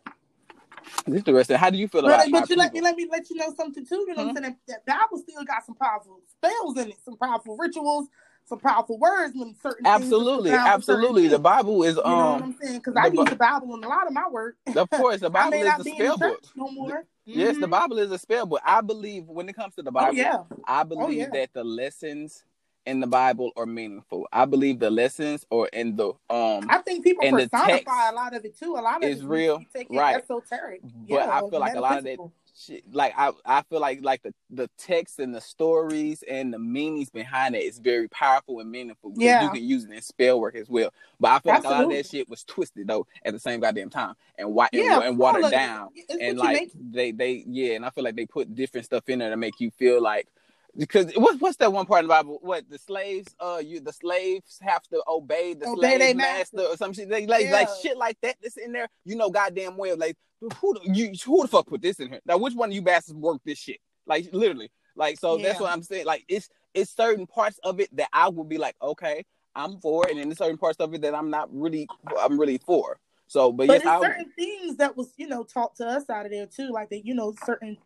it's 1.07 1.17
interesting. 1.17 1.57
How 1.59 1.71
do 1.71 1.79
you 1.79 1.89
feel 1.89 2.01
But, 2.05 2.11
about? 2.27 2.33
but 2.33 2.39
our 2.43 2.47
you 2.51 2.57
let 2.57 2.75
me 2.75 2.81
let 2.83 2.97
me 2.97 3.09
let 3.11 3.31
you 3.31 3.37
know 3.37 3.55
something 3.57 3.87
too. 3.87 4.05
You 4.09 4.15
know 4.15 4.25
what 4.25 4.37
I'm 4.39 4.43
saying? 4.45 4.57
That 4.69 4.87
Bible 4.87 5.19
still 5.23 5.45
got 5.45 5.65
some 5.67 5.75
powerful 5.77 6.21
spells 6.31 6.79
in 6.79 6.91
it, 6.91 6.97
some 7.05 7.17
powerful 7.17 7.57
rituals, 7.57 8.09
some 8.47 8.61
powerful 8.61 8.99
words 8.99 9.35
when 9.37 9.55
certain 9.63 9.87
Absolutely, 9.87 10.51
put 10.53 10.61
absolutely. 10.67 11.23
certain 11.23 11.31
The. 11.31 11.39
Bible 11.39 11.83
is 11.85 11.97
You 11.99 12.17
know 12.17 12.25
what 12.33 12.37
um. 12.37 12.43
I'm 12.43 12.57
saying? 12.61 12.79
Because 12.79 12.95
I 12.97 13.07
Bi- 13.09 13.15
use 13.15 13.31
the 13.31 13.37
Bible 13.37 13.75
in 13.77 13.85
a 13.85 13.89
lot 13.89 14.07
of 14.07 14.13
my 14.13 14.29
work. 14.31 14.57
Of 14.77 14.91
course, 14.91 15.21
the 15.21 15.31
I 15.31 15.33
Bible 15.33 15.53
may 15.53 15.63
is 15.63 15.67
not 15.67 15.81
a 15.81 15.85
be 15.85 15.91
spell 15.93 16.17
book. 16.19 16.45
no 16.57 16.71
more. 16.71 17.05
Yes, 17.27 17.57
the 17.59 17.67
Mhm. 17.67 17.71
Bible 17.71 17.99
is 17.99 18.11
a 18.13 18.19
spell 18.19 18.47
book. 18.47 18.61
I 18.65 18.81
believe 18.81 19.25
when 19.27 19.49
it 19.49 19.55
comes 19.57 19.75
to 19.77 19.83
the 19.83 19.91
Oh 19.91 19.93
Bible, 19.93 20.17
yeah. 20.17 20.43
I 20.67 20.85
believe 20.85 21.19
yeah. 21.19 21.31
that 21.33 21.53
the 21.55 21.65
lessons 21.65 22.45
in 22.87 23.01
the 23.01 23.07
Bible 23.07 23.51
are 23.57 23.67
meaningful. 23.67 24.27
I 24.33 24.45
believe 24.45 24.79
the 24.79 24.91
lessons 24.91 25.45
or 25.51 25.69
in 25.69 25.97
the 25.97 26.09
um. 26.31 26.67
I 26.69 26.79
think 26.85 27.05
people 27.05 27.25
And 27.25 27.37
personify 27.37 28.11
a 28.11 28.13
lot 28.13 28.35
of 28.35 28.45
it 28.45 28.57
too. 28.59 28.77
A 28.77 28.81
lot 28.81 29.03
of 29.03 29.11
is 29.11 29.21
it 29.21 29.27
real, 29.27 29.63
right. 29.91 30.17
esoteric. 30.23 30.81
But 30.83 30.91
yeah, 31.07 31.31
I 31.31 31.41
feel 31.41 31.61
like 31.61 31.75
a 31.75 31.81
lot 31.81 31.99
of 31.99 32.05
that 32.05 32.19
shit, 32.57 32.85
like 32.93 33.13
I, 33.17 33.33
I 33.45 33.63
feel 33.63 33.81
like 33.81 34.01
like 34.03 34.23
the 34.23 34.33
the 34.51 34.71
text 34.79 35.19
and 35.19 35.35
the 35.35 35.41
stories 35.41 36.23
and 36.29 36.53
the 36.53 36.59
meanings 36.59 37.11
behind 37.11 37.55
it 37.55 37.65
is 37.65 37.79
very 37.79 38.09
powerful 38.09 38.61
and 38.61 38.71
meaningful. 38.71 39.13
Yeah. 39.17 39.43
you 39.45 39.51
can 39.51 39.65
use 39.65 39.85
it 39.85 39.91
in 39.91 40.01
spell 40.01 40.41
work 40.41 40.55
as 40.55 40.69
well. 40.69 40.93
But 41.19 41.33
I 41.33 41.39
feel 41.41 41.53
like 41.55 41.65
a 41.65 41.69
lot 41.69 41.85
of 41.85 41.91
that 41.91 42.07
shit 42.07 42.29
was 42.29 42.45
twisted 42.45 42.87
though 42.87 43.07
at 43.25 43.33
the 43.33 43.41
same 43.41 43.61
goddamn 43.61 43.91
time 43.91 44.15
and 44.39 44.55
why 44.55 44.69
and, 44.73 44.83
Yeah, 44.83 45.01
and 45.01 45.21
all 45.21 45.33
watered 45.33 45.51
down. 45.51 45.91
It's 45.95 46.15
and 46.21 46.39
like 46.39 46.71
they 46.75 47.11
they 47.11 47.45
yeah, 47.47 47.75
and 47.75 47.85
I 47.85 47.91
feel 47.91 48.05
like 48.05 48.17
they 48.17 48.27
put 48.27 48.55
different 48.55 48.87
stuff 48.87 49.09
in 49.09 49.19
there 49.19 49.31
to 49.31 49.37
make 49.37 49.61
you 49.61 49.71
feel 49.73 50.01
like 50.01 50.29
because 50.77 51.13
what 51.15 51.41
what's 51.41 51.57
that 51.59 51.73
one 51.73 51.87
part 51.87 52.01
in 52.01 52.07
the 52.07 52.13
Bible? 52.13 52.39
What 52.43 52.69
the 52.69 52.79
slaves 52.79 53.35
uh 53.41 53.61
you 53.65 53.81
the 53.81 53.93
slaves 53.93 54.59
have 54.63 54.83
to 54.89 55.03
obey 55.09 55.55
the 55.55 55.67
Obey 55.69 55.97
slave 55.97 56.17
master. 56.17 56.57
master. 56.57 56.73
or 56.73 56.77
some 56.77 56.93
shit 56.93 57.09
they, 57.09 57.27
like 57.27 57.51
like 57.51 57.69
shit 57.83 57.97
like 57.97 58.19
that 58.23 58.37
that's 58.43 58.57
in 58.57 58.73
there. 58.73 58.89
You 59.05 59.17
know 59.17 59.31
goddamn 59.31 59.77
well 59.77 59.97
like 59.97 60.17
who 60.41 60.75
the, 60.75 60.81
you 60.93 61.13
who 61.25 61.43
the 61.43 61.49
fuck 61.49 61.67
put 61.67 61.83
this 61.83 61.99
in 62.01 62.09
here? 62.09 62.21
Now 62.27 62.37
which 62.39 62.55
one 62.55 62.71
of 62.71 62.75
you 62.75 62.83
bastards 62.83 63.19
worked 63.19 63.45
this 63.45 63.59
shit? 63.59 63.79
Like 64.07 64.29
literally. 64.33 64.71
Like 64.95 65.19
so 65.19 65.39
that's 65.39 65.61
what 65.61 65.71
I'm 65.71 65.83
saying. 65.83 66.07
Like 66.07 66.25
it's 66.29 66.49
it's 66.75 66.95
certain 66.95 67.27
parts 67.27 67.59
of 67.63 67.81
it 67.81 67.95
that 67.97 68.09
I 68.13 68.29
would 68.29 68.49
be 68.49 68.59
like 68.59 68.77
okay 68.81 69.25
I'm 69.57 69.81
for, 69.81 70.07
and 70.07 70.19
then 70.19 70.29
there's 70.29 70.39
certain 70.39 70.59
parts 70.59 70.79
of 70.79 70.93
it 70.95 71.01
that 71.01 71.15
I'm 71.15 71.31
not 71.31 71.49
really 71.53 71.89
I'm 72.21 72.39
really 72.39 72.59
for. 72.59 72.99
So 73.27 73.51
but, 73.51 73.67
But 73.67 73.83
yes 73.83 73.87
I 73.87 74.01
certain 74.01 74.31
things 74.37 74.77
that 74.77 74.97
was, 74.97 75.13
you 75.17 75.27
know, 75.27 75.43
taught 75.43 75.75
to 75.77 75.87
us 75.87 76.09
out 76.09 76.27
of 76.27 76.33
there 76.33 76.47
too. 76.47 76.71
Like 76.71 76.91
that, 76.91 77.05
you 77.05 77.15
know, 77.15 77.35
certain 77.45 77.77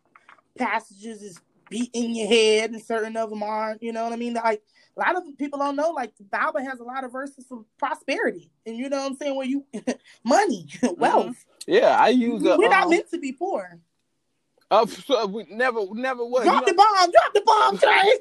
passages 0.57 1.23
is 1.23 1.39
beat 1.71 1.89
in 1.93 2.13
your 2.13 2.27
head, 2.27 2.69
and 2.71 2.83
certain 2.83 3.17
of 3.17 3.31
them 3.31 3.41
aren't. 3.41 3.81
You 3.81 3.91
know 3.93 4.03
what 4.03 4.13
I 4.13 4.17
mean? 4.17 4.35
Like 4.35 4.61
a 4.95 4.99
lot 4.99 5.15
of 5.15 5.23
people 5.39 5.57
don't 5.57 5.75
know. 5.75 5.89
Like 5.89 6.15
the 6.17 6.25
Bible 6.25 6.59
has 6.63 6.79
a 6.79 6.83
lot 6.83 7.03
of 7.03 7.11
verses 7.11 7.45
for 7.49 7.65
prosperity, 7.79 8.51
and 8.67 8.77
you 8.77 8.89
know 8.89 8.97
what 8.99 9.11
I'm 9.11 9.17
saying? 9.17 9.35
Where 9.35 9.47
you 9.47 9.65
money, 10.23 10.67
wealth. 10.97 11.43
yeah 11.65 11.97
I 11.99 12.09
use 12.09 12.43
a 12.45 12.57
We're 12.57 12.69
not 12.69 12.83
um, 12.83 12.89
meant 12.91 13.09
to 13.11 13.17
be 13.17 13.31
poor. 13.31 13.79
uh, 14.69 14.85
so 14.85 15.25
we 15.25 15.45
never 15.49 15.79
never 15.93 16.23
was. 16.23 16.43
Drop 16.43 16.67
You 16.67 16.73
know- 16.73 16.83
the 16.83 16.93
bomb. 16.93 17.11
Drop 17.11 17.33
the 17.33 17.41
bomb, 17.41 17.77
Trey. 17.79 18.19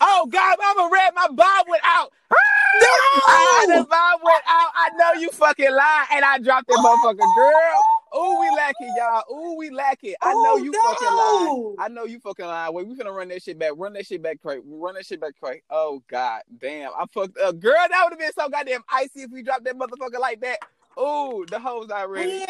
Oh 0.00 0.26
God, 0.30 0.56
I'm 0.62 0.76
gonna 0.76 0.92
read 0.92 1.12
my 1.14 1.26
bomb 1.28 1.64
went 1.68 1.82
out. 1.84 2.12
No! 2.30 2.86
Ah, 3.28 3.62
the 3.66 3.86
bomb 3.88 4.20
went 4.22 4.44
out. 4.46 4.70
I 4.74 4.90
know 4.96 5.20
you 5.20 5.30
fucking 5.30 5.70
lying, 5.72 6.06
and 6.12 6.24
I 6.24 6.38
dropped 6.38 6.68
that 6.68 6.76
motherfucker, 6.78 7.34
girl. 7.34 7.80
Ooh, 8.14 8.40
we 8.40 8.50
lacking, 8.56 8.94
y'all. 8.96 9.22
Ooh, 9.32 9.56
we 9.56 9.70
lacking. 9.70 10.14
I 10.22 10.32
know 10.34 10.52
Oh, 10.52 10.56
you 10.58 10.70
no. 10.72 10.80
fucking 10.80 11.16
lying. 11.16 11.76
I 11.78 11.88
know 11.88 12.04
you 12.04 12.20
fucking 12.20 12.44
lying. 12.46 12.74
Wait, 12.74 12.86
we 12.86 12.94
finna 12.94 13.14
run 13.14 13.28
that 13.28 13.42
shit 13.42 13.58
back. 13.58 13.72
Run 13.76 13.92
that 13.94 14.06
shit 14.06 14.22
back, 14.22 14.40
Craig. 14.42 14.60
Run 14.64 14.94
that 14.94 15.06
shit 15.06 15.20
back, 15.20 15.34
Craig. 15.42 15.62
Oh 15.70 16.02
God, 16.08 16.42
damn. 16.60 16.90
I 16.92 17.04
fucked 17.12 17.38
up, 17.38 17.58
girl. 17.60 17.74
That 17.90 18.02
would 18.04 18.12
have 18.12 18.18
been 18.18 18.32
so 18.38 18.48
goddamn 18.48 18.82
icy 18.90 19.22
if 19.22 19.30
we 19.30 19.42
dropped 19.42 19.64
that 19.64 19.76
motherfucker 19.78 20.20
like 20.20 20.40
that. 20.40 20.58
Ooh, 20.98 21.44
the 21.48 21.58
hoes 21.58 21.88
not 21.88 22.10
ready. 22.10 22.44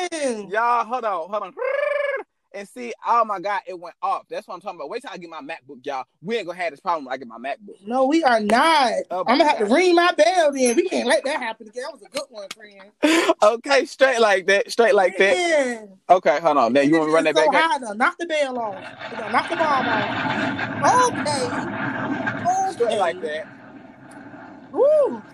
Y'all, 0.51 0.85
hold 0.85 1.05
on, 1.05 1.29
hold 1.31 1.43
on. 1.43 1.55
And 2.57 2.69
see, 2.69 2.95
oh 3.07 3.25
my 3.27 3.41
God, 3.41 3.63
it 3.69 3.79
went 3.81 3.97
off. 4.03 4.25
That's 4.31 4.49
what 4.49 4.57
I'm 4.57 4.63
talking 4.63 4.79
about. 4.81 4.91
Wait 4.91 5.03
till 5.03 5.13
I 5.15 5.19
get 5.19 5.31
my 5.31 5.43
MacBook, 5.43 5.87
y'all. 5.87 6.07
We 6.23 6.39
ain't 6.39 6.49
gonna 6.49 6.59
have 6.59 6.73
this 6.73 6.81
problem 6.81 7.07
when 7.07 7.15
I 7.15 7.19
get 7.19 7.29
my 7.29 7.39
MacBook. 7.39 7.87
No, 7.87 8.07
we 8.07 8.25
are 8.25 8.41
not. 8.41 8.95
Oh, 9.13 9.21
I'm 9.29 9.39
gonna 9.39 9.45
have 9.51 9.59
to 9.61 9.67
ring 9.67 9.95
my 9.95 10.13
bell 10.13 10.53
then. 10.53 10.77
We 10.77 10.89
can't 10.89 11.09
let 11.09 11.25
that 11.25 11.41
happen 11.41 11.69
again. 11.69 11.85
That 11.85 11.93
was 11.95 12.03
a 12.03 12.11
good 12.11 12.27
one, 12.31 12.49
friend. 12.51 12.93
okay, 13.45 13.87
straight 13.87 14.21
like 14.21 14.49
that, 14.49 14.71
straight 14.73 14.97
like 14.97 15.19
that. 15.19 15.43
Okay, 16.11 16.41
hold 16.41 16.59
on. 16.59 16.75
Now 16.75 16.83
you 16.83 16.97
want 16.99 17.11
to 17.11 17.15
run 17.15 17.25
that 17.25 17.37
so 17.37 17.51
back? 17.51 17.53
high, 17.53 17.79
though. 17.81 17.95
Knock 17.95 18.17
the 18.19 18.27
bell 18.27 18.59
off. 18.59 18.87
Knock 19.31 19.49
the 19.51 19.57
bomb 19.57 19.89
off. 19.89 20.19
Okay. 20.85 21.59
Straight 22.65 22.87
Okay. 22.87 22.99
like 22.99 23.21
that. 23.23 23.47
Woo. 24.73 25.25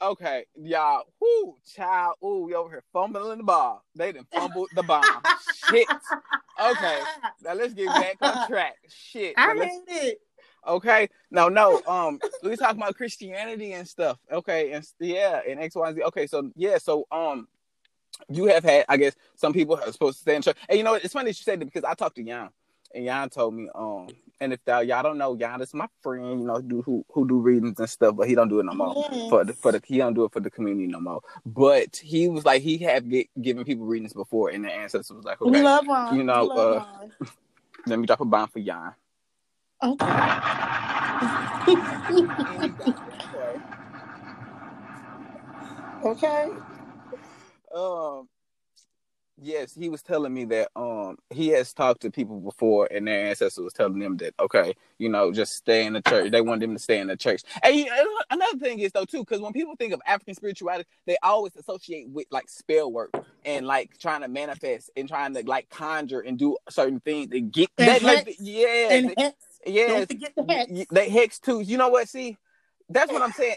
Okay, 0.00 0.44
y'all. 0.54 1.04
Whoo, 1.20 1.56
child. 1.74 2.16
Ooh, 2.22 2.44
we 2.46 2.54
over 2.54 2.68
here 2.68 2.84
fumbling 2.92 3.38
the 3.38 3.44
ball. 3.44 3.82
They 3.94 4.12
done 4.12 4.26
fumbled 4.30 4.68
the 4.74 4.82
bomb. 4.82 5.04
Shit. 5.70 5.88
Okay. 6.62 7.00
Now 7.42 7.54
let's 7.54 7.72
get 7.72 7.86
back 7.88 8.16
on 8.20 8.46
track. 8.46 8.76
Shit. 8.88 9.34
I 9.38 9.54
hate 9.54 9.82
it. 9.86 10.20
Okay. 10.66 11.08
No, 11.30 11.48
no. 11.48 11.80
Um, 11.86 12.20
we 12.42 12.56
talking 12.56 12.80
about 12.82 12.94
Christianity 12.94 13.72
and 13.72 13.88
stuff. 13.88 14.18
Okay, 14.30 14.72
and 14.72 14.86
yeah, 15.00 15.40
and 15.48 15.60
X, 15.60 15.74
Y, 15.74 15.88
and 15.88 15.96
Z. 15.96 16.02
Okay, 16.02 16.26
so 16.26 16.50
yeah, 16.56 16.76
so 16.76 17.06
um, 17.10 17.48
you 18.28 18.46
have 18.46 18.64
had, 18.64 18.84
I 18.88 18.98
guess, 18.98 19.14
some 19.34 19.52
people 19.52 19.76
are 19.76 19.92
supposed 19.92 20.18
to 20.18 20.22
stay 20.22 20.36
in 20.36 20.42
church. 20.42 20.56
And 20.68 20.76
you 20.76 20.84
know, 20.84 20.92
what? 20.92 21.04
it's 21.04 21.14
funny 21.14 21.30
that 21.30 21.38
you 21.38 21.44
said 21.44 21.60
that 21.60 21.64
because 21.64 21.84
I 21.84 21.94
talked 21.94 22.16
to 22.16 22.22
Jan, 22.22 22.50
and 22.94 23.06
Jan 23.06 23.30
told 23.30 23.54
me, 23.54 23.68
um, 23.74 24.08
and 24.40 24.52
if 24.52 24.60
y'all, 24.66 24.82
y'all 24.82 25.02
don't 25.02 25.18
know, 25.18 25.36
Jan 25.36 25.60
is 25.62 25.72
my 25.74 25.86
friend. 26.02 26.40
You 26.40 26.46
know, 26.46 26.60
do 26.60 26.82
who 26.82 27.04
who 27.12 27.26
do 27.26 27.38
readings 27.38 27.78
and 27.78 27.88
stuff, 27.88 28.16
but 28.16 28.28
he 28.28 28.34
don't 28.34 28.48
do 28.48 28.60
it 28.60 28.64
no 28.64 28.72
more 28.74 28.94
Yes. 29.10 29.30
for 29.30 29.44
the 29.44 29.52
for 29.54 29.72
the 29.72 29.80
he 29.84 29.98
don't 29.98 30.14
do 30.14 30.24
it 30.24 30.32
for 30.32 30.40
the 30.40 30.50
community 30.50 30.86
no 30.86 31.00
more. 31.00 31.20
But 31.44 31.96
he 31.96 32.28
was 32.28 32.44
like 32.44 32.62
he 32.62 32.78
had 32.78 33.08
get, 33.08 33.28
given 33.40 33.64
people 33.64 33.86
readings 33.86 34.12
before, 34.12 34.50
and 34.50 34.64
the 34.64 34.70
ancestors 34.72 35.16
was 35.16 35.24
like, 35.24 35.40
We 35.40 35.50
okay, 35.50 35.62
love 35.62 35.86
Ron. 35.86 36.16
You 36.16 36.24
know, 36.24 36.42
we 36.42 36.48
love 36.48 36.82
uh, 37.20 37.26
let 37.86 37.98
me 37.98 38.06
drop 38.06 38.20
a 38.20 38.24
bomb 38.24 38.48
for 38.48 38.60
Jan. 38.60 38.92
Ron. 39.82 39.92
Okay. 39.92 40.06
okay. 46.04 46.50
um 47.74 48.28
yes 49.40 49.74
he 49.74 49.88
was 49.88 50.02
telling 50.02 50.32
me 50.32 50.44
that 50.44 50.68
um 50.76 51.16
he 51.30 51.48
has 51.48 51.72
talked 51.74 52.02
to 52.02 52.10
people 52.10 52.40
before 52.40 52.88
and 52.90 53.06
their 53.06 53.26
ancestors 53.28 53.64
was 53.64 53.72
telling 53.72 53.98
them 53.98 54.16
that 54.16 54.34
okay 54.40 54.74
you 54.98 55.08
know 55.08 55.32
just 55.32 55.54
stay 55.54 55.84
in 55.86 55.92
the 55.92 56.02
church 56.02 56.30
they 56.30 56.40
want 56.40 56.60
them 56.60 56.72
to 56.74 56.78
stay 56.78 57.00
in 57.00 57.06
the 57.08 57.16
church 57.16 57.42
and 57.62 57.76
you- 57.76 58.18
another 58.30 58.58
thing 58.58 58.78
is 58.78 58.92
though 58.92 59.04
too 59.04 59.20
because 59.20 59.40
when 59.40 59.52
people 59.52 59.74
think 59.76 59.92
of 59.92 60.00
african 60.06 60.34
spirituality 60.34 60.88
they 61.06 61.16
always 61.22 61.54
associate 61.56 62.08
with 62.10 62.26
like 62.30 62.48
spell 62.48 62.90
work 62.90 63.12
and 63.44 63.66
like 63.66 63.98
trying 63.98 64.22
to 64.22 64.28
manifest 64.28 64.90
and 64.96 65.08
trying 65.08 65.34
to 65.34 65.42
like 65.46 65.68
conjure 65.70 66.20
and 66.20 66.38
do 66.38 66.56
certain 66.70 67.00
things 67.00 67.28
to 67.30 67.40
get 67.40 67.70
And 67.78 67.88
that 67.88 68.02
like 68.02 68.36
yeah 68.40 68.88
And 68.90 69.14
hex. 69.16 69.36
yes 69.66 69.88
Don't 69.88 70.08
forget 70.08 70.32
the 70.36 70.44
hex. 70.44 70.86
They 70.90 71.08
hex 71.08 71.38
too. 71.38 71.60
You 71.60 71.76
know 71.76 71.88
what? 71.88 72.08
See, 72.08 72.36
that's 72.88 73.12
what 73.12 73.22
I'm 73.22 73.32
saying. 73.32 73.56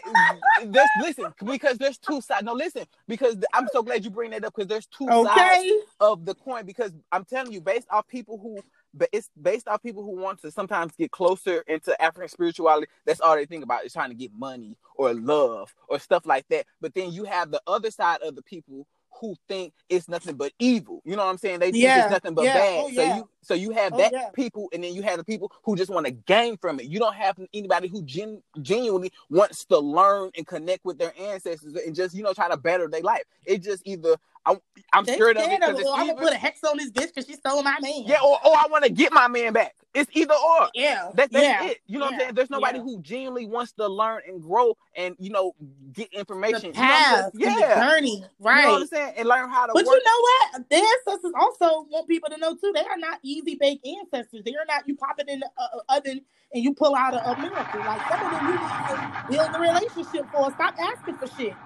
There's, 0.66 0.88
listen, 1.00 1.32
because 1.44 1.78
there's 1.78 1.98
two 1.98 2.20
sides. 2.20 2.44
No, 2.44 2.52
listen, 2.52 2.84
because 3.06 3.36
I'm 3.52 3.68
so 3.72 3.82
glad 3.82 4.04
you 4.04 4.10
bring 4.10 4.30
that 4.32 4.44
up 4.44 4.54
because 4.54 4.68
there's 4.68 4.86
two 4.86 5.06
sides 5.06 5.70
of 6.00 6.24
the 6.24 6.34
coin. 6.34 6.66
Because 6.66 6.92
I'm 7.12 7.24
telling 7.24 7.52
you, 7.52 7.60
based 7.60 7.86
off 7.90 8.08
people 8.08 8.38
who, 8.38 8.58
but 8.92 9.08
it's 9.12 9.30
based 9.40 9.68
off 9.68 9.82
people 9.82 10.02
who 10.02 10.16
want 10.16 10.40
to 10.42 10.50
sometimes 10.50 10.92
get 10.96 11.12
closer 11.12 11.62
into 11.68 12.00
African 12.02 12.28
spirituality. 12.28 12.88
That's 13.06 13.20
all 13.20 13.36
they 13.36 13.46
think 13.46 13.62
about 13.62 13.84
is 13.84 13.92
trying 13.92 14.10
to 14.10 14.16
get 14.16 14.32
money 14.36 14.76
or 14.96 15.14
love 15.14 15.72
or 15.88 15.98
stuff 16.00 16.26
like 16.26 16.46
that. 16.50 16.66
But 16.80 16.94
then 16.94 17.12
you 17.12 17.24
have 17.24 17.50
the 17.50 17.62
other 17.66 17.90
side 17.90 18.22
of 18.22 18.34
the 18.34 18.42
people 18.42 18.86
who 19.20 19.36
think 19.48 19.74
it's 19.88 20.08
nothing 20.08 20.36
but 20.36 20.52
evil. 20.58 21.02
You 21.04 21.16
know 21.16 21.24
what 21.24 21.30
I'm 21.30 21.38
saying? 21.38 21.60
They 21.60 21.72
think 21.72 21.76
Yeah, 21.76 21.96
it's 21.96 22.08
nothing 22.10 22.34
but 22.34 22.44
yeah, 22.44 22.52
bad. 22.52 22.80
oh, 22.80 22.88
So 22.88 23.02
you 23.02 23.28
so 23.42 23.54
you 23.54 23.70
have 23.72 23.94
Oh, 23.94 23.98
that 23.98 24.12
yeah. 24.12 24.30
people, 24.34 24.68
and 24.72 24.84
then 24.84 24.94
you 24.94 25.02
have 25.02 25.18
the 25.18 25.24
people 25.24 25.52
who 25.64 25.76
just 25.76 25.90
want 25.90 26.06
to 26.06 26.12
gain 26.12 26.56
from 26.58 26.80
it. 26.80 26.86
You 26.86 26.98
don't 26.98 27.14
have 27.14 27.38
anybody 27.54 27.88
who 27.88 28.02
gen- 28.02 28.42
genuinely 28.62 29.12
wants 29.30 29.64
to 29.66 29.78
learn 29.78 30.30
and 30.36 30.46
connect 30.46 30.84
with 30.84 30.98
their 30.98 31.12
ancestors 31.20 31.74
and 31.74 31.94
just 31.94 32.14
you 32.14 32.22
know 32.22 32.32
try 32.34 32.48
to 32.48 32.56
better 32.56 32.88
their 32.88 33.02
life. 33.02 33.24
It 33.46 33.62
just 33.62 33.82
either 33.86 34.16
I, 34.46 34.56
I'm 34.92 35.04
They 35.04 35.14
scared 35.14 35.36
of 35.36 35.42
it 35.44 35.46
scared 35.46 35.62
of 35.62 35.80
it. 35.80 35.86
Or 35.86 35.94
I'm 35.94 36.06
gonna 36.08 36.20
put 36.20 36.32
a 36.32 36.36
hex 36.36 36.64
on 36.64 36.76
this 36.78 36.90
bitch 36.90 37.08
because 37.08 37.26
she 37.26 37.34
stole 37.34 37.62
my 37.62 37.78
man. 37.80 38.04
yeah, 38.06 38.20
or, 38.22 38.34
or 38.44 38.56
I 38.56 38.66
want 38.70 38.84
to 38.84 38.90
get 38.90 39.12
my 39.12 39.28
man 39.28 39.52
back. 39.52 39.74
It's 39.94 40.10
either 40.16 40.34
or. 40.34 40.68
yeah, 40.74 41.10
That, 41.14 41.32
that's 41.32 41.44
yeah. 41.44 41.64
it. 41.66 41.78
You 41.86 41.98
know 41.98 42.06
what 42.06 42.14
I'm 42.14 42.20
saying? 42.20 42.34
There's 42.34 42.50
nobody 42.50 42.78
yeah. 42.78 42.84
who 42.84 43.02
genuinely 43.02 43.46
wants 43.46 43.72
to 43.72 43.88
learn 43.88 44.22
and 44.26 44.42
grow 44.42 44.76
and 44.96 45.16
you 45.18 45.30
know 45.30 45.52
get 45.92 46.12
information. 46.12 46.72
The 46.72 46.78
You 46.80 46.86
know 46.86 46.94
what 46.94 47.06
I'm 47.08 47.22
path, 47.22 47.32
saying? 47.34 47.48
and 47.48 47.56
the 47.56 47.60
yeah. 47.60 47.90
journey, 47.90 48.24
right? 48.40 48.60
You 48.62 48.66
know 48.68 48.72
what 48.74 48.82
I'm 48.82 48.88
saying? 48.88 49.14
And 49.18 49.28
learn 49.28 49.50
how 49.50 49.66
to 49.66 49.72
But 49.74 49.86
work. 49.86 49.96
you 49.98 50.04
know 50.04 50.20
what? 50.22 50.70
The 50.70 50.76
ancestors 50.76 51.32
also 51.38 51.86
want 51.90 52.08
people 52.08 52.30
to 52.30 52.38
know 52.38 52.54
too. 52.56 52.72
They 52.74 52.80
are 52.84 52.98
not 52.98 53.20
easy 53.22 53.56
baked 53.60 53.86
ancestors. 53.86 54.42
They 54.44 54.52
are 54.52 54.66
not 54.68 54.88
you 54.88 54.96
pop 54.96 55.16
it 55.20 55.28
in 55.28 55.40
the 55.40 55.50
uh, 55.58 55.78
uh, 55.90 55.96
oven 55.98 56.22
and 56.54 56.64
you 56.64 56.74
pull 56.74 56.94
out 56.96 57.14
a, 57.14 57.30
a 57.30 57.36
miracle. 57.36 57.80
Like 57.84 58.02
some 58.10 58.22
of 58.22 58.30
them, 58.30 58.42
you 58.46 58.58
need 58.58 58.86
to 58.88 59.02
build 59.28 59.50
a 59.54 59.60
relationship 59.60 60.26
for. 60.32 60.50
Stop 60.52 60.74
asking 60.80 61.18
for 61.18 61.28
shit. 61.28 61.58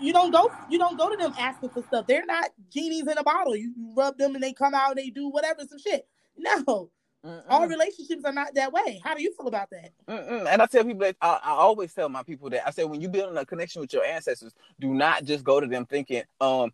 You 0.00 0.12
don't 0.12 0.30
go. 0.30 0.50
You 0.68 0.78
don't 0.78 0.98
go 0.98 1.10
to 1.10 1.16
them 1.16 1.32
asking 1.38 1.70
for 1.70 1.82
stuff. 1.82 2.06
They're 2.06 2.26
not 2.26 2.50
genies 2.70 3.06
in 3.06 3.18
a 3.18 3.22
bottle. 3.22 3.56
You, 3.56 3.72
you 3.76 3.92
rub 3.96 4.18
them 4.18 4.34
and 4.34 4.42
they 4.42 4.52
come 4.52 4.74
out. 4.74 4.90
and 4.90 4.98
They 4.98 5.10
do 5.10 5.28
whatever 5.28 5.62
some 5.68 5.78
shit. 5.78 6.06
No, 6.36 6.90
Mm-mm. 7.24 7.42
all 7.48 7.66
relationships 7.66 8.22
are 8.24 8.32
not 8.32 8.54
that 8.54 8.72
way. 8.72 9.00
How 9.02 9.14
do 9.14 9.22
you 9.22 9.32
feel 9.34 9.48
about 9.48 9.70
that? 9.70 9.92
Mm-mm. 10.06 10.46
And 10.46 10.60
I 10.60 10.66
tell 10.66 10.84
people 10.84 11.00
that 11.00 11.16
I, 11.20 11.40
I 11.42 11.50
always 11.50 11.94
tell 11.94 12.08
my 12.08 12.22
people 12.22 12.50
that 12.50 12.66
I 12.66 12.70
say 12.70 12.84
when 12.84 13.00
you 13.00 13.08
building 13.08 13.36
a 13.38 13.46
connection 13.46 13.80
with 13.80 13.92
your 13.92 14.04
ancestors, 14.04 14.52
do 14.78 14.92
not 14.92 15.24
just 15.24 15.44
go 15.44 15.60
to 15.60 15.66
them 15.66 15.86
thinking, 15.86 16.24
um, 16.40 16.72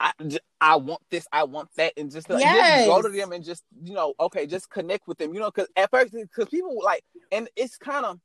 I, 0.00 0.12
I 0.60 0.76
want 0.76 1.00
this, 1.08 1.26
I 1.32 1.44
want 1.44 1.70
that, 1.76 1.92
and 1.96 2.10
just, 2.10 2.28
like, 2.28 2.42
Yes. 2.42 2.84
just 2.84 2.86
go 2.88 3.00
to 3.00 3.08
them 3.08 3.32
and 3.32 3.44
just 3.44 3.64
you 3.82 3.94
know, 3.94 4.12
okay, 4.20 4.46
just 4.46 4.68
connect 4.68 5.06
with 5.08 5.18
them, 5.18 5.32
you 5.32 5.40
know, 5.40 5.50
because 5.50 5.68
at 5.76 5.90
first, 5.90 6.12
because 6.12 6.48
people 6.48 6.76
like, 6.84 7.02
and 7.30 7.48
it's 7.56 7.76
kind 7.76 8.04
of. 8.04 8.18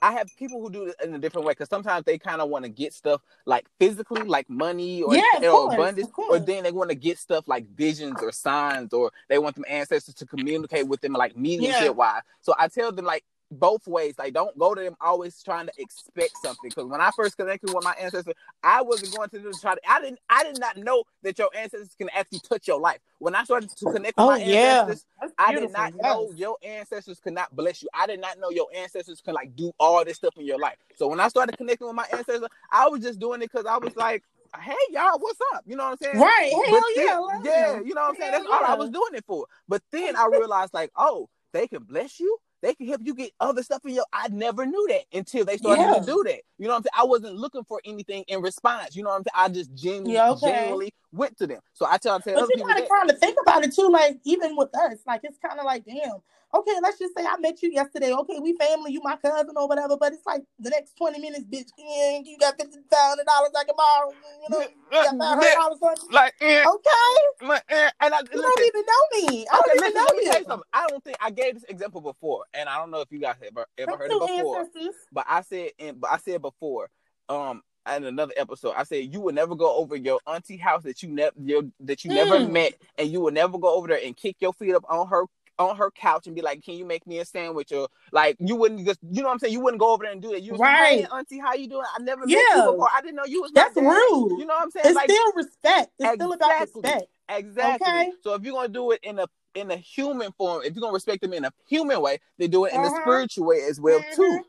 I 0.00 0.12
have 0.12 0.28
people 0.36 0.60
who 0.60 0.70
do 0.70 0.84
it 0.84 0.96
in 1.02 1.14
a 1.14 1.18
different 1.18 1.46
way 1.46 1.52
because 1.52 1.68
sometimes 1.68 2.04
they 2.04 2.18
kind 2.18 2.40
of 2.40 2.48
want 2.48 2.64
to 2.64 2.68
get 2.68 2.94
stuff 2.94 3.20
like 3.46 3.66
physically, 3.80 4.22
like 4.22 4.48
money 4.48 5.02
or, 5.02 5.14
Yeah, 5.14 5.22
or 5.42 5.50
course, 5.50 5.74
abundance, 5.74 6.08
or 6.16 6.38
then 6.38 6.62
they 6.64 6.72
want 6.72 6.90
to 6.90 6.96
get 6.96 7.18
stuff 7.18 7.48
like 7.48 7.68
visions 7.74 8.22
or 8.22 8.30
signs, 8.32 8.92
or 8.92 9.10
they 9.28 9.38
want 9.38 9.56
them 9.56 9.64
ancestors 9.68 10.14
to 10.14 10.26
communicate 10.26 10.86
with 10.86 11.00
them 11.00 11.12
like 11.12 11.36
mediumship 11.36 11.94
wise. 11.96 12.22
So 12.40 12.54
I 12.58 12.68
tell 12.68 12.92
them 12.92 13.04
like 13.04 13.24
both 13.50 13.86
ways. 13.86 14.14
Like 14.18 14.34
don't 14.34 14.56
go 14.58 14.74
to 14.74 14.80
them 14.82 14.96
always 15.00 15.42
trying 15.42 15.66
to 15.66 15.72
expect 15.78 16.36
something. 16.42 16.68
Because 16.70 16.86
when 16.86 17.00
I 17.00 17.10
first 17.16 17.36
connected 17.36 17.72
with 17.74 17.84
my 17.84 17.94
ancestors, 18.00 18.34
I 18.62 18.82
wasn't 18.82 19.14
going 19.16 19.28
to 19.30 19.38
them 19.38 19.52
to 19.52 19.60
try 19.60 19.74
to. 19.74 19.80
I 19.88 20.00
didn't. 20.00 20.18
I 20.28 20.44
did 20.44 20.58
not 20.58 20.76
know 20.76 21.04
that 21.22 21.38
your 21.38 21.48
ancestors 21.56 21.94
can 21.96 22.08
actually 22.14 22.40
touch 22.40 22.68
your 22.68 22.80
life. 22.80 22.98
When 23.18 23.34
I 23.34 23.44
started 23.44 23.70
to 23.70 23.84
connect 23.86 24.16
with 24.16 24.24
Oh, 24.24 24.30
my 24.30 24.38
yeah. 24.38 24.80
ancestors, 24.82 25.06
I 25.38 25.54
did 25.54 25.72
not 25.72 25.92
yes. 25.94 26.02
know 26.02 26.30
your 26.36 26.56
ancestors 26.62 27.20
could 27.20 27.32
not 27.34 27.54
bless 27.54 27.82
you. 27.82 27.88
I 27.94 28.06
did 28.06 28.20
not 28.20 28.38
know 28.38 28.50
your 28.50 28.68
ancestors 28.76 29.20
can 29.20 29.34
like 29.34 29.54
do 29.56 29.72
all 29.80 30.04
this 30.04 30.16
stuff 30.16 30.34
in 30.36 30.46
your 30.46 30.58
life. 30.58 30.76
So 30.96 31.08
when 31.08 31.20
I 31.20 31.28
started 31.28 31.56
connecting 31.56 31.86
with 31.86 31.96
my 31.96 32.06
ancestors, 32.12 32.48
I 32.70 32.88
was 32.88 33.00
just 33.02 33.18
doing 33.18 33.42
it 33.42 33.50
because 33.52 33.66
I 33.66 33.78
was 33.78 33.96
like, 33.96 34.22
"Hey, 34.60 34.74
y'all, 34.90 35.18
what's 35.18 35.38
up?" 35.54 35.64
You 35.66 35.76
know 35.76 35.84
what 35.84 35.90
I'm 35.92 35.96
saying? 35.98 36.18
Right? 36.18 36.50
Hell 36.52 36.62
But 36.70 36.82
oh, 36.84 36.92
yeah, 36.96 37.02
then- 37.04 37.12
I 37.14 37.18
love 37.18 37.44
yeah, 37.44 37.80
you 37.80 37.94
know 37.94 38.02
what 38.02 38.10
I'm 38.10 38.16
saying? 38.16 38.32
Hell 38.32 38.42
That's 38.42 38.52
all 38.52 38.64
I 38.64 38.74
was 38.74 38.90
doing 38.90 39.14
it 39.14 39.24
for. 39.26 39.46
But 39.68 39.82
then 39.90 40.16
I 40.16 40.26
realized, 40.26 40.74
like, 40.74 40.90
oh, 40.96 41.28
they 41.52 41.66
can 41.66 41.82
bless 41.82 42.20
you. 42.20 42.38
They 42.62 42.74
can 42.74 42.88
help 42.88 43.00
you 43.04 43.14
get 43.14 43.32
other 43.40 43.62
stuff 43.62 43.82
in 43.84 43.94
your. 43.94 44.04
I 44.12 44.28
never 44.28 44.66
knew 44.66 44.86
that 44.90 45.04
until 45.16 45.44
they 45.44 45.56
started 45.58 45.82
Yeah. 45.82 46.00
to 46.00 46.06
do 46.06 46.24
that. 46.26 46.40
You 46.58 46.66
know 46.66 46.70
what 46.70 46.76
I'm 46.78 46.82
saying? 46.82 46.90
I 46.98 47.04
wasn't 47.04 47.36
looking 47.36 47.64
for 47.64 47.80
anything 47.84 48.24
in 48.28 48.40
response. 48.42 48.96
You 48.96 49.04
know 49.04 49.10
what 49.10 49.16
I'm 49.16 49.22
saying? 49.24 49.46
I 49.50 49.54
just 49.54 49.74
genuinely, 49.74 50.14
Yeah, 50.14 50.30
okay. 50.32 50.46
genuinely 50.52 50.94
went 51.12 51.36
to 51.38 51.46
them. 51.46 51.60
So 51.72 51.86
I 51.86 51.98
tell, 51.98 52.16
I 52.16 52.18
tell 52.18 52.34
But 52.34 52.42
other 52.44 52.52
you 52.54 52.64
gotta 52.66 52.86
kind 52.88 53.10
of 53.10 53.18
think 53.18 53.36
about 53.42 53.64
it 53.64 53.74
too. 53.74 53.88
Like 53.88 54.18
even 54.24 54.56
with 54.56 54.74
us, 54.74 54.98
like 55.06 55.20
it's 55.24 55.38
kind 55.38 55.58
of 55.58 55.64
like, 55.64 55.84
damn. 55.84 56.16
Okay, 56.54 56.72
let's 56.82 56.98
just 56.98 57.14
say 57.14 57.26
I 57.26 57.36
met 57.40 57.62
you 57.62 57.70
yesterday. 57.70 58.10
Okay, 58.10 58.38
we 58.40 58.56
family, 58.56 58.90
you 58.92 59.02
my 59.02 59.16
cousin 59.16 59.54
or 59.56 59.68
whatever. 59.68 59.98
But 59.98 60.14
it's 60.14 60.24
like 60.24 60.42
the 60.58 60.70
next 60.70 60.96
twenty 60.96 61.18
minutes, 61.20 61.44
bitch. 61.44 61.68
Yeah, 61.76 62.20
you 62.24 62.38
got 62.38 62.56
fifty 62.58 62.78
thousand 62.90 63.26
dollars 63.26 63.50
I 63.58 63.64
can 63.64 63.74
borrow. 63.76 64.12
You 64.42 64.48
know, 64.50 64.60
you 64.60 64.68
got 64.90 65.18
five 65.18 65.38
hundred 65.38 65.54
dollars. 65.54 65.98
Like, 66.10 66.34
eh, 66.40 66.64
Okay, 66.66 67.46
my- 67.46 67.62
eh, 67.68 67.90
and 68.00 68.14
I, 68.14 68.20
you 68.20 68.24
listen, 68.32 68.40
don't 68.42 68.64
even 68.66 68.82
know 68.86 69.28
me. 69.28 69.46
I 69.46 69.58
Okay, 69.58 69.66
don't 69.66 69.76
even 69.76 69.80
listen, 69.80 69.94
know 69.94 70.04
let 70.06 70.16
me 70.16 70.22
you. 70.22 70.28
tell 70.30 70.38
you 70.38 70.44
something. 70.46 70.68
I 70.72 70.86
don't 70.88 71.04
think 71.04 71.16
I 71.20 71.30
gave 71.30 71.54
this 71.54 71.64
example 71.64 72.00
before, 72.00 72.44
and 72.54 72.66
I 72.66 72.78
don't 72.78 72.90
know 72.90 73.02
if 73.02 73.12
you 73.12 73.18
guys 73.20 73.36
ever 73.46 73.66
ever 73.76 73.90
Them 73.90 73.98
heard 73.98 74.10
it 74.12 74.18
before. 74.18 74.58
ancestors. 74.60 74.94
But 75.12 75.26
I 75.28 75.42
said, 75.42 75.70
and 75.78 76.00
but 76.00 76.10
I 76.10 76.16
said 76.16 76.40
before, 76.40 76.88
um, 77.28 77.62
in 77.96 78.04
another 78.04 78.32
episode, 78.36 78.74
I 78.76 78.84
said 78.84 79.12
you 79.12 79.20
will 79.20 79.32
never 79.34 79.54
go 79.54 79.76
over 79.76 79.96
your 79.96 80.20
auntie 80.26 80.56
house 80.56 80.82
that 80.84 81.02
you 81.02 81.08
never 81.08 81.34
that 81.80 82.04
you 82.04 82.10
never 82.12 82.38
Mm. 82.38 82.50
met, 82.52 82.74
and 82.98 83.08
you 83.10 83.20
will 83.20 83.32
never 83.32 83.58
go 83.58 83.74
over 83.74 83.88
there 83.88 84.00
and 84.04 84.16
kick 84.16 84.36
your 84.40 84.52
feet 84.52 84.74
up 84.74 84.84
on 84.88 85.08
her 85.08 85.24
on 85.58 85.74
her 85.76 85.90
couch 85.90 86.26
and 86.28 86.36
be 86.36 86.42
like, 86.42 86.62
"Can 86.62 86.74
you 86.74 86.84
make 86.84 87.04
me 87.06 87.18
a 87.18 87.24
sandwich?" 87.24 87.72
Or 87.72 87.88
like 88.12 88.36
you 88.38 88.54
wouldn't 88.54 88.86
just, 88.86 89.00
you 89.10 89.22
know 89.22 89.28
what 89.28 89.32
I'm 89.34 89.38
saying? 89.40 89.52
You 89.52 89.60
wouldn't 89.60 89.80
go 89.80 89.92
over 89.92 90.04
there 90.04 90.12
and 90.12 90.22
do 90.22 90.30
that. 90.30 90.42
You 90.42 90.52
was 90.52 90.60
like, 90.60 90.70
Right. 90.70 91.00
"Hey, 91.00 91.06
auntie, 91.12 91.38
how 91.38 91.54
you 91.54 91.66
doing? 91.68 91.84
I 91.96 92.00
never 92.00 92.20
met 92.26 92.30
you 92.30 92.62
before. 92.64 92.88
I 92.94 93.00
didn't 93.00 93.16
know 93.16 93.24
you 93.24 93.42
was 93.42 93.50
That's 93.52 93.76
rude. 93.76 94.38
You 94.38 94.46
know 94.46 94.54
what 94.54 94.62
I'm 94.62 94.70
saying? 94.70 94.86
It's 94.86 94.94
like 94.94 95.10
still 95.10 95.32
respect. 95.34 95.90
It's 95.98 96.12
still 96.14 96.32
about 96.32 96.60
respect. 96.60 97.08
Exactly. 97.28 97.86
Okay. 97.92 98.12
So 98.22 98.34
if 98.34 98.42
you're 98.44 98.54
gonna 98.54 98.68
do 98.68 98.92
it 98.92 99.00
in 99.02 99.18
a 99.18 99.26
in 99.54 99.70
a 99.72 99.76
human 99.76 100.30
form, 100.32 100.62
if 100.64 100.74
you're 100.76 100.80
gonna 100.82 100.92
respect 100.94 101.22
them 101.22 101.32
in 101.32 101.44
a 101.44 101.52
human 101.66 102.00
way, 102.00 102.20
they 102.38 102.46
do 102.46 102.64
it 102.66 102.72
in 102.72 102.80
a 102.80 102.86
Uh-huh. 102.86 103.00
spiritual 103.00 103.46
way 103.46 103.62
as 103.68 103.80
well 103.80 104.02
too. 104.14 104.22
Mhm. 104.22 104.44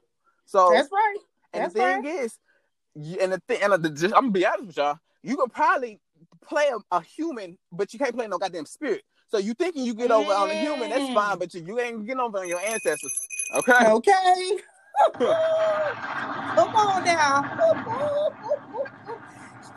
So 0.46 0.72
That's 0.72 0.92
right. 0.92 1.18
and 1.54 1.64
that's 1.64 1.74
the 1.74 1.80
thing 1.80 2.06
is, 2.06 2.34
you, 2.34 2.40
and 3.22 3.34
the 3.34 3.42
thing, 3.48 3.60
and 3.62 3.84
the, 3.84 3.90
just, 3.90 4.14
I'm 4.16 4.22
gonna 4.24 4.32
be 4.32 4.46
honest 4.46 4.66
with 4.68 4.78
y'all, 4.78 5.00
you 5.24 5.38
could 5.38 5.54
probably 5.54 6.00
play 6.42 6.70
a, 6.74 6.96
a 6.98 7.02
human, 7.02 7.58
but 7.72 7.94
you 7.94 8.00
can't 8.00 8.16
play 8.16 8.28
no 8.28 8.38
goddamn 8.38 8.66
spirit. 8.66 9.04
So 9.28 9.38
you 9.38 9.54
thinking 9.54 9.86
you 9.86 9.94
get 9.94 10.12
over 10.12 10.32
on 10.32 10.50
a 10.50 10.56
human, 10.56 10.90
that's 10.90 11.10
Mm. 11.10 11.14
fine, 11.14 11.40
but 11.40 11.54
you, 11.54 11.64
you 11.66 11.80
ain't 11.80 12.06
getting 12.06 12.20
over 12.20 12.40
on 12.40 12.48
your 12.48 12.60
ancestors. 12.60 13.12
Okay. 13.56 13.92
Okay. 13.92 14.58
Come 15.20 16.76
on 16.76 17.04
now. 17.06 17.58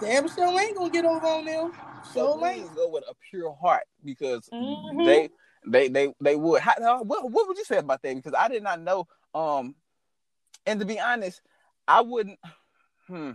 Damn 0.01 0.29
sure 0.29 0.61
ain't 0.61 0.77
gonna 0.77 0.91
get 0.91 1.05
over 1.05 1.27
on 1.27 1.45
them. 1.45 1.73
So 2.13 2.39
Sure 2.39 2.49
ain't. 2.49 2.75
go 2.75 2.89
with 2.89 3.05
a 3.09 3.15
pure 3.31 3.57
heart 3.61 3.85
because 4.05 4.49
Mhm. 4.53 5.05
they 5.05 5.29
they 5.67 5.89
they 5.89 6.15
they 6.21 6.37
would. 6.37 6.61
How- 6.61 7.03
what 7.05 7.31
what 7.31 7.47
would 7.47 7.57
you 7.57 7.65
say 7.65 7.79
about 7.79 8.03
that? 8.03 8.17
Because 8.17 8.35
I 8.35 8.49
did 8.49 8.63
not 8.63 8.81
know. 8.81 9.07
Um, 9.35 9.77
and 10.67 10.81
to 10.81 10.87
be 10.87 10.99
honest, 10.99 11.41
I 11.87 12.01
wouldn't. 12.01 12.39
Hmm. 13.07 13.33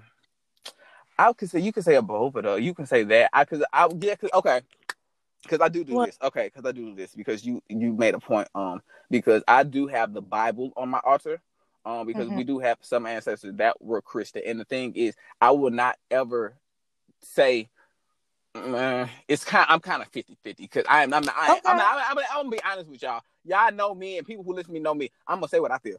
I 1.20 1.34
could 1.34 1.50
say 1.50 1.60
you 1.60 1.72
could 1.74 1.84
say 1.84 1.96
a 1.96 2.02
both, 2.02 2.34
but 2.34 2.46
uh, 2.46 2.56
you 2.56 2.74
can 2.74 2.86
say 2.86 3.04
that. 3.04 3.30
I 3.34 3.46
could. 3.46 3.64
I 3.74 3.90
yeah. 4.00 4.16
Cause, 4.16 4.30
okay. 4.34 4.62
Because 5.44 5.62
I 5.62 5.70
do 5.70 5.84
do 5.84 5.94
What? 5.94 6.08
this. 6.08 6.18
Okay. 6.22 6.52
Because 6.54 6.66
I 6.68 6.72
do 6.72 6.86
do 6.90 6.96
this 6.96 7.16
because 7.16 7.46
you 7.46 7.62
you 7.70 7.94
made 7.94 8.14
a 8.14 8.20
point. 8.20 8.48
Um. 8.56 8.82
Because 9.10 9.44
I 9.48 9.64
do 9.64 9.88
have 9.88 10.14
the 10.14 10.22
Bible 10.22 10.72
on 10.78 10.90
my 10.90 11.00
altar. 11.04 11.42
Um. 11.86 12.06
Because 12.06 12.30
Mhm. 12.30 12.36
we 12.36 12.44
do 12.44 12.60
have 12.60 12.78
some 12.82 13.06
ancestors 13.06 13.56
that 13.56 13.82
were 13.82 14.02
Christian, 14.02 14.44
and 14.46 14.60
the 14.60 14.66
thing 14.66 14.94
is, 14.96 15.16
I 15.42 15.52
will 15.52 15.72
not 15.72 15.98
ever 16.12 16.56
say. 17.22 17.70
"Mm, 18.56 19.10
it's 19.28 19.44
kind. 19.44 19.66
I'm 19.70 19.80
kind 19.80 20.02
of 20.02 20.08
50 20.10 20.38
50 20.44 20.64
because 20.64 20.86
I 20.88 21.04
am. 21.04 21.14
I'm 21.14 21.24
not. 21.24 21.36
I, 21.38 21.52
Okay. 21.54 21.62
I'm, 21.66 21.78
not, 21.78 21.94
I'm, 21.94 22.18
I'm, 22.18 22.24
I'm 22.32 22.38
gonna 22.44 22.50
be 22.50 22.64
honest 22.64 22.90
with 22.90 23.02
y'all. 23.02 23.22
Y'all 23.44 23.72
know 23.72 23.96
me, 23.96 24.18
and 24.18 24.28
people 24.28 24.44
who 24.44 24.54
listen 24.54 24.68
to 24.68 24.74
me 24.74 24.80
know 24.80 24.94
me. 24.94 25.10
I'm 25.28 25.38
gonna 25.38 25.48
say 25.48 25.60
what 25.60 25.72
I 25.72 25.78
feel. 25.78 25.98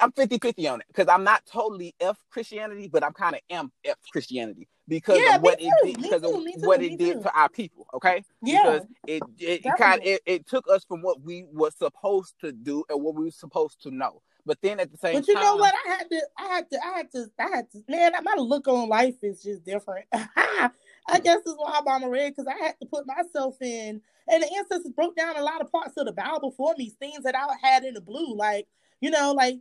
I'm 0.00 0.12
50 0.12 0.38
50 0.38 0.68
on 0.68 0.80
it 0.80 0.86
because 0.88 1.08
I'm 1.08 1.24
not 1.24 1.44
totally 1.46 1.94
F 2.00 2.18
Christianity, 2.30 2.88
but 2.92 3.02
I'm 3.02 3.12
kind 3.12 3.34
of 3.34 3.40
am 3.50 3.72
F 3.84 3.96
Christianity 4.12 4.68
because 4.88 5.18
Yeah, 5.18 5.36
of 5.36 5.42
what 5.42 5.58
too, 5.58 5.66
it 5.66 5.86
did, 5.86 6.02
because 6.02 6.22
too, 6.22 6.28
of 6.28 6.60
too, 6.60 6.66
what 6.66 6.82
it 6.82 6.98
did 6.98 7.14
too. 7.14 7.22
to 7.22 7.38
our 7.38 7.48
people. 7.48 7.86
Okay, 7.94 8.22
Yeah. 8.42 8.62
because 8.62 8.86
it 9.06 9.22
it, 9.38 9.62
kind 9.78 10.00
it, 10.04 10.20
it 10.26 10.46
took 10.46 10.66
us 10.70 10.84
from 10.84 11.02
what 11.02 11.22
we 11.22 11.46
were 11.52 11.70
supposed 11.70 12.34
to 12.40 12.52
do 12.52 12.84
and 12.88 13.02
what 13.02 13.14
we 13.14 13.24
were 13.24 13.30
supposed 13.30 13.80
to 13.82 13.90
know. 13.90 14.22
But 14.46 14.58
then 14.62 14.80
at 14.80 14.90
the 14.90 14.98
same 14.98 15.16
But 15.16 15.28
you 15.28 15.34
time, 15.34 15.42
know 15.42 15.56
what? 15.56 15.74
I 15.86 15.90
had 15.90 16.10
to, 16.10 16.20
I 16.38 16.42
had 16.48 16.70
to, 16.70 16.78
I 16.84 16.96
had 16.96 17.10
to, 17.12 17.26
I 17.38 17.56
had 17.56 17.70
to, 17.72 17.84
man, 17.88 18.12
my 18.22 18.34
look 18.38 18.68
on 18.68 18.88
life 18.88 19.16
is 19.22 19.42
just 19.42 19.64
different. 19.64 20.06
I 20.12 21.18
guess 21.22 21.38
that's 21.44 21.56
why 21.56 21.78
I'm 21.78 21.86
on 22.04 22.10
red 22.10 22.34
because 22.34 22.46
I 22.46 22.64
had 22.64 22.74
to 22.80 22.86
put 22.86 23.06
myself 23.06 23.56
in, 23.60 24.00
and 24.28 24.42
the 24.42 24.50
ancestors 24.56 24.92
broke 24.94 25.16
down 25.16 25.36
a 25.36 25.42
lot 25.42 25.60
of 25.60 25.70
parts 25.72 25.96
of 25.96 26.06
the 26.06 26.12
Bible 26.12 26.52
for 26.56 26.74
me, 26.78 26.90
things 27.00 27.24
that 27.24 27.34
I 27.34 27.46
had 27.62 27.84
in 27.84 27.94
the 27.94 28.00
blue. 28.00 28.34
Like, 28.36 28.66
you 29.00 29.10
know, 29.10 29.32
like 29.32 29.58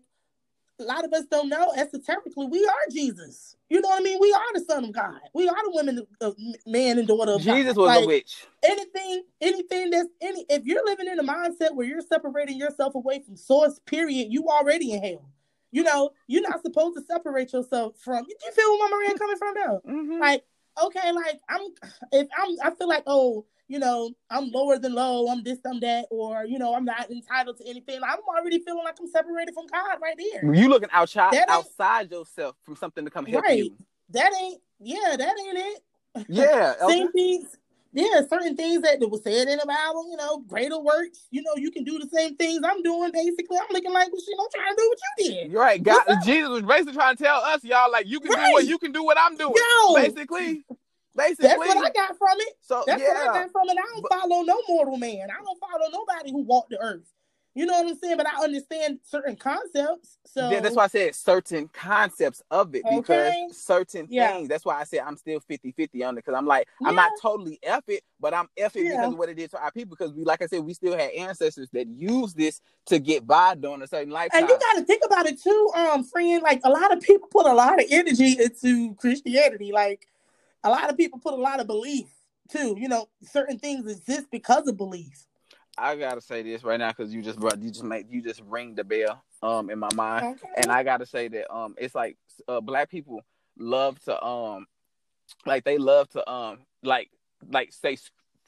a 0.80 0.84
lot 0.84 1.04
of 1.06 1.14
us 1.14 1.26
don't 1.30 1.50
know 1.50 1.72
esoterically, 1.76 2.48
we 2.48 2.66
are 2.66 2.92
Jesus. 2.92 3.56
You 3.70 3.82
know 3.82 3.90
what 3.90 4.00
I 4.00 4.04
mean? 4.04 4.18
We 4.20 4.32
are 4.34 4.54
the 4.54 4.62
son 4.68 4.86
of 4.86 4.92
God. 4.94 5.20
We 5.34 5.48
are 5.48 5.56
the 5.56 5.72
women, 5.74 6.08
of 6.22 6.36
man 6.66 6.98
and 7.00 7.08
daughter 7.08 7.34
of 7.34 7.42
Jesus 7.42 7.74
God. 7.76 7.78
was 7.78 7.88
Like, 7.88 8.04
a 8.04 8.08
witch. 8.08 8.48
anything 8.64 9.24
anything 9.42 9.90
that's 9.92 10.10
any 10.22 10.46
if 10.50 10.66
you're 10.66 10.86
living 10.86 11.08
in 11.08 11.20
a 11.20 11.24
mindset 11.24 11.74
where 11.76 11.86
you're 11.86 12.02
separating 12.02 12.58
yourself 12.58 12.96
away 12.96 13.22
from 13.24 13.36
source 13.38 13.80
period 13.86 14.28
you 14.32 14.48
already 14.48 14.92
in 14.94 15.02
hell 15.02 15.30
you 15.72 15.84
know 15.84 16.10
you're 16.28 16.42
not 16.42 16.62
supposed 16.62 16.98
to 16.98 17.04
separate 17.06 17.54
yourself 17.54 17.96
from 18.00 18.24
do 18.24 18.34
you 18.44 18.52
feel 18.52 18.70
where 18.78 18.90
my 18.90 18.96
Maria 18.98 19.14
coming 19.18 19.38
from 19.38 19.54
now 19.54 19.82
Mhm. 19.88 20.20
like 20.20 20.44
okay 20.84 21.12
like 21.12 21.40
i'm 21.50 21.62
if 22.12 22.28
i'm 22.38 22.56
i 22.64 22.76
feel 22.76 22.88
like 22.88 23.04
oh 23.08 23.46
you 23.68 23.80
know 23.80 24.12
i'm 24.30 24.50
lower 24.52 24.78
than 24.78 24.94
low 24.94 25.28
i'm 25.30 25.44
this 25.44 25.60
i'm 25.66 25.80
that 25.80 26.06
or 26.12 26.46
you 26.46 26.58
know 26.60 26.74
i'm 26.76 26.86
not 26.86 27.10
entitled 27.12 27.58
to 27.58 27.68
anything 27.68 28.00
i'm 28.04 28.20
already 28.38 28.60
feeling 28.60 28.84
like 28.84 28.98
i'm 29.00 29.08
separated 29.08 29.54
from 29.54 29.68
god 29.68 29.98
right 30.02 30.16
there 30.18 30.54
you 30.54 30.68
looking 30.70 30.90
outside 30.92 31.34
outside 31.48 32.12
yourself 32.12 32.56
from 32.64 32.76
something 32.76 33.06
to 33.06 33.12
come 33.12 33.26
help 33.26 33.44
Right. 33.48 33.58
you. 33.66 33.76
that 34.12 34.32
ain't 34.42 34.62
yeah 34.80 35.16
that 35.18 35.36
ain't 35.40 35.58
it 35.58 36.26
Yeah. 36.28 36.76
same 36.88 37.10
things. 37.94 38.10
Yeah, 38.14 38.22
certain 38.28 38.56
things 38.56 38.82
that 38.84 39.00
was 39.10 39.24
said 39.24 39.48
in 39.48 39.58
the 39.58 39.66
Bible, 39.66 40.10
you 40.10 40.18
know, 40.18 40.40
greater 40.48 40.80
works. 40.80 41.28
You 41.32 41.42
know, 41.44 41.54
you 41.56 41.72
can 41.72 41.84
do 41.84 42.00
the 42.00 42.08
same 42.08 42.36
things 42.36 42.62
I'm 42.64 42.82
doing. 42.84 43.12
Basically, 43.12 43.58
I'm 43.58 43.68
looking 43.72 43.92
like, 43.94 44.12
well, 44.12 44.22
shit, 44.22 44.36
I'm 44.40 44.48
trying 44.54 44.76
to 44.76 44.82
do 44.82 44.90
what 44.90 45.00
you 45.18 45.30
did. 45.34 45.52
You're 45.52 45.62
right. 45.62 45.82
God, 45.82 46.04
Jesus 46.24 46.50
was 46.50 46.62
basically 46.64 46.94
trying 46.94 47.16
to 47.16 47.24
tell 47.24 47.42
us, 47.42 47.64
y'all, 47.64 47.92
like 47.92 48.08
you 48.08 48.20
can 48.20 48.32
do 48.32 48.52
what 48.54 48.66
you 48.66 48.78
can 48.78 48.92
do 48.92 49.04
what 49.04 49.18
I'm 49.20 49.36
doing. 49.38 49.54
Yo, 49.56 49.96
Basically. 49.96 50.64
basically. 51.16 51.48
That's 51.48 51.58
what 51.58 51.78
I 51.78 51.90
got 51.92 52.18
from 52.18 52.38
it. 52.40 52.54
So 52.62 52.84
That's 52.86 53.02
yeah, 53.02 53.10
what 53.10 53.18
I 53.30 53.42
got 53.42 53.52
from 53.52 53.70
it. 53.70 53.78
I 53.78 53.94
don't 53.94 54.02
But- 54.10 54.20
follow 54.20 54.42
no 54.44 54.62
mortal 54.68 54.98
man. 54.98 55.28
I 55.32 55.44
don't 55.44 55.60
follow 55.60 55.90
nobody 55.92 56.32
who 56.32 56.44
walked 56.44 56.70
the 56.70 56.80
earth. 56.82 57.12
You 57.60 57.66
know 57.66 57.74
what 57.74 57.88
I'm 57.90 57.98
saying? 57.98 58.16
But 58.16 58.26
I 58.26 58.42
understand 58.42 59.00
certain 59.04 59.36
concepts. 59.36 60.18
So 60.26 60.50
Yeah, 60.50 60.62
that's 60.62 60.78
why 60.78 60.86
I 60.86 60.88
said 60.88 61.14
certain 61.14 61.68
concepts 61.74 62.42
of 62.50 62.74
it 62.74 62.86
because 62.88 63.34
Okay. 63.34 63.48
certain 63.52 64.08
Yeah. 64.10 64.32
things. 64.32 64.48
That's 64.48 64.64
why 64.64 64.80
I 64.80 64.86
said 64.86 65.02
I'm 65.06 65.18
still 65.18 65.42
50 65.42 65.74
50 65.74 66.02
on 66.06 66.14
it 66.14 66.24
because 66.24 66.36
I'm 66.38 66.46
like, 66.46 66.70
I'm 66.86 66.96
not 66.96 67.12
totally 67.22 67.60
F 67.62 67.84
it, 67.90 68.06
but 68.18 68.34
I'm 68.34 68.48
F 68.56 68.78
it 68.78 68.86
Yeah. 68.86 68.92
because 68.92 69.12
of 69.12 69.20
what 69.20 69.28
it 69.28 69.34
did 69.36 69.52
to 69.52 69.62
our 69.62 69.72
people. 69.74 69.98
Because 69.98 70.14
we, 70.14 70.24
like 70.24 70.42
I 70.42 70.46
said, 70.46 70.62
we 70.64 70.74
still 70.74 70.98
had 70.98 71.12
ancestors 71.12 71.68
that 71.74 71.88
used 71.90 72.38
this 72.38 72.62
to 72.86 72.98
get 72.98 73.28
by 73.28 73.56
during 73.56 73.82
a 73.82 73.88
certain 73.88 74.14
lifetime. 74.14 74.44
And 74.44 74.50
you 74.50 74.58
got 74.58 74.80
to 74.80 74.86
think 74.86 75.04
about 75.06 75.26
it 75.26 75.42
too, 75.42 75.72
um, 75.76 76.06
friend. 76.06 76.42
Like 76.42 76.62
a 76.64 76.70
lot 76.70 76.96
of 76.96 77.02
people 77.04 77.28
put 77.28 77.46
a 77.46 77.54
lot 77.54 77.78
of 77.78 77.88
energy 77.92 78.38
into 78.42 78.96
Christianity. 78.96 79.74
Like 79.74 80.08
a 80.64 80.70
lot 80.70 80.90
of 80.90 80.96
people 80.96 81.20
put 81.20 81.34
a 81.34 81.42
lot 81.42 81.60
of 81.60 81.68
belief 81.68 82.08
too. 82.48 82.78
You 82.80 82.88
know, 82.88 83.10
certain 83.22 83.60
things 83.60 83.86
exist 83.92 84.28
because 84.32 84.66
of 84.70 84.78
belief. 84.78 85.26
I 85.78 85.96
gotta 85.96 86.22
say 86.22 86.42
this 86.44 86.64
right 86.64 86.80
now 86.80 86.90
because 86.90 87.14
you 87.14 87.22
just 87.22 87.40
brought, 87.40 87.62
you 87.62 87.70
just 87.72 87.84
make, 87.84 88.08
you 88.10 88.22
just 88.22 88.42
ring 88.48 88.76
the 88.76 88.84
bell 88.84 89.24
um 89.42 89.70
in 89.70 89.80
my 89.80 89.90
mind. 89.96 90.38
Okay. 90.38 90.50
and 90.58 90.72
I 90.72 90.84
gotta 90.84 91.06
say 91.06 91.28
that 91.30 91.54
um 91.54 91.76
it's 91.78 91.96
like 91.96 92.18
uh, 92.48 92.62
black 92.62 92.90
people 92.90 93.22
love 93.58 94.00
to 94.06 94.24
um 94.24 94.66
like 95.46 95.64
they 95.64 95.78
love 95.78 96.10
to 96.10 96.30
um 96.30 96.60
like 96.84 97.10
like 97.50 97.72
say 97.72 97.98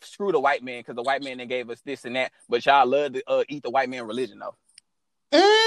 screw 0.01 0.32
the 0.32 0.39
white 0.39 0.63
man 0.63 0.80
because 0.80 0.95
the 0.95 1.03
white 1.03 1.24
man 1.24 1.38
that 1.38 1.47
gave 1.47 1.69
us 1.69 1.82
this 1.82 2.05
and 2.05 2.15
that, 2.15 2.32
but 2.49 2.65
y'all 2.65 2.86
love 2.86 3.13
to 3.13 3.24
uh, 3.28 3.43
eat 3.47 3.63
the 3.63 3.69
white 3.69 3.89
man 3.89 4.05
religion 4.07 4.39
though. 4.39 4.55
Mm. 5.34 5.61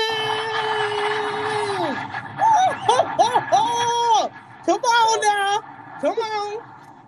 Come 4.66 4.80
on 4.80 5.20
now. 5.20 5.60
Come 6.00 6.18
on. 6.18 6.58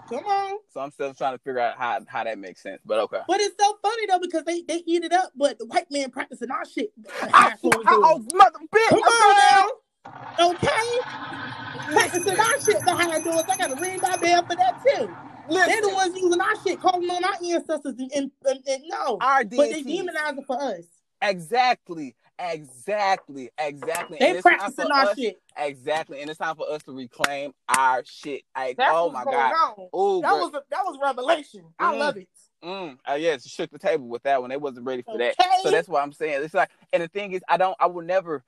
Come 0.08 0.24
on. 0.24 0.58
So 0.72 0.80
I'm 0.80 0.90
still 0.90 1.14
trying 1.14 1.34
to 1.34 1.38
figure 1.38 1.60
out 1.60 1.76
how 1.76 2.00
how 2.06 2.24
that 2.24 2.38
makes 2.38 2.62
sense. 2.62 2.80
But 2.84 3.00
okay. 3.00 3.20
But 3.26 3.40
it's 3.40 3.56
so 3.58 3.76
funny 3.82 4.06
though 4.06 4.20
because 4.20 4.44
they, 4.44 4.62
they 4.62 4.82
eat 4.86 5.04
it 5.04 5.12
up, 5.12 5.32
but 5.36 5.58
the 5.58 5.66
white 5.66 5.86
man 5.90 6.10
practicing 6.10 6.50
our 6.50 6.64
shit. 6.64 6.92
Oh, 7.32 7.82
oh, 7.86 8.26
mother 8.34 8.58
bitch! 8.72 8.88
Come 8.88 9.00
on 9.00 9.36
now. 9.50 10.48
Okay? 10.50 11.92
Practicing 11.92 12.38
our 12.38 12.60
shit 12.60 12.84
behind 12.84 13.24
doors. 13.24 13.44
I 13.48 13.56
gotta 13.56 13.80
ring 13.80 13.98
my 14.02 14.16
bell 14.16 14.42
for 14.44 14.56
that 14.56 14.82
too. 14.84 15.10
They're 15.48 15.80
the 15.80 15.90
ones 15.94 16.16
using 16.16 16.40
our 16.40 16.62
shit, 16.64 16.80
calling 16.80 17.08
on 17.10 17.24
our 17.24 17.34
ancestors 17.44 17.94
and, 17.98 18.10
and, 18.14 18.30
and, 18.44 18.60
and 18.66 18.82
no. 18.86 19.18
our 19.20 19.44
But 19.44 19.70
they 19.70 19.82
demonize 19.82 20.38
it 20.38 20.46
for 20.46 20.60
us. 20.60 20.84
Exactly, 21.22 22.14
exactly, 22.38 23.50
exactly. 23.58 24.18
They 24.18 24.28
And 24.28 24.36
it's 24.36 24.42
time 24.44 24.58
practicing 24.58 24.90
our 24.90 25.06
us- 25.08 25.18
shit. 25.18 25.40
Exactly, 25.58 26.20
and 26.20 26.28
it's 26.28 26.38
time 26.38 26.54
for 26.56 26.70
us 26.70 26.82
to 26.82 26.92
reclaim 26.92 27.52
our 27.68 28.02
shit. 28.04 28.42
Like, 28.54 28.76
That's 28.76 28.90
oh 28.94 29.10
my 29.10 29.24
god. 29.24 29.52
on. 29.78 29.88
Oh, 29.92 30.20
That 30.20 30.32
was 30.34 30.50
a, 30.54 30.62
that 30.70 30.84
was 30.84 30.98
revelation. 31.02 31.64
I 31.78 31.94
Mm. 31.94 31.98
love 31.98 32.16
it. 32.18 32.28
Mm, 32.62 32.98
uh, 33.08 33.14
yes, 33.14 33.46
shook 33.48 33.70
the 33.70 33.78
table 33.78 34.06
with 34.08 34.22
that 34.24 34.40
one. 34.40 34.50
They 34.50 34.56
wasn't 34.56 34.86
ready 34.86 35.02
for 35.02 35.16
that. 35.18 35.34
So 35.62 35.70
that's 35.70 35.88
what 35.88 36.02
I'm 36.02 36.12
saying. 36.12 36.42
It's 36.42 36.52
like, 36.54 36.70
and 36.92 37.02
the 37.02 37.08
thing 37.08 37.32
is, 37.32 37.42
I 37.48 37.56
don't, 37.56 37.76
I 37.80 37.86
will 37.86 38.04
never. 38.04 38.44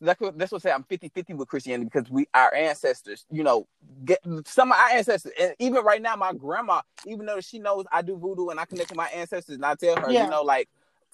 That's 0.00 0.20
what, 0.20 0.36
that's 0.38 0.52
what 0.52 0.62
I 0.62 0.68
say. 0.68 0.72
I'm 0.72 0.82
50 0.84 1.08
50 1.08 1.32
with 1.34 1.48
Christianity 1.48 1.88
because 1.92 2.10
we, 2.10 2.26
our 2.34 2.54
ancestors, 2.54 3.24
you 3.30 3.42
know, 3.42 3.66
get 4.04 4.18
some 4.44 4.70
of 4.70 4.78
our 4.78 4.88
ancestors, 4.90 5.32
and 5.40 5.54
even 5.58 5.82
right 5.84 6.02
now, 6.02 6.16
my 6.16 6.34
grandma, 6.34 6.82
even 7.06 7.24
though 7.24 7.40
she 7.40 7.58
knows 7.58 7.86
I 7.90 8.02
do 8.02 8.16
voodoo 8.16 8.48
and 8.48 8.60
I 8.60 8.66
connect 8.66 8.90
with 8.90 8.98
my 8.98 9.08
ancestors, 9.08 9.54
and 9.56 9.64
I 9.64 9.74
tell 9.74 9.96
her, 9.96 10.10
Yeah. 10.10 10.24
you 10.24 10.30
know, 10.30 10.42
like 10.42 10.68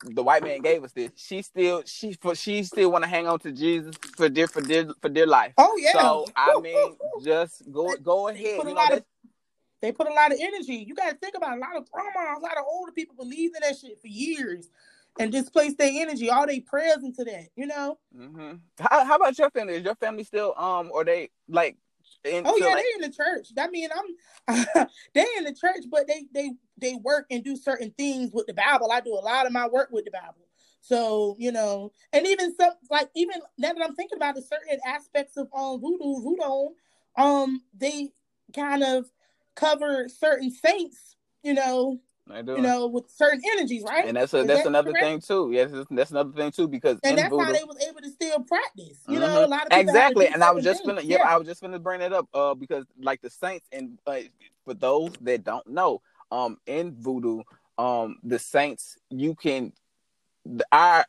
the 0.05 0.23
white 0.23 0.43
man 0.43 0.61
gave 0.61 0.85
us 0.85 0.93
this, 0.93 1.11
she 1.17 1.43
still, 1.43 1.83
she, 1.85 2.15
for, 2.15 2.35
she 2.35 2.63
still 2.65 2.91
want 2.91 3.05
to 3.05 3.11
hang 3.11 3.27
on 3.27 3.39
to 3.41 3.53
Jesus 3.53 3.95
for 4.17 4.29
dear, 4.29 4.49
for 4.49 4.61
dear, 4.61 4.89
for 5.01 5.09
dear 5.09 5.27
life. 5.27 5.53
Oh 5.59 5.77
yeah. 5.79 5.93
So 5.93 6.27
I 6.37 6.61
mean, 6.61 6.97
just 7.23 7.63
go, 7.71 7.95
go 8.03 8.29
ahead. 8.29 8.57
put 8.59 8.67
a 8.67 8.71
You 8.71 8.75
know, 8.75 8.81
lot 8.81 8.93
of 8.93 9.05
they 9.81 9.93
put 9.93 10.07
a 10.07 10.13
lot 10.13 10.33
of 10.33 10.39
energy. 10.41 10.75
You 10.75 10.95
got 10.95 11.11
to 11.11 11.17
think 11.17 11.35
about 11.37 11.55
it. 11.55 11.59
a 11.59 11.61
lot 11.61 11.77
of 11.77 11.91
grandmas, 11.91 12.39
a 12.39 12.41
lot 12.41 12.57
of 12.57 12.65
older 12.71 12.93
people 12.93 13.17
believed 13.17 13.57
in 13.57 13.63
that 13.69 13.77
shit 13.79 14.01
for 14.01 14.07
years 14.07 14.71
and 15.19 15.31
displaced 15.33 15.77
their 15.79 15.91
energy, 15.93 16.31
all 16.31 16.47
their 16.47 16.61
prayers 16.61 17.03
into 17.03 17.25
that. 17.25 17.49
You 17.57 17.67
know? 17.67 17.99
hmm 18.15 18.53
How, 18.79 19.05
how 19.05 19.17
about 19.17 19.37
your 19.39 19.51
family? 19.51 19.75
Is 19.75 19.85
your 19.85 19.97
family 19.97 20.25
still 20.25 20.55
um, 20.57 20.91
or 20.93 21.05
they 21.05 21.31
like? 21.49 21.77
Into, 22.25 22.51
Oh 22.51 22.57
yeah, 22.57 22.67
like, 22.69 22.85
they 22.85 23.05
in 23.05 23.11
the 23.11 23.17
church. 23.17 23.49
I 23.59 23.69
mean, 23.69 23.89
I'm 24.47 24.87
they 25.15 25.27
in 25.39 25.45
the 25.45 25.55
church, 25.55 25.85
but 25.91 26.07
they 26.07 26.27
they 26.33 26.53
they 26.79 26.95
work 26.95 27.27
and 27.31 27.45
do 27.45 27.57
certain 27.57 27.93
things 27.97 28.33
with 28.33 28.47
the 28.47 28.55
Bible. 28.55 28.91
I 28.93 29.01
do 29.01 29.15
a 29.15 29.21
lot 29.21 29.47
of 29.47 29.53
my 29.53 29.69
work 29.69 29.89
with 29.91 30.05
the 30.05 30.11
Bible. 30.11 30.47
So 30.81 31.37
you 31.39 31.53
know, 31.53 31.93
and 32.13 32.27
even 32.27 32.55
some 32.57 32.73
like 32.91 33.09
even 33.15 33.37
now 33.59 33.73
that 33.73 33.85
I'm 33.85 33.95
thinking 33.95 34.19
about 34.19 34.37
it, 34.37 34.45
certain 34.45 34.79
aspects 34.87 35.37
of 35.37 35.49
um 35.55 35.81
voodoo, 35.81 36.23
voodoo, 36.23 36.75
um, 37.17 37.63
they 37.77 38.11
kind 38.55 38.83
of 38.83 39.07
cover 39.55 40.09
certain 40.09 40.51
saints. 40.51 41.17
You 41.43 41.55
know. 41.55 42.01
You 42.29 42.61
know, 42.63 42.87
with 42.87 43.11
certain 43.11 43.41
energies, 43.53 43.83
right? 43.83 44.07
and 44.07 44.17
that's 44.17 44.33
a, 44.35 44.45
that's 44.45 44.63
that 44.63 44.67
another 44.69 44.93
correct? 44.93 45.05
thing 45.05 45.21
too. 45.21 45.51
Yes, 45.53 45.71
that's- 45.71 45.87
that's 45.91 46.11
another 46.11 46.33
thing 46.33 46.51
too 46.53 46.69
because 46.69 46.99
and 47.03 47.19
that's 47.19 47.29
voodoo, 47.31 47.45
how 47.45 47.53
they 47.53 47.65
was 47.65 47.79
able 47.89 48.01
to 48.01 48.11
still 48.11 48.41
practice. 48.41 48.99
You 49.09 49.19
know, 49.21 49.27
Mhm. 49.27 49.45
a 49.45 49.49
lot 49.49 49.67
of 49.73 49.79
exactly. 49.79 50.29
And 50.29 50.43
I 50.43 50.51
was 50.53 50.65
just 50.65 50.85
gonna, 50.85 51.01
things. 51.01 51.11
yep, 51.11 51.21
I 51.23 51.37
was 51.37 51.47
just 51.47 51.61
gonna 51.61 51.79
bring 51.79 52.01
that 52.01 52.13
up 52.13 52.29
uh 52.35 52.55
because 52.55 52.87
like 53.01 53.21
the 53.21 53.31
saints 53.31 53.67
and 53.73 53.99
uh, 54.07 54.21
for 54.65 54.75
those 54.75 55.13
that 55.23 55.45
don't 55.45 55.67
know, 55.67 56.01
um, 56.31 56.59
in 56.67 56.95
voodoo, 57.01 57.43
um, 57.79 58.17
the 58.23 58.39
saints 58.39 58.97
you 59.11 59.35
can, 59.35 59.73
our 60.71 61.05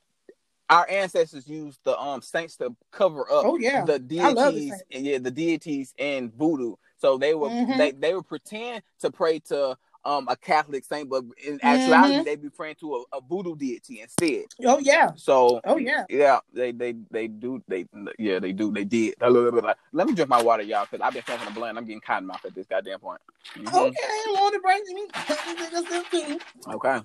our 0.70 0.90
ancestors 0.90 1.48
used 1.48 1.80
the 1.84 1.98
um 2.00 2.22
saints 2.22 2.56
to 2.58 2.76
cover 2.92 3.22
up 3.32 3.46
Oh 3.46 3.58
yeah. 3.58 3.86
the 3.86 3.94
I 4.20 4.32
love 4.32 4.56
the 4.56 4.62
deities, 4.62 4.84
yeah, 4.90 5.18
the 5.20 5.32
deities 5.32 5.94
in 5.98 6.32
voodoo. 6.32 6.76
So 6.98 7.18
they 7.18 7.34
were 7.36 7.50
Mhm. 7.50 7.78
they 7.78 7.92
they 7.92 8.14
would 8.16 8.28
pretend 8.28 8.82
to 9.02 9.12
pray 9.12 9.40
to 9.40 9.78
um 10.06 10.28
a 10.28 10.36
Catholic 10.36 10.84
saint, 10.86 11.10
but 11.10 11.24
in 11.46 11.60
actuality 11.64 12.20
Mhm. 12.20 12.26
they'd 12.26 12.42
be 12.42 12.50
praying 12.50 12.76
to 12.82 13.06
a, 13.14 13.18
a 13.18 13.22
voodoo 13.22 13.56
deity 13.56 14.02
instead. 14.02 14.46
Oh 14.66 14.78
yeah. 14.80 15.12
So 15.16 15.62
Oh 15.66 15.78
yeah. 15.78 16.06
yeah, 16.10 16.40
they 16.54 16.72
they 16.72 16.94
they 17.12 17.28
do 17.28 17.62
they 17.68 17.86
yeah 18.20 18.40
they 18.40 18.52
do 18.52 18.72
they 18.72 18.84
did. 18.84 19.16
Let 19.22 20.08
me 20.08 20.14
drink 20.14 20.30
my 20.30 20.42
water, 20.42 20.64
y'all, 20.64 20.86
because 20.90 21.02
I've 21.06 21.14
been 21.14 21.24
smoking 21.26 21.48
a 21.48 21.52
blunt. 21.52 21.78
I'm 21.78 21.86
getting 21.86 22.02
cotton 22.02 22.28
mouth 22.28 22.44
at 22.46 22.54
this 22.56 22.68
goddamn 22.68 23.00
point. 23.00 23.22
Mhm. 23.56 23.68
Okay, 23.68 23.98
want 24.28 24.54
to 24.54 24.60
bring 24.60 24.84
me? 24.94 25.08
Take 25.28 25.74
a 25.74 25.88
sip 25.88 26.10
too. 26.10 26.40
Okay, 26.74 27.00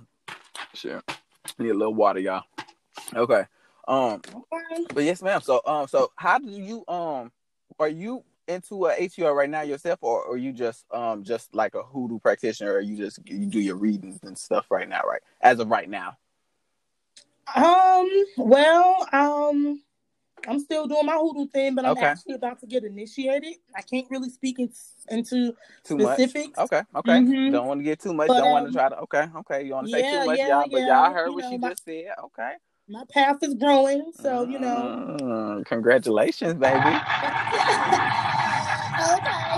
sure. 0.74 1.02
Need 1.58 1.70
a 1.70 1.74
little 1.74 1.94
water, 1.94 2.20
y'all. 2.20 2.44
Okay. 3.14 3.44
Um, 3.86 4.20
Okay. 4.52 4.84
but 4.92 5.04
yes, 5.04 5.22
ma'am. 5.22 5.40
So 5.40 5.62
um, 5.66 5.88
so 5.88 6.10
how 6.16 6.38
do 6.38 6.48
you 6.50 6.84
um, 6.88 7.32
are 7.78 7.88
you 7.88 8.22
into 8.48 8.86
a 8.86 8.94
ATR 8.96 9.34
right 9.34 9.48
now 9.50 9.60
yourself, 9.60 9.98
or 10.02 10.26
are 10.28 10.36
you 10.36 10.52
just 10.52 10.84
um 10.92 11.22
just 11.22 11.54
like 11.54 11.74
a 11.74 11.82
hoodoo 11.82 12.18
practitioner, 12.18 12.72
or 12.72 12.80
you 12.80 12.96
just 12.96 13.20
you 13.28 13.46
do 13.46 13.60
your 13.60 13.76
readings 13.76 14.18
and 14.22 14.36
stuff 14.36 14.66
right 14.70 14.88
now, 14.88 15.02
right? 15.06 15.20
As 15.40 15.60
of 15.60 15.68
right 15.68 15.88
now. 15.88 16.16
Um. 17.54 18.08
Well. 18.36 19.06
Um. 19.12 19.82
I'm 20.46 20.60
still 20.60 20.86
doing 20.86 21.04
my 21.04 21.16
hoodoo 21.16 21.48
thing, 21.48 21.74
but 21.74 21.84
I'm 21.84 21.90
Okay. 21.92 22.06
actually 22.06 22.34
about 22.34 22.60
to 22.60 22.66
get 22.66 22.84
initiated. 22.84 23.54
I 23.74 23.82
can't 23.82 24.06
really 24.08 24.30
speak 24.30 24.60
in, 24.60 24.70
into 25.10 25.52
Too 25.82 25.98
much. 25.98 26.14
specifics. 26.16 26.56
Okay, 26.58 26.82
okay. 26.94 27.10
Mhm. 27.18 27.50
Don't 27.50 27.66
want 27.66 27.80
to 27.80 27.84
get 27.84 27.98
too 27.98 28.14
much. 28.14 28.28
But, 28.28 28.38
Don't 28.38 28.52
want 28.52 28.64
to 28.64 28.68
um, 28.68 28.72
try 28.72 28.88
to. 28.88 28.98
Okay, 29.00 29.26
okay. 29.38 29.64
You 29.64 29.72
want 29.74 29.88
to 29.88 29.92
say 29.92 30.08
too 30.08 30.24
much, 30.24 30.38
yeah, 30.38 30.48
y'all? 30.60 30.68
But 30.70 30.80
yeah, 30.80 30.86
y'all 31.04 31.12
heard 31.12 31.32
what 31.34 31.42
know, 31.42 31.50
she 31.50 31.58
my- 31.58 31.68
just 31.70 31.84
said. 31.84 32.06
Okay. 32.24 32.52
My 32.88 33.04
path 33.12 33.36
is 33.42 33.54
growing, 33.54 34.12
so 34.14 34.44
you 34.48 34.58
know. 34.58 35.16
Mm, 35.20 35.66
congratulations, 35.66 36.54
baby. 36.54 36.78
okay, 36.78 36.96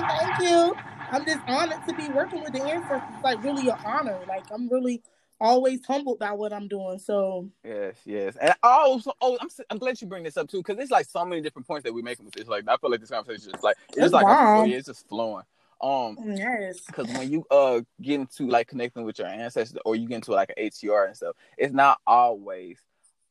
thank 0.09 0.41
you. 0.41 0.75
I'm 1.13 1.25
just 1.25 1.41
honored 1.47 1.79
to 1.89 1.95
be 1.95 2.09
working 2.09 2.43
with 2.43 2.53
the 2.53 2.61
ancestors. 2.63 3.03
It's 3.15 3.23
like 3.23 3.43
really 3.43 3.69
an 3.69 3.77
honor. 3.85 4.19
Like 4.27 4.45
I'm 4.53 4.69
really 4.69 5.03
always 5.41 5.85
humbled 5.87 6.19
by 6.19 6.33
what 6.33 6.53
I'm 6.53 6.67
doing. 6.69 6.99
So 6.99 7.49
Yes, 7.65 7.97
yes. 8.05 8.37
And 8.41 8.55
also, 8.63 9.13
oh, 9.21 9.39
I'm 9.41 9.47
s- 9.47 9.61
I'm 9.71 9.79
glad 9.79 10.01
you 10.01 10.09
bring 10.09 10.25
this 10.25 10.37
up 10.37 10.49
too, 10.49 10.59
because 10.59 10.79
it's 10.79 10.91
like 10.91 11.07
so 11.09 11.25
many 11.25 11.41
different 11.41 11.69
points 11.69 11.85
that 11.85 11.95
we're 11.95 12.03
making 12.03 12.25
with 12.25 12.35
this. 12.35 12.49
Like 12.49 12.65
I 12.67 12.77
feel 12.79 12.91
like 12.91 13.01
this 13.01 13.11
conversation 13.11 13.47
is 13.49 13.53
just 13.53 13.65
like 13.65 13.77
it's, 13.91 14.07
It's 14.07 14.13
like 14.13 14.27
a, 14.27 14.65
it's 14.65 14.87
just 14.89 15.09
flowing. 15.09 15.45
Um, 15.81 16.19
yes, 16.37 16.81
because 16.87 17.07
when 17.17 17.31
you 17.31 17.47
uh 17.51 17.81
get 18.03 18.21
into 18.21 18.47
like 18.49 18.69
connecting 18.69 19.05
with 19.05 19.19
your 19.19 19.29
ancestors 19.29 19.79
or 19.85 19.95
you 19.97 20.09
get 20.09 20.17
into 20.17 20.33
like 20.33 20.53
an 20.57 20.65
ATR 20.67 21.07
and 21.07 21.17
stuff, 21.17 21.37
it's 21.57 21.73
not 21.73 21.99
always 22.07 22.79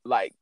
like 0.04 0.34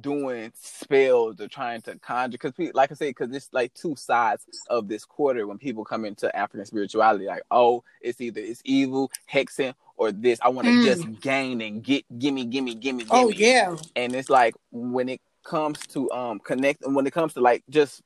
doing 0.00 0.50
spells 0.54 1.38
or 1.40 1.46
trying 1.48 1.82
to 1.82 1.94
conjure 1.98 2.38
because 2.38 2.52
like 2.72 2.90
i 2.90 2.94
said 2.94 3.08
because 3.08 3.34
it's 3.36 3.50
like 3.52 3.72
two 3.74 3.94
sides 3.96 4.46
of 4.70 4.88
this 4.88 5.04
quarter 5.04 5.46
when 5.46 5.58
people 5.58 5.84
come 5.84 6.06
into 6.06 6.34
african 6.34 6.64
spirituality 6.64 7.26
like 7.26 7.42
oh 7.50 7.84
it's 8.00 8.18
either 8.18 8.40
it's 8.40 8.62
evil 8.64 9.10
hexing 9.30 9.74
or 9.98 10.10
this 10.10 10.40
i 10.40 10.48
want 10.48 10.66
to 10.66 10.72
Mm. 10.72 10.84
just 10.84 11.20
gain 11.20 11.60
and 11.60 11.82
get 11.82 12.02
gimme 12.18 12.46
gimme 12.46 12.74
gimme 12.76 13.04
gimme 13.04 13.10
Oh 13.10 13.28
yeah. 13.28 13.76
and 13.94 14.14
it's 14.14 14.30
like 14.30 14.54
when 14.72 15.10
it 15.10 15.20
comes 15.42 15.78
to 15.88 16.10
um 16.12 16.38
connect 16.38 16.82
and 16.86 16.96
when 16.96 17.06
it 17.06 17.12
comes 17.12 17.34
to 17.34 17.40
like 17.42 17.62
just 17.68 18.00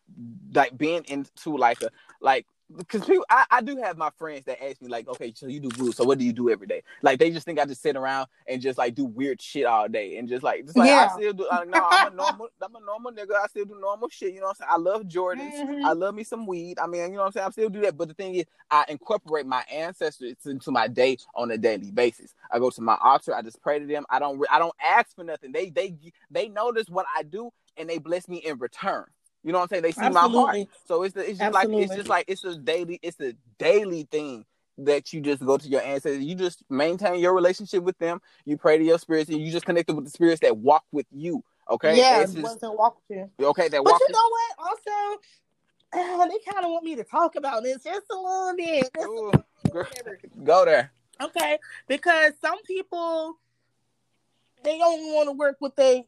like 0.52 0.76
being 0.76 1.04
into 1.04 1.56
like 1.56 1.80
a 1.82 1.90
like 2.20 2.44
because 2.76 3.04
people, 3.04 3.24
I, 3.30 3.44
I 3.50 3.60
do 3.62 3.76
have 3.78 3.96
my 3.96 4.10
friends 4.18 4.44
that 4.46 4.62
ask 4.62 4.80
me 4.82 4.88
like, 4.88 5.08
okay, 5.08 5.32
so 5.34 5.46
you 5.46 5.60
do 5.60 5.70
voodoo, 5.70 5.92
so 5.92 6.04
what 6.04 6.18
do 6.18 6.24
you 6.24 6.32
do 6.32 6.50
every 6.50 6.66
day? 6.66 6.82
Like 7.02 7.18
they 7.18 7.30
just 7.30 7.46
think 7.46 7.58
I 7.58 7.64
just 7.64 7.82
sit 7.82 7.96
around 7.96 8.28
and 8.46 8.60
just 8.60 8.78
like 8.78 8.94
do 8.94 9.04
weird 9.04 9.40
shit 9.40 9.64
all 9.64 9.88
day 9.88 10.18
and 10.18 10.28
just 10.28 10.42
like, 10.42 10.64
just 10.64 10.76
like 10.76 10.88
Yeah. 10.88 11.08
I 11.10 11.16
still 11.16 11.32
do. 11.32 11.46
Like, 11.50 11.68
no, 11.68 11.86
I'm 11.90 12.12
a 12.12 12.16
normal, 12.16 12.48
I'm 12.62 12.74
a 12.76 12.80
normal 12.80 13.12
nigga. 13.12 13.34
I 13.42 13.46
still 13.48 13.64
do 13.64 13.78
normal 13.80 14.08
shit. 14.10 14.34
You 14.34 14.40
know 14.40 14.48
what 14.48 14.58
I'm 14.60 14.66
saying? 14.66 14.70
I 14.72 14.76
love 14.76 15.02
Jordans. 15.04 15.52
Mhm. 15.54 15.84
I 15.84 15.92
love 15.92 16.14
me 16.14 16.24
some 16.24 16.46
weed. 16.46 16.78
I 16.78 16.86
mean, 16.86 17.02
you 17.02 17.08
know 17.12 17.18
what 17.18 17.26
I'm 17.26 17.32
saying? 17.32 17.46
I 17.46 17.50
still 17.50 17.68
do 17.70 17.80
that. 17.82 17.96
But 17.96 18.08
the 18.08 18.14
thing 18.14 18.34
is, 18.34 18.44
I 18.70 18.84
incorporate 18.88 19.46
my 19.46 19.64
ancestors 19.72 20.34
into 20.44 20.70
my 20.70 20.88
day 20.88 21.18
on 21.34 21.50
a 21.50 21.58
daily 21.58 21.90
basis. 21.90 22.34
I 22.50 22.58
go 22.58 22.70
to 22.70 22.82
my 22.82 22.98
altar. 23.02 23.34
I 23.34 23.42
just 23.42 23.60
pray 23.62 23.78
to 23.78 23.86
them. 23.86 24.04
I 24.10 24.18
don't, 24.18 24.44
I 24.50 24.58
don't 24.58 24.74
ask 24.84 25.14
for 25.16 25.24
nothing. 25.24 25.52
They, 25.52 25.70
they, 25.70 25.94
they 26.30 26.48
notice 26.48 26.88
what 26.88 27.06
I 27.16 27.22
do 27.22 27.50
and 27.76 27.88
they 27.88 27.98
bless 27.98 28.28
me 28.28 28.38
in 28.38 28.58
return. 28.58 29.06
You 29.48 29.52
know 29.52 29.60
what 29.60 29.62
I'm 29.62 29.68
saying? 29.70 29.82
They 29.82 29.92
see 29.92 30.10
my 30.10 30.20
heart. 30.28 30.58
So 30.84 31.04
it's 31.04 31.14
the, 31.14 31.26
it's 31.30 31.38
just 31.38 31.54
like 31.54 31.68
it's 31.70 31.94
just 31.94 32.08
like 32.10 32.26
it's 32.28 32.44
a 32.44 32.54
daily 32.58 33.00
it's 33.02 33.18
a 33.18 33.32
daily 33.58 34.06
thing 34.10 34.44
that 34.76 35.10
you 35.14 35.22
just 35.22 35.42
go 35.42 35.56
to 35.56 35.66
your 35.66 35.80
ancestors. 35.80 36.22
You 36.22 36.34
just 36.34 36.62
maintain 36.68 37.18
your 37.18 37.32
relationship 37.34 37.82
with 37.82 37.96
them. 37.96 38.20
You 38.44 38.58
pray 38.58 38.76
to 38.76 38.84
your 38.84 38.98
spirits, 38.98 39.30
and 39.30 39.40
you 39.40 39.50
just 39.50 39.64
connected 39.64 39.94
with 39.96 40.04
the 40.04 40.10
spirits 40.10 40.42
that 40.42 40.54
walk 40.58 40.84
with 40.92 41.06
you. 41.10 41.42
Okay, 41.70 41.96
Yeah, 41.96 42.20
It's 42.20 42.34
just- 42.34 42.44
ones 42.44 42.60
that 42.60 42.72
walk 42.72 42.98
with 43.08 43.16
you. 43.38 43.46
okay, 43.46 43.68
that 43.68 43.82
But 43.82 43.90
walk. 43.90 44.00
you 44.06 44.12
know 44.12 44.28
what? 44.28 44.68
Also, 44.68 45.20
uh, 45.94 46.26
they 46.26 46.38
kind 46.52 46.66
of 46.66 46.70
want 46.70 46.84
me 46.84 46.96
to 46.96 47.04
talk 47.04 47.34
about 47.36 47.62
this 47.62 47.82
just 47.82 48.04
a 48.10 48.14
little 48.16 48.54
bit. 48.54 48.90
Just 48.94 49.06
a 49.06 49.10
little 49.10 49.32
bit, 49.32 50.44
go 50.44 50.66
there. 50.66 50.92
Okay, 51.22 51.58
because 51.86 52.34
some 52.44 52.62
people 52.64 53.38
they 54.62 54.78
only 54.82 55.10
want 55.14 55.28
to 55.28 55.32
work 55.32 55.56
with 55.60 55.74
their 55.76 56.02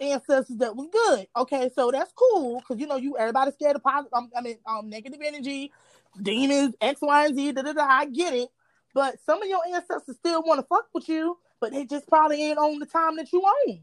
ancestors 0.00 0.56
that 0.56 0.74
was 0.74 0.88
good. 0.92 1.26
Okay, 1.36 1.70
so 1.74 1.90
that's 1.90 2.12
cool 2.12 2.60
because 2.60 2.80
you 2.80 2.86
know 2.86 2.96
you 2.96 3.16
everybody's 3.18 3.54
scared 3.54 3.76
of 3.76 3.82
positive. 3.82 4.12
Um, 4.12 4.30
I 4.36 4.40
mean, 4.40 4.58
um, 4.66 4.88
negative 4.88 5.20
energy, 5.24 5.72
demons, 6.20 6.74
X, 6.80 7.00
Y, 7.02 7.26
and 7.26 7.36
Z. 7.36 7.52
Da, 7.52 7.62
da, 7.62 7.72
da, 7.72 7.86
I 7.86 8.06
get 8.06 8.34
it, 8.34 8.48
but 8.94 9.16
some 9.24 9.42
of 9.42 9.48
your 9.48 9.60
ancestors 9.66 10.16
still 10.16 10.42
want 10.42 10.60
to 10.60 10.66
fuck 10.66 10.88
with 10.94 11.08
you, 11.08 11.38
but 11.60 11.72
they 11.72 11.84
just 11.84 12.08
probably 12.08 12.42
ain't 12.42 12.58
on 12.58 12.78
the 12.78 12.86
time 12.86 13.16
that 13.16 13.32
you 13.32 13.42
own. 13.68 13.80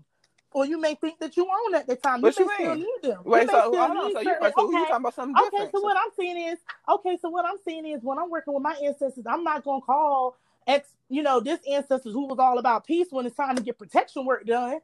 Or 0.53 0.65
you 0.65 0.79
may 0.79 0.95
think 0.95 1.19
that 1.19 1.37
you 1.37 1.45
own 1.45 1.75
at 1.75 1.87
the 1.87 1.95
time. 1.95 2.21
What 2.21 2.39
you 2.39 2.45
you 2.45 2.51
still 2.53 2.75
need 2.75 2.87
them. 3.03 3.19
Wait, 3.25 3.41
you 3.41 3.47
so 3.49 3.61
hold 3.61 3.75
on. 3.75 4.13
So 4.13 4.21
you 4.21 4.35
so 4.41 4.71
you 4.71 4.71
talking 4.71 4.95
about 4.95 5.13
something 5.13 5.35
Okay, 5.35 5.49
different? 5.51 5.71
so 5.73 5.81
what 5.81 5.97
I'm 5.97 6.09
saying 6.17 6.37
is, 6.37 6.59
okay, 6.89 7.17
so 7.21 7.29
what 7.29 7.45
I'm 7.45 7.57
saying 7.67 7.85
is, 7.85 8.01
when 8.01 8.17
I'm 8.17 8.29
working 8.29 8.53
with 8.53 8.63
my 8.63 8.75
ancestors, 8.83 9.25
I'm 9.29 9.43
not 9.43 9.63
gonna 9.63 9.81
call 9.81 10.35
ex, 10.65 10.89
you 11.09 11.21
know, 11.23 11.39
this 11.39 11.59
ancestors 11.69 12.13
who 12.13 12.27
was 12.27 12.39
all 12.39 12.57
about 12.59 12.85
peace 12.85 13.07
when 13.11 13.25
it's 13.25 13.35
time 13.35 13.55
to 13.55 13.61
get 13.63 13.77
protection 13.77 14.25
work 14.25 14.45
done. 14.45 14.79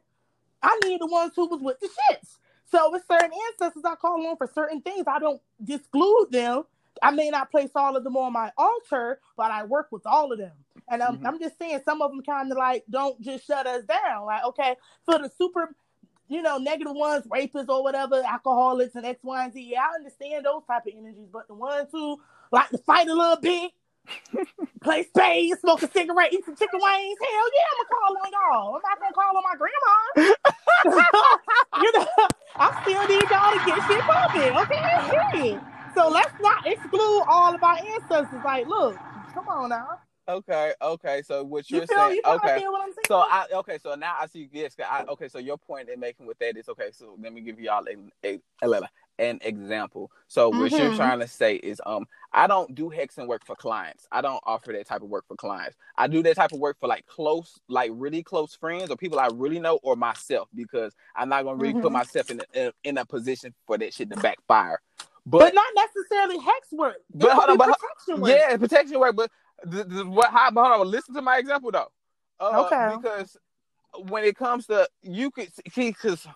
I 0.64 0.80
need 0.84 1.00
the 1.00 1.06
ones 1.06 1.34
who 1.36 1.48
was 1.48 1.62
with 1.62 1.80
the 1.80 1.88
shits. 1.88 2.38
So 2.70 2.90
with 2.92 3.04
certain 3.10 3.32
ancestors, 3.52 3.84
I 3.86 3.96
call 3.96 4.26
on 4.26 4.38
for 4.38 4.50
certain 4.54 4.82
things. 4.82 5.04
I 5.08 5.20
don't 5.20 5.42
disclude 5.64 6.32
them. 6.32 6.64
I 7.02 7.12
may 7.12 7.30
not 7.30 7.52
place 7.52 7.70
all 7.76 7.96
of 7.96 8.04
them 8.04 8.16
on 8.16 8.32
my 8.32 8.52
altar, 8.58 9.20
but 9.36 9.52
I 9.52 9.64
work 9.64 9.88
with 9.92 10.06
all 10.06 10.32
of 10.32 10.38
them. 10.38 10.52
And 10.90 11.02
I'm, 11.02 11.18
Mhm. 11.18 11.26
I'm 11.26 11.40
just 11.40 11.58
saying, 11.58 11.82
some 11.84 12.02
of 12.02 12.12
them 12.12 12.22
kind 12.22 12.52
of 12.52 12.58
like 12.58 12.84
don't 12.90 13.20
just 13.20 13.46
shut 13.46 13.66
us 13.66 13.84
down. 13.84 14.26
Like, 14.26 14.44
okay, 14.46 14.76
for 15.04 15.18
the 15.18 15.30
super, 15.38 15.74
you 16.28 16.42
know, 16.42 16.58
negative 16.58 16.94
ones, 16.96 17.26
rapists 17.26 17.68
or 17.68 17.82
whatever, 17.84 18.22
alcoholics 18.24 18.96
and 18.96 19.06
X, 19.06 19.20
Y, 19.24 19.44
and 19.44 19.52
Z. 19.54 19.62
Yeah, 19.62 19.82
I 19.90 19.96
understand 19.96 20.46
those 20.46 20.64
type 20.66 20.86
of 20.86 20.94
energies, 20.96 21.28
but 21.32 21.48
the 21.48 21.54
ones 21.54 21.90
who 21.92 22.20
like 22.52 22.70
to 22.70 22.78
fight 22.78 23.08
a 23.08 23.14
little 23.14 23.36
bit, 23.36 23.72
play 24.82 25.02
spades, 25.04 25.60
smoke 25.60 25.82
a 25.82 25.90
cigarette, 25.90 26.32
eat 26.32 26.44
some 26.44 26.56
chicken 26.56 26.80
wings, 26.80 27.18
hell 27.20 27.48
yeah, 27.54 27.68
I'm 27.70 27.76
gonna 27.78 27.88
call 27.90 28.12
on 28.22 28.30
y'all. 28.32 28.76
I'm 28.76 28.82
not 28.82 29.00
gonna 29.00 29.14
call 29.14 29.36
on 29.36 29.42
my 29.42 29.56
grandma. 29.56 29.94
you 31.82 31.92
know, 31.92 32.06
I 32.56 32.82
still 32.82 33.04
need 33.08 33.30
y'all 33.30 33.52
to 33.52 33.60
get 33.64 33.78
shit 33.88 34.00
popping, 34.02 34.56
okay? 34.56 35.60
So 35.94 36.08
let's 36.08 36.32
not 36.40 36.66
exclude 36.66 37.24
all 37.28 37.54
of 37.54 37.62
our 37.62 37.78
ancestors. 37.78 38.42
Like, 38.44 38.66
look, 38.66 38.96
come 39.32 39.48
on 39.48 39.70
now. 39.70 40.00
Okay, 40.28 40.72
okay. 40.80 41.22
So 41.22 41.44
what 41.44 41.70
You 41.70 41.78
you're 41.78 41.86
feel 41.86 41.96
saying? 41.98 42.20
you 42.24 42.32
Okay. 42.34 42.60
feel 42.60 42.72
what 42.72 42.80
I'm 42.82 42.92
saying? 42.92 43.04
So 43.08 43.18
I 43.18 43.46
okay, 43.52 43.78
so 43.82 43.94
now 43.94 44.16
I 44.18 44.26
see 44.26 44.48
yes. 44.52 44.74
I, 44.80 45.04
okay, 45.08 45.28
so 45.28 45.38
your 45.38 45.58
point 45.58 45.88
in 45.90 46.00
making 46.00 46.26
with 46.26 46.38
that 46.38 46.56
is 46.56 46.68
okay. 46.70 46.88
So 46.92 47.16
let 47.20 47.32
me 47.32 47.42
give 47.42 47.60
y'all 47.60 47.84
an, 47.86 48.10
a, 48.24 48.40
a, 48.62 48.82
an 49.18 49.38
example. 49.42 50.10
So 50.26 50.48
what 50.48 50.70
you're 50.70 50.90
Mhm. 50.90 50.96
trying 50.96 51.20
to 51.20 51.28
say 51.28 51.56
is, 51.56 51.80
um, 51.84 52.06
I 52.32 52.46
don't 52.46 52.74
do 52.74 52.88
hexing 52.90 53.26
work 53.28 53.44
for 53.44 53.54
clients. 53.54 54.08
I 54.10 54.22
don't 54.22 54.40
offer 54.46 54.72
that 54.72 54.86
type 54.86 55.02
of 55.02 55.10
work 55.10 55.24
for 55.28 55.36
clients. 55.36 55.76
I 55.98 56.06
do 56.06 56.22
that 56.22 56.36
type 56.36 56.52
of 56.52 56.58
work 56.58 56.78
for 56.80 56.88
like 56.88 57.04
close, 57.06 57.60
like 57.68 57.90
really 57.94 58.22
close 58.22 58.54
friends 58.54 58.90
or 58.90 58.96
people 58.96 59.20
I 59.20 59.28
really 59.34 59.60
know 59.60 59.78
or 59.82 59.94
myself 59.94 60.48
because 60.54 60.94
I'm 61.14 61.28
not 61.28 61.44
gonna 61.44 61.58
really 61.58 61.74
put 61.74 61.84
Mhm. 61.90 61.92
myself 61.92 62.30
in 62.30 62.40
a, 62.54 62.72
in 62.82 62.96
a 62.96 63.04
position 63.04 63.54
for 63.66 63.76
that 63.76 63.92
shit 63.92 64.08
to 64.10 64.16
backfire. 64.16 64.80
but, 65.26 65.38
But, 65.40 65.54
not 65.54 65.66
necessarily 65.74 66.38
hex 66.38 66.70
work. 66.72 66.96
It 66.96 67.02
But 67.18 67.32
hold 67.32 67.50
on, 67.50 67.56
but- 67.56 67.78
protection 67.78 68.20
work. 68.22 68.30
yeah, 68.30 68.56
protection 68.58 69.00
work. 69.00 69.16
But 69.16 69.30
the, 69.64 69.84
the, 69.84 70.06
what? 70.06 70.30
How, 70.30 70.50
but 70.50 70.64
hold 70.68 70.80
on, 70.86 70.90
listen 70.90 71.14
to 71.14 71.22
my 71.22 71.38
example 71.38 71.70
though. 71.70 71.88
Uh, 72.40 72.64
Okay. 72.66 72.96
Because 72.96 73.36
when 74.08 74.24
it 74.24 74.36
comes 74.36 74.66
to 74.66 74.88
you 75.02 75.30
could 75.30 75.50
see, 75.72 75.90
because 75.90 76.26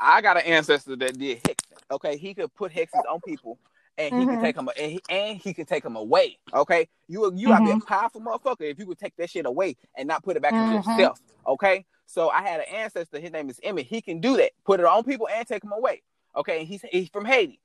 I 0.00 0.20
got 0.20 0.36
an 0.36 0.44
ancestor 0.44 0.96
that 0.96 1.18
did 1.18 1.42
hexing. 1.42 1.56
Okay, 1.90 2.16
he 2.16 2.34
could 2.34 2.52
put 2.54 2.72
hexes 2.72 3.02
on 3.10 3.20
people, 3.20 3.58
and 3.98 4.14
he 4.14 4.26
could 4.26 4.38
Mhm. 4.38 4.40
take 4.40 4.56
them, 4.56 4.68
and 4.78 4.92
he, 4.92 5.00
and 5.08 5.38
he 5.38 5.52
could 5.54 5.68
take 5.68 5.82
them 5.82 5.96
away. 5.96 6.38
Okay, 6.52 6.88
you 7.08 7.32
you 7.34 7.48
gotta 7.48 7.64
be 7.64 7.70
a 7.72 7.80
powerful 7.86 8.20
motherfucker 8.20 8.62
if 8.62 8.78
you 8.78 8.86
could 8.86 8.98
take 8.98 9.14
that 9.16 9.30
shit 9.30 9.46
away 9.46 9.76
and 9.96 10.08
not 10.08 10.22
put 10.24 10.36
it 10.36 10.42
back 10.42 10.52
into 10.54 10.74
Mhm. 10.74 10.86
yourself. 10.86 11.20
Okay, 11.46 11.84
so 12.06 12.30
I 12.30 12.42
had 12.42 12.60
an 12.60 12.66
ancestor. 12.74 13.18
His 13.20 13.32
name 13.32 13.50
is 13.50 13.60
Emmett. 13.62 13.86
He 13.86 14.00
can 14.00 14.20
do 14.20 14.36
that. 14.36 14.52
Put 14.64 14.80
it 14.80 14.86
on 14.86 15.04
people 15.04 15.28
and 15.28 15.46
take 15.46 15.62
them 15.62 15.72
away. 15.72 16.02
Okay, 16.36 16.60
and 16.60 16.68
he's 16.68 16.82
he's 16.90 17.08
from 17.10 17.24
Haiti. 17.24 17.60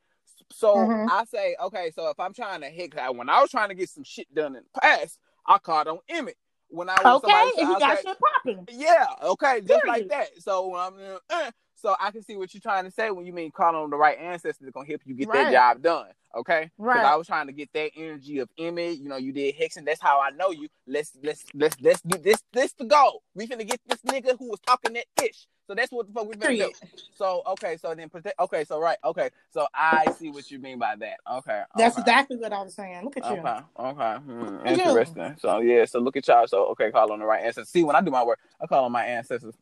So 0.51 0.87
Mhm. 0.87 1.07
I 1.09 1.25
say, 1.25 1.55
okay, 1.61 1.91
so 1.91 2.09
if 2.09 2.19
I'm 2.19 2.33
trying 2.33 2.61
to 2.61 2.69
hit, 2.69 2.93
when 3.15 3.29
I 3.29 3.41
was 3.41 3.51
trying 3.51 3.69
to 3.69 3.75
get 3.75 3.89
some 3.89 4.03
shit 4.03 4.33
done 4.33 4.55
in 4.55 4.63
the 4.73 4.79
past, 4.81 5.19
I 5.45 5.57
called 5.59 5.87
on 5.87 5.99
Emmett. 6.09 6.37
When 6.69 6.89
I 6.89 6.97
was 7.01 7.23
Okay, 7.23 7.31
somebody, 7.31 7.61
and 7.61 7.69
he 7.73 7.79
got 7.79 7.97
shit 7.99 8.17
popping. 8.45 8.67
yeah, 8.71 9.07
okay, 9.23 9.61
just 9.61 9.87
like 9.87 10.07
that. 10.09 10.29
So 10.39 10.75
um, 10.75 10.95
uh, 11.29 11.51
so 11.75 11.95
I 11.99 12.11
can 12.11 12.23
see 12.23 12.35
what 12.37 12.53
you're 12.53 12.61
trying 12.61 12.85
to 12.85 12.91
say 12.91 13.09
when 13.11 13.25
you 13.25 13.33
mean 13.33 13.51
calling 13.51 13.75
on 13.75 13.89
the 13.89 13.97
right 13.97 14.17
ancestors 14.19 14.57
that's 14.61 14.73
gonna 14.73 14.87
help 14.87 15.01
you 15.05 15.15
get 15.15 15.31
that 15.31 15.51
job 15.51 15.81
done. 15.81 16.07
Okay, 16.37 16.69
Right. 16.77 17.03
I 17.03 17.15
was 17.15 17.25
trying 17.25 17.47
to 17.47 17.53
get 17.53 17.69
that 17.73 17.91
energy 17.97 18.39
of 18.39 18.49
Emmett. 18.57 18.99
You 18.99 19.09
know, 19.09 19.17
you 19.17 19.31
did 19.31 19.55
Hexen. 19.57 19.85
That's 19.85 20.01
how 20.01 20.21
I 20.21 20.29
know 20.31 20.51
you. 20.51 20.67
Let's 20.85 21.11
let's 21.23 21.43
let's 21.55 21.75
let's 21.81 22.01
do 22.01 22.19
this. 22.19 22.43
This 22.53 22.73
the 22.73 22.85
goal. 22.85 23.23
We 23.33 23.47
finna 23.47 23.67
get 23.67 23.81
this 23.87 24.01
nigga 24.01 24.37
who 24.37 24.49
was 24.49 24.59
talking 24.59 24.93
that 24.93 25.05
ish. 25.23 25.47
So 25.69 25.75
that's 25.75 25.91
what 25.91 26.07
the 26.07 26.13
fuck 26.13 26.27
we 26.27 26.33
finna 26.33 26.39
do. 26.39 26.47
Period. 26.47 26.71
So 27.13 27.43
okay, 27.45 27.77
so 27.77 27.93
then 27.93 28.09
protect. 28.09 28.39
Okay, 28.39 28.63
so 28.63 28.79
right. 28.79 28.97
Okay, 29.05 29.29
so 29.51 29.67
I 29.71 30.11
see 30.17 30.31
what 30.31 30.49
you 30.49 30.57
mean 30.57 30.79
by 30.79 30.95
that. 30.95 31.17
Okay, 31.31 31.61
That's 31.77 31.93
okay. 31.95 32.01
exactly 32.01 32.37
what 32.37 32.51
I 32.51 32.63
was 32.63 32.73
saying. 32.73 33.03
Look 33.03 33.17
at 33.17 33.25
you. 33.25 33.37
Okay, 33.37 33.59
okay, 33.79 34.15
hmm, 34.15 34.65
at 34.65 34.77
you. 34.77 34.83
interesting. 34.83 35.35
So 35.37 35.59
yeah, 35.59 35.85
so 35.85 35.99
look 35.99 36.17
at 36.17 36.27
y'all. 36.27 36.47
So 36.47 36.65
okay, 36.69 36.89
call 36.89 37.11
on 37.11 37.19
the 37.19 37.25
right 37.25 37.43
ancestors. 37.43 37.69
See, 37.69 37.83
when 37.83 37.95
I 37.95 38.01
do 38.01 38.09
my 38.09 38.23
work, 38.23 38.39
I 38.59 38.65
call 38.65 38.85
on 38.85 38.91
my 38.91 39.05
ancestors. 39.05 39.53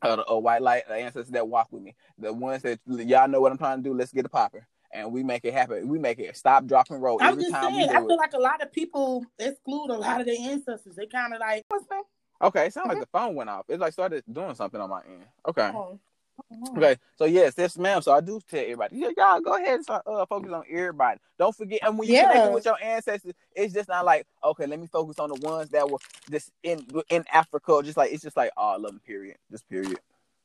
Uh, 0.00 0.16
the 0.16 0.30
uh, 0.30 0.36
white 0.36 0.62
light 0.62 0.84
the 0.86 0.94
ancestors 0.94 1.32
that 1.32 1.46
walk 1.48 1.68
with 1.72 1.82
me, 1.82 1.96
the 2.18 2.32
ones 2.32 2.62
that 2.62 2.78
y'all 2.86 3.26
know 3.26 3.40
what 3.40 3.50
I'm 3.50 3.58
trying 3.58 3.78
to 3.78 3.82
do. 3.82 3.96
Let's 3.96 4.12
get 4.12 4.24
it 4.24 4.30
popping, 4.30 4.62
and 4.92 5.12
we 5.12 5.24
make 5.24 5.44
it 5.44 5.54
happen. 5.54 5.88
We 5.88 5.98
make 5.98 6.20
it 6.20 6.36
stop, 6.36 6.66
drop, 6.66 6.88
and 6.90 7.02
roll 7.02 7.18
I'm 7.20 7.32
every 7.32 7.42
just 7.42 7.54
time 7.54 7.74
saying, 7.74 7.90
I 7.90 7.94
feel 7.94 8.10
it. 8.10 8.16
like 8.16 8.32
a 8.34 8.38
lot 8.38 8.62
of 8.62 8.72
people 8.72 9.26
exclude 9.40 9.90
a 9.90 9.98
lot 9.98 10.20
of 10.20 10.26
their 10.26 10.36
ancestors. 10.38 10.94
They 10.94 11.06
kind 11.06 11.34
of 11.34 11.40
like, 11.40 11.64
what's 11.68 11.86
that? 11.86 12.02
Okay, 12.42 12.66
it 12.66 12.72
sounds 12.72 12.88
like 12.88 13.00
the 13.00 13.06
phone 13.06 13.34
went 13.34 13.48
off. 13.50 13.66
It's 13.68 13.80
like 13.80 13.92
started 13.92 14.24
doing 14.30 14.54
something 14.54 14.80
on 14.80 14.90
my 14.90 15.00
end. 15.02 15.24
Okay. 15.48 15.70
Oh. 15.74 15.98
Okay, 16.76 16.96
so 17.16 17.24
yes, 17.26 17.54
yes, 17.56 17.76
ma'am. 17.78 18.02
So 18.02 18.10
I 18.12 18.20
do 18.20 18.40
tell 18.50 18.58
everybody, 18.60 18.96
yeah, 18.96 19.10
y'all 19.16 19.40
go 19.40 19.54
ahead 19.54 19.74
and 19.76 19.84
start, 19.84 20.02
uh, 20.06 20.24
focus 20.26 20.50
on 20.50 20.64
everybody. 20.68 21.20
Don't 21.38 21.54
forget, 21.54 21.80
and 21.82 21.96
when 21.98 22.08
you 22.08 22.14
Yeah. 22.14 22.32
connect 22.32 22.54
with 22.54 22.64
your 22.64 22.82
ancestors, 22.82 23.34
it's 23.54 23.72
just 23.72 23.88
not 23.88 24.04
like, 24.04 24.26
okay, 24.42 24.66
let 24.66 24.80
me 24.80 24.86
focus 24.86 25.18
on 25.18 25.28
the 25.28 25.34
ones 25.46 25.70
that 25.70 25.88
were 25.88 25.98
just 26.30 26.50
in 26.62 26.84
in 27.10 27.24
Africa. 27.32 27.80
Just 27.84 27.96
like 27.96 28.12
it's 28.12 28.22
just 28.22 28.36
like, 28.36 28.50
oh, 28.56 28.70
I 28.70 28.76
love 28.76 28.92
them. 28.92 29.00
Period. 29.06 29.36
Just 29.50 29.68
period. 29.68 30.00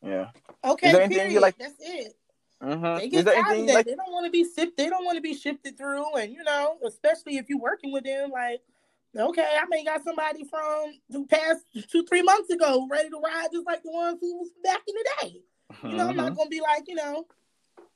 Yeah. 0.06 0.30
Okay, 0.64 0.88
Is 0.88 0.94
there 0.94 1.02
anything 1.02 1.18
period. 1.18 1.34
you 1.34 1.40
like- 1.40 1.58
That's 1.58 1.74
it. 1.80 2.16
Mm-hmm. 2.62 2.98
They 3.00 3.10
get 3.10 3.26
tired 3.26 3.60
of 3.60 3.68
that. 3.68 3.74
like? 3.74 3.86
they 3.86 3.96
don't 3.96 4.12
want 4.12 4.26
to 4.26 4.32
be 4.32 4.44
sift. 4.44 4.78
They 4.78 4.90
don't 4.90 5.06
want 5.06 5.16
to 5.16 5.22
be 5.22 5.34
shifted 5.36 5.78
through, 5.78 6.16
and 6.16 6.32
you 6.34 6.44
know, 6.44 6.78
especially 6.86 7.38
if 7.38 7.50
you're 7.50 7.60
working 7.60 7.92
with 7.92 8.04
them. 8.04 8.30
Like, 8.32 8.62
okay, 9.20 9.46
I 9.60 9.66
may 9.70 9.84
got 9.84 10.04
somebody 10.04 10.44
from 10.46 10.94
who 11.12 11.26
passed 11.26 11.66
two, 11.90 12.06
three 12.06 12.22
months 12.22 12.50
ago 12.50 12.88
ready 12.90 13.10
to 13.10 13.20
ride, 13.20 13.48
just 13.52 13.66
like 13.66 13.84
the 13.84 13.92
ones 13.92 14.18
who 14.22 14.40
was 14.40 14.50
back 14.64 14.82
in 14.88 14.96
the 14.96 15.10
day. 15.22 15.42
You 15.84 15.96
know, 15.96 16.08
I'm 16.10 16.14
Mhm. 16.14 16.18
not 16.18 16.36
gonna 16.36 16.50
be 16.50 16.62
like, 16.62 16.84
you 16.88 16.96
know, 16.96 17.26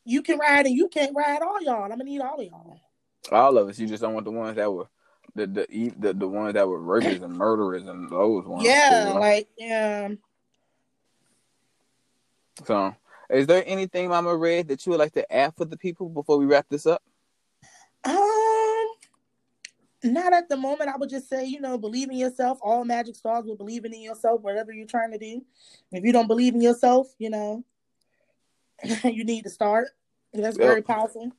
you 0.05 0.22
can 0.22 0.38
ride 0.39 0.65
and 0.65 0.76
you 0.76 0.88
can't 0.88 1.15
ride 1.15 1.41
all 1.41 1.61
y'all. 1.61 1.84
I'm 1.84 1.89
gonna 1.91 2.03
need 2.03 2.22
all 2.22 2.39
of 2.39 2.45
y'all. 2.45 2.80
All 3.32 3.57
of 3.57 3.69
us. 3.69 3.80
You 3.80 3.88
just 3.88 4.01
don't 4.01 4.13
want 4.13 4.26
the 4.26 4.32
ones 4.32 4.55
that 4.55 4.72
were 4.72 4.88
the 5.36 5.47
the 5.47 5.93
the, 5.97 6.13
the 6.13 6.28
ones 6.28 6.53
that 6.53 6.67
were 6.67 6.80
rapists 6.80 7.22
and 7.22 7.34
murderers 7.34 7.88
and 7.88 8.09
those 8.09 8.45
ones. 8.45 8.65
yeah, 8.65 9.11
too. 9.13 9.19
like 9.19 9.47
yeah. 9.57 10.09
So, 12.65 12.95
is 13.30 13.47
there 13.47 13.63
anything, 13.65 14.09
Mama 14.09 14.36
Red, 14.36 14.67
that 14.67 14.86
you 14.86 14.91
would 14.91 14.99
like 14.99 15.13
to 15.13 15.34
add 15.34 15.55
for 15.55 15.65
the 15.65 15.78
people 15.78 16.09
before 16.09 16.38
we 16.38 16.45
wrap 16.45 16.67
this 16.69 16.86
up? 16.86 17.01
Um, 18.03 18.15
not 20.03 20.33
at 20.33 20.49
the 20.49 20.57
moment. 20.57 20.89
I 20.89 20.97
would 20.97 21.09
just 21.09 21.29
say, 21.29 21.45
you 21.45 21.61
know, 21.61 21.77
believe 21.77 22.09
in 22.09 22.17
yourself. 22.17 22.59
All 22.61 22.83
magic 22.85 23.15
stars 23.15 23.45
will 23.45 23.55
believe 23.55 23.85
in 23.85 23.93
yourself, 24.01 24.41
whatever 24.41 24.71
you're 24.71 24.87
trying 24.87 25.11
to 25.11 25.17
do. 25.17 25.43
If 25.91 26.03
you 26.03 26.11
don't 26.11 26.27
believe 26.27 26.55
in 26.55 26.61
yourself, 26.61 27.13
you 27.19 27.29
know, 27.29 27.63
you 29.03 29.23
need 29.23 29.43
to 29.43 29.49
start. 29.49 29.89
That's 30.33 30.57
Yep. 30.57 30.67
very 30.67 30.81
powerful. 30.81 31.31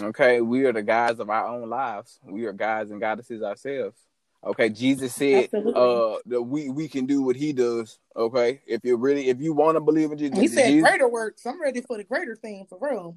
Okay, 0.00 0.40
we 0.40 0.64
are 0.64 0.72
the 0.72 0.82
guys 0.82 1.18
of 1.18 1.28
our 1.28 1.46
own 1.48 1.68
lives. 1.68 2.18
We 2.24 2.46
are 2.46 2.52
guys 2.52 2.90
and 2.90 3.00
goddesses 3.00 3.42
ourselves. 3.42 3.98
Okay, 4.44 4.70
Jesus 4.70 5.14
said 5.14 5.44
Absolutely. 5.44 5.72
uh 5.76 6.16
that 6.26 6.42
we 6.42 6.68
we 6.70 6.88
can 6.88 7.06
do 7.06 7.22
what 7.22 7.36
he 7.36 7.52
does. 7.52 7.98
Okay, 8.16 8.60
if 8.66 8.80
you 8.84 8.96
really 8.96 9.28
if 9.28 9.40
you 9.40 9.52
want 9.52 9.76
to 9.76 9.80
believe 9.80 10.10
in 10.10 10.18
Jesus, 10.18 10.38
He 10.38 10.48
said 10.48 10.66
Jesus- 10.66 10.88
greater 10.88 11.08
works. 11.08 11.46
I'm 11.46 11.60
ready 11.60 11.80
for 11.80 11.96
the 11.96 12.04
greater 12.04 12.34
thing 12.34 12.66
for 12.68 12.78
real. 12.80 13.14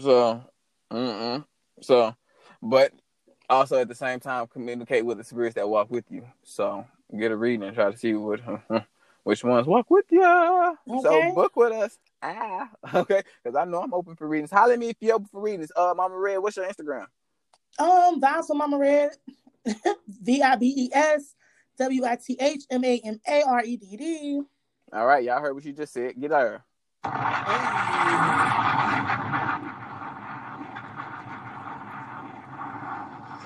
So, 0.00 0.42
mm-mm. 0.92 1.44
so, 1.80 2.14
but 2.60 2.92
also 3.48 3.78
at 3.78 3.88
the 3.88 3.94
same 3.94 4.20
time 4.20 4.46
communicate 4.46 5.04
with 5.04 5.18
the 5.18 5.24
spirits 5.24 5.54
that 5.54 5.68
walk 5.68 5.90
with 5.90 6.04
you. 6.10 6.24
So 6.44 6.86
get 7.16 7.30
a 7.30 7.36
reading 7.36 7.66
and 7.66 7.74
try 7.74 7.90
to 7.90 7.96
see 7.96 8.14
what 8.14 8.40
which 9.24 9.42
ones 9.42 9.66
walk 9.66 9.90
with 9.90 10.06
you. 10.10 10.24
Okay. 10.24 11.00
So 11.02 11.34
book 11.34 11.56
with 11.56 11.72
us. 11.72 11.98
Ah, 12.22 12.68
okay, 12.94 13.22
because 13.42 13.56
I 13.56 13.64
know 13.64 13.82
I'm 13.82 13.94
open 13.94 14.16
for 14.16 14.26
readings. 14.28 14.50
Holler 14.50 14.74
at 14.74 14.78
me 14.78 14.90
if 14.90 14.96
you're 15.00 15.16
open 15.16 15.28
for 15.30 15.40
readings. 15.40 15.70
Uh, 15.76 15.94
Mama 15.96 16.16
Red, 16.16 16.38
what's 16.38 16.56
your 16.56 16.66
Instagram? 16.66 17.06
Um, 17.78 18.20
Vibes 18.20 18.48
with 18.48 18.58
Mama 18.58 18.78
Red, 18.78 19.10
V 20.22 20.42
I 20.42 20.56
B 20.56 20.74
E 20.76 20.90
S 20.92 21.34
W 21.78 22.04
I 22.04 22.16
T 22.16 22.36
H 22.40 22.64
M 22.70 22.84
A 22.84 23.00
M 23.04 23.20
A 23.28 23.42
R 23.42 23.64
E 23.64 23.76
D 23.76 23.96
D. 23.96 24.42
All 24.92 25.06
right, 25.06 25.24
y'all 25.24 25.40
heard 25.40 25.54
what 25.54 25.64
you 25.64 25.72
just 25.72 25.92
said. 25.92 26.18
Get 26.20 26.30
her. 26.30 26.62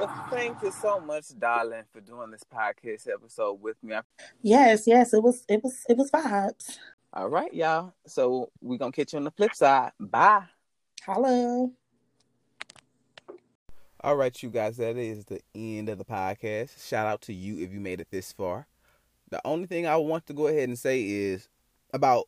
Well, 0.00 0.26
thank 0.30 0.62
you 0.62 0.72
so 0.72 0.98
much, 0.98 1.26
darling, 1.38 1.82
for 1.92 2.00
doing 2.00 2.30
this 2.30 2.42
podcast 2.42 3.06
episode 3.06 3.60
with 3.60 3.76
me. 3.82 3.96
Yes, 4.40 4.86
yes, 4.86 5.12
it 5.12 5.22
was, 5.22 5.44
it 5.46 5.62
was, 5.62 5.84
it 5.90 5.98
was 5.98 6.10
vibes. 6.10 6.78
All 7.12 7.28
right, 7.28 7.52
y'all. 7.52 7.92
So 8.06 8.50
we're 8.62 8.78
gonna 8.78 8.92
catch 8.92 9.12
you 9.12 9.18
on 9.18 9.24
the 9.24 9.30
flip 9.30 9.54
side. 9.54 9.92
Bye. 10.00 10.44
Hello. 11.02 11.70
All 14.02 14.16
right, 14.16 14.42
you 14.42 14.48
guys, 14.48 14.78
that 14.78 14.96
is 14.96 15.26
the 15.26 15.42
end 15.54 15.90
of 15.90 15.98
the 15.98 16.06
podcast. 16.06 16.88
Shout 16.88 17.06
out 17.06 17.20
to 17.22 17.34
you 17.34 17.62
if 17.62 17.70
you 17.70 17.78
made 17.78 18.00
it 18.00 18.08
this 18.10 18.32
far. 18.32 18.66
The 19.28 19.42
only 19.44 19.66
thing 19.66 19.86
I 19.86 19.96
want 19.96 20.24
to 20.28 20.32
go 20.32 20.46
ahead 20.46 20.70
and 20.70 20.78
say 20.78 21.02
is 21.02 21.50
about 21.92 22.24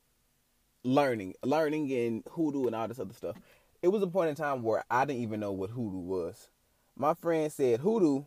learning, 0.85 1.37
learning 1.43 1.91
and 1.91 2.23
hoodoo 2.33 2.67
and 2.67 2.77
all 2.77 2.87
this 2.87 3.01
other 3.01 3.15
stuff. 3.15 3.37
It 3.81 3.89
was 3.89 4.03
a 4.03 4.07
point 4.07 4.29
in 4.29 4.35
time 4.35 4.63
where 4.63 4.85
I 4.91 5.07
didn't 5.07 5.23
even 5.23 5.41
know 5.41 5.53
what 5.53 5.71
hoodoo 5.71 5.97
was. 5.97 6.51
My 6.97 7.15
friend 7.15 7.51
said 7.53 7.81
hoodoo. 7.81 8.25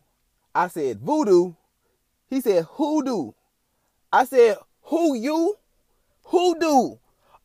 I 0.54 0.68
said 0.68 1.00
voodoo. 1.00 1.54
He 2.28 2.42
said 2.42 2.66
hoodoo. 2.72 3.32
I 4.12 4.26
said 4.26 4.58
who 4.84 5.16
you? 5.16 5.58
Hoodoo. 6.26 6.98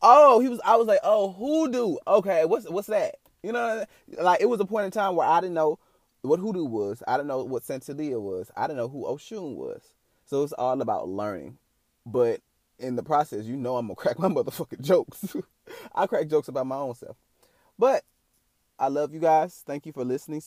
Oh, 0.02 0.40
he 0.40 0.48
was. 0.48 0.60
I 0.64 0.76
was 0.76 0.86
like, 0.86 1.00
oh, 1.02 1.32
hoodoo. 1.32 1.96
Okay, 2.06 2.44
what's 2.44 2.68
what's 2.68 2.88
that? 2.88 3.16
You 3.42 3.52
know, 3.52 3.84
like 4.18 4.40
it 4.40 4.48
was 4.48 4.60
a 4.60 4.64
point 4.64 4.86
in 4.86 4.90
time 4.90 5.16
where 5.16 5.26
I 5.26 5.40
didn't 5.40 5.54
know 5.54 5.78
what 6.22 6.40
hoodoo 6.40 6.64
was. 6.64 7.02
I 7.06 7.16
didn't 7.16 7.28
know 7.28 7.44
what 7.44 7.62
Santeria 7.62 8.20
was. 8.20 8.50
I 8.56 8.66
didn't 8.66 8.78
know 8.78 8.88
who 8.88 9.04
Oshun 9.04 9.56
was. 9.56 9.82
So 10.26 10.42
it's 10.42 10.52
all 10.52 10.80
about 10.80 11.08
learning. 11.08 11.58
But 12.06 12.40
in 12.78 12.96
the 12.96 13.02
process, 13.02 13.44
you 13.44 13.56
know, 13.56 13.76
I'm 13.76 13.86
gonna 13.86 13.94
crack 13.96 14.18
my 14.18 14.28
motherfucking 14.28 14.82
jokes. 14.82 15.36
I 15.94 16.06
crack 16.06 16.28
jokes 16.28 16.48
about 16.48 16.66
my 16.66 16.76
own 16.76 16.94
self. 16.94 17.16
But 17.78 18.04
I 18.78 18.88
love 18.88 19.12
you 19.12 19.20
guys. 19.20 19.62
Thank 19.66 19.86
you 19.86 19.92
for 19.92 20.04
listening. 20.04 20.42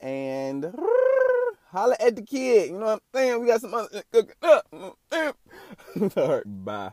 And 0.00 0.74
holla 1.70 1.96
at 2.00 2.16
the 2.16 2.22
kid. 2.22 2.70
You 2.70 2.78
know 2.78 2.86
what 2.86 2.92
I'm 2.92 3.00
saying? 3.14 3.40
We 3.40 3.46
got 3.46 3.60
some 3.60 3.74
other 3.74 4.02
cooking 4.12 4.34
up. 4.42 4.66
Right, 6.16 6.42
bye. 6.64 6.92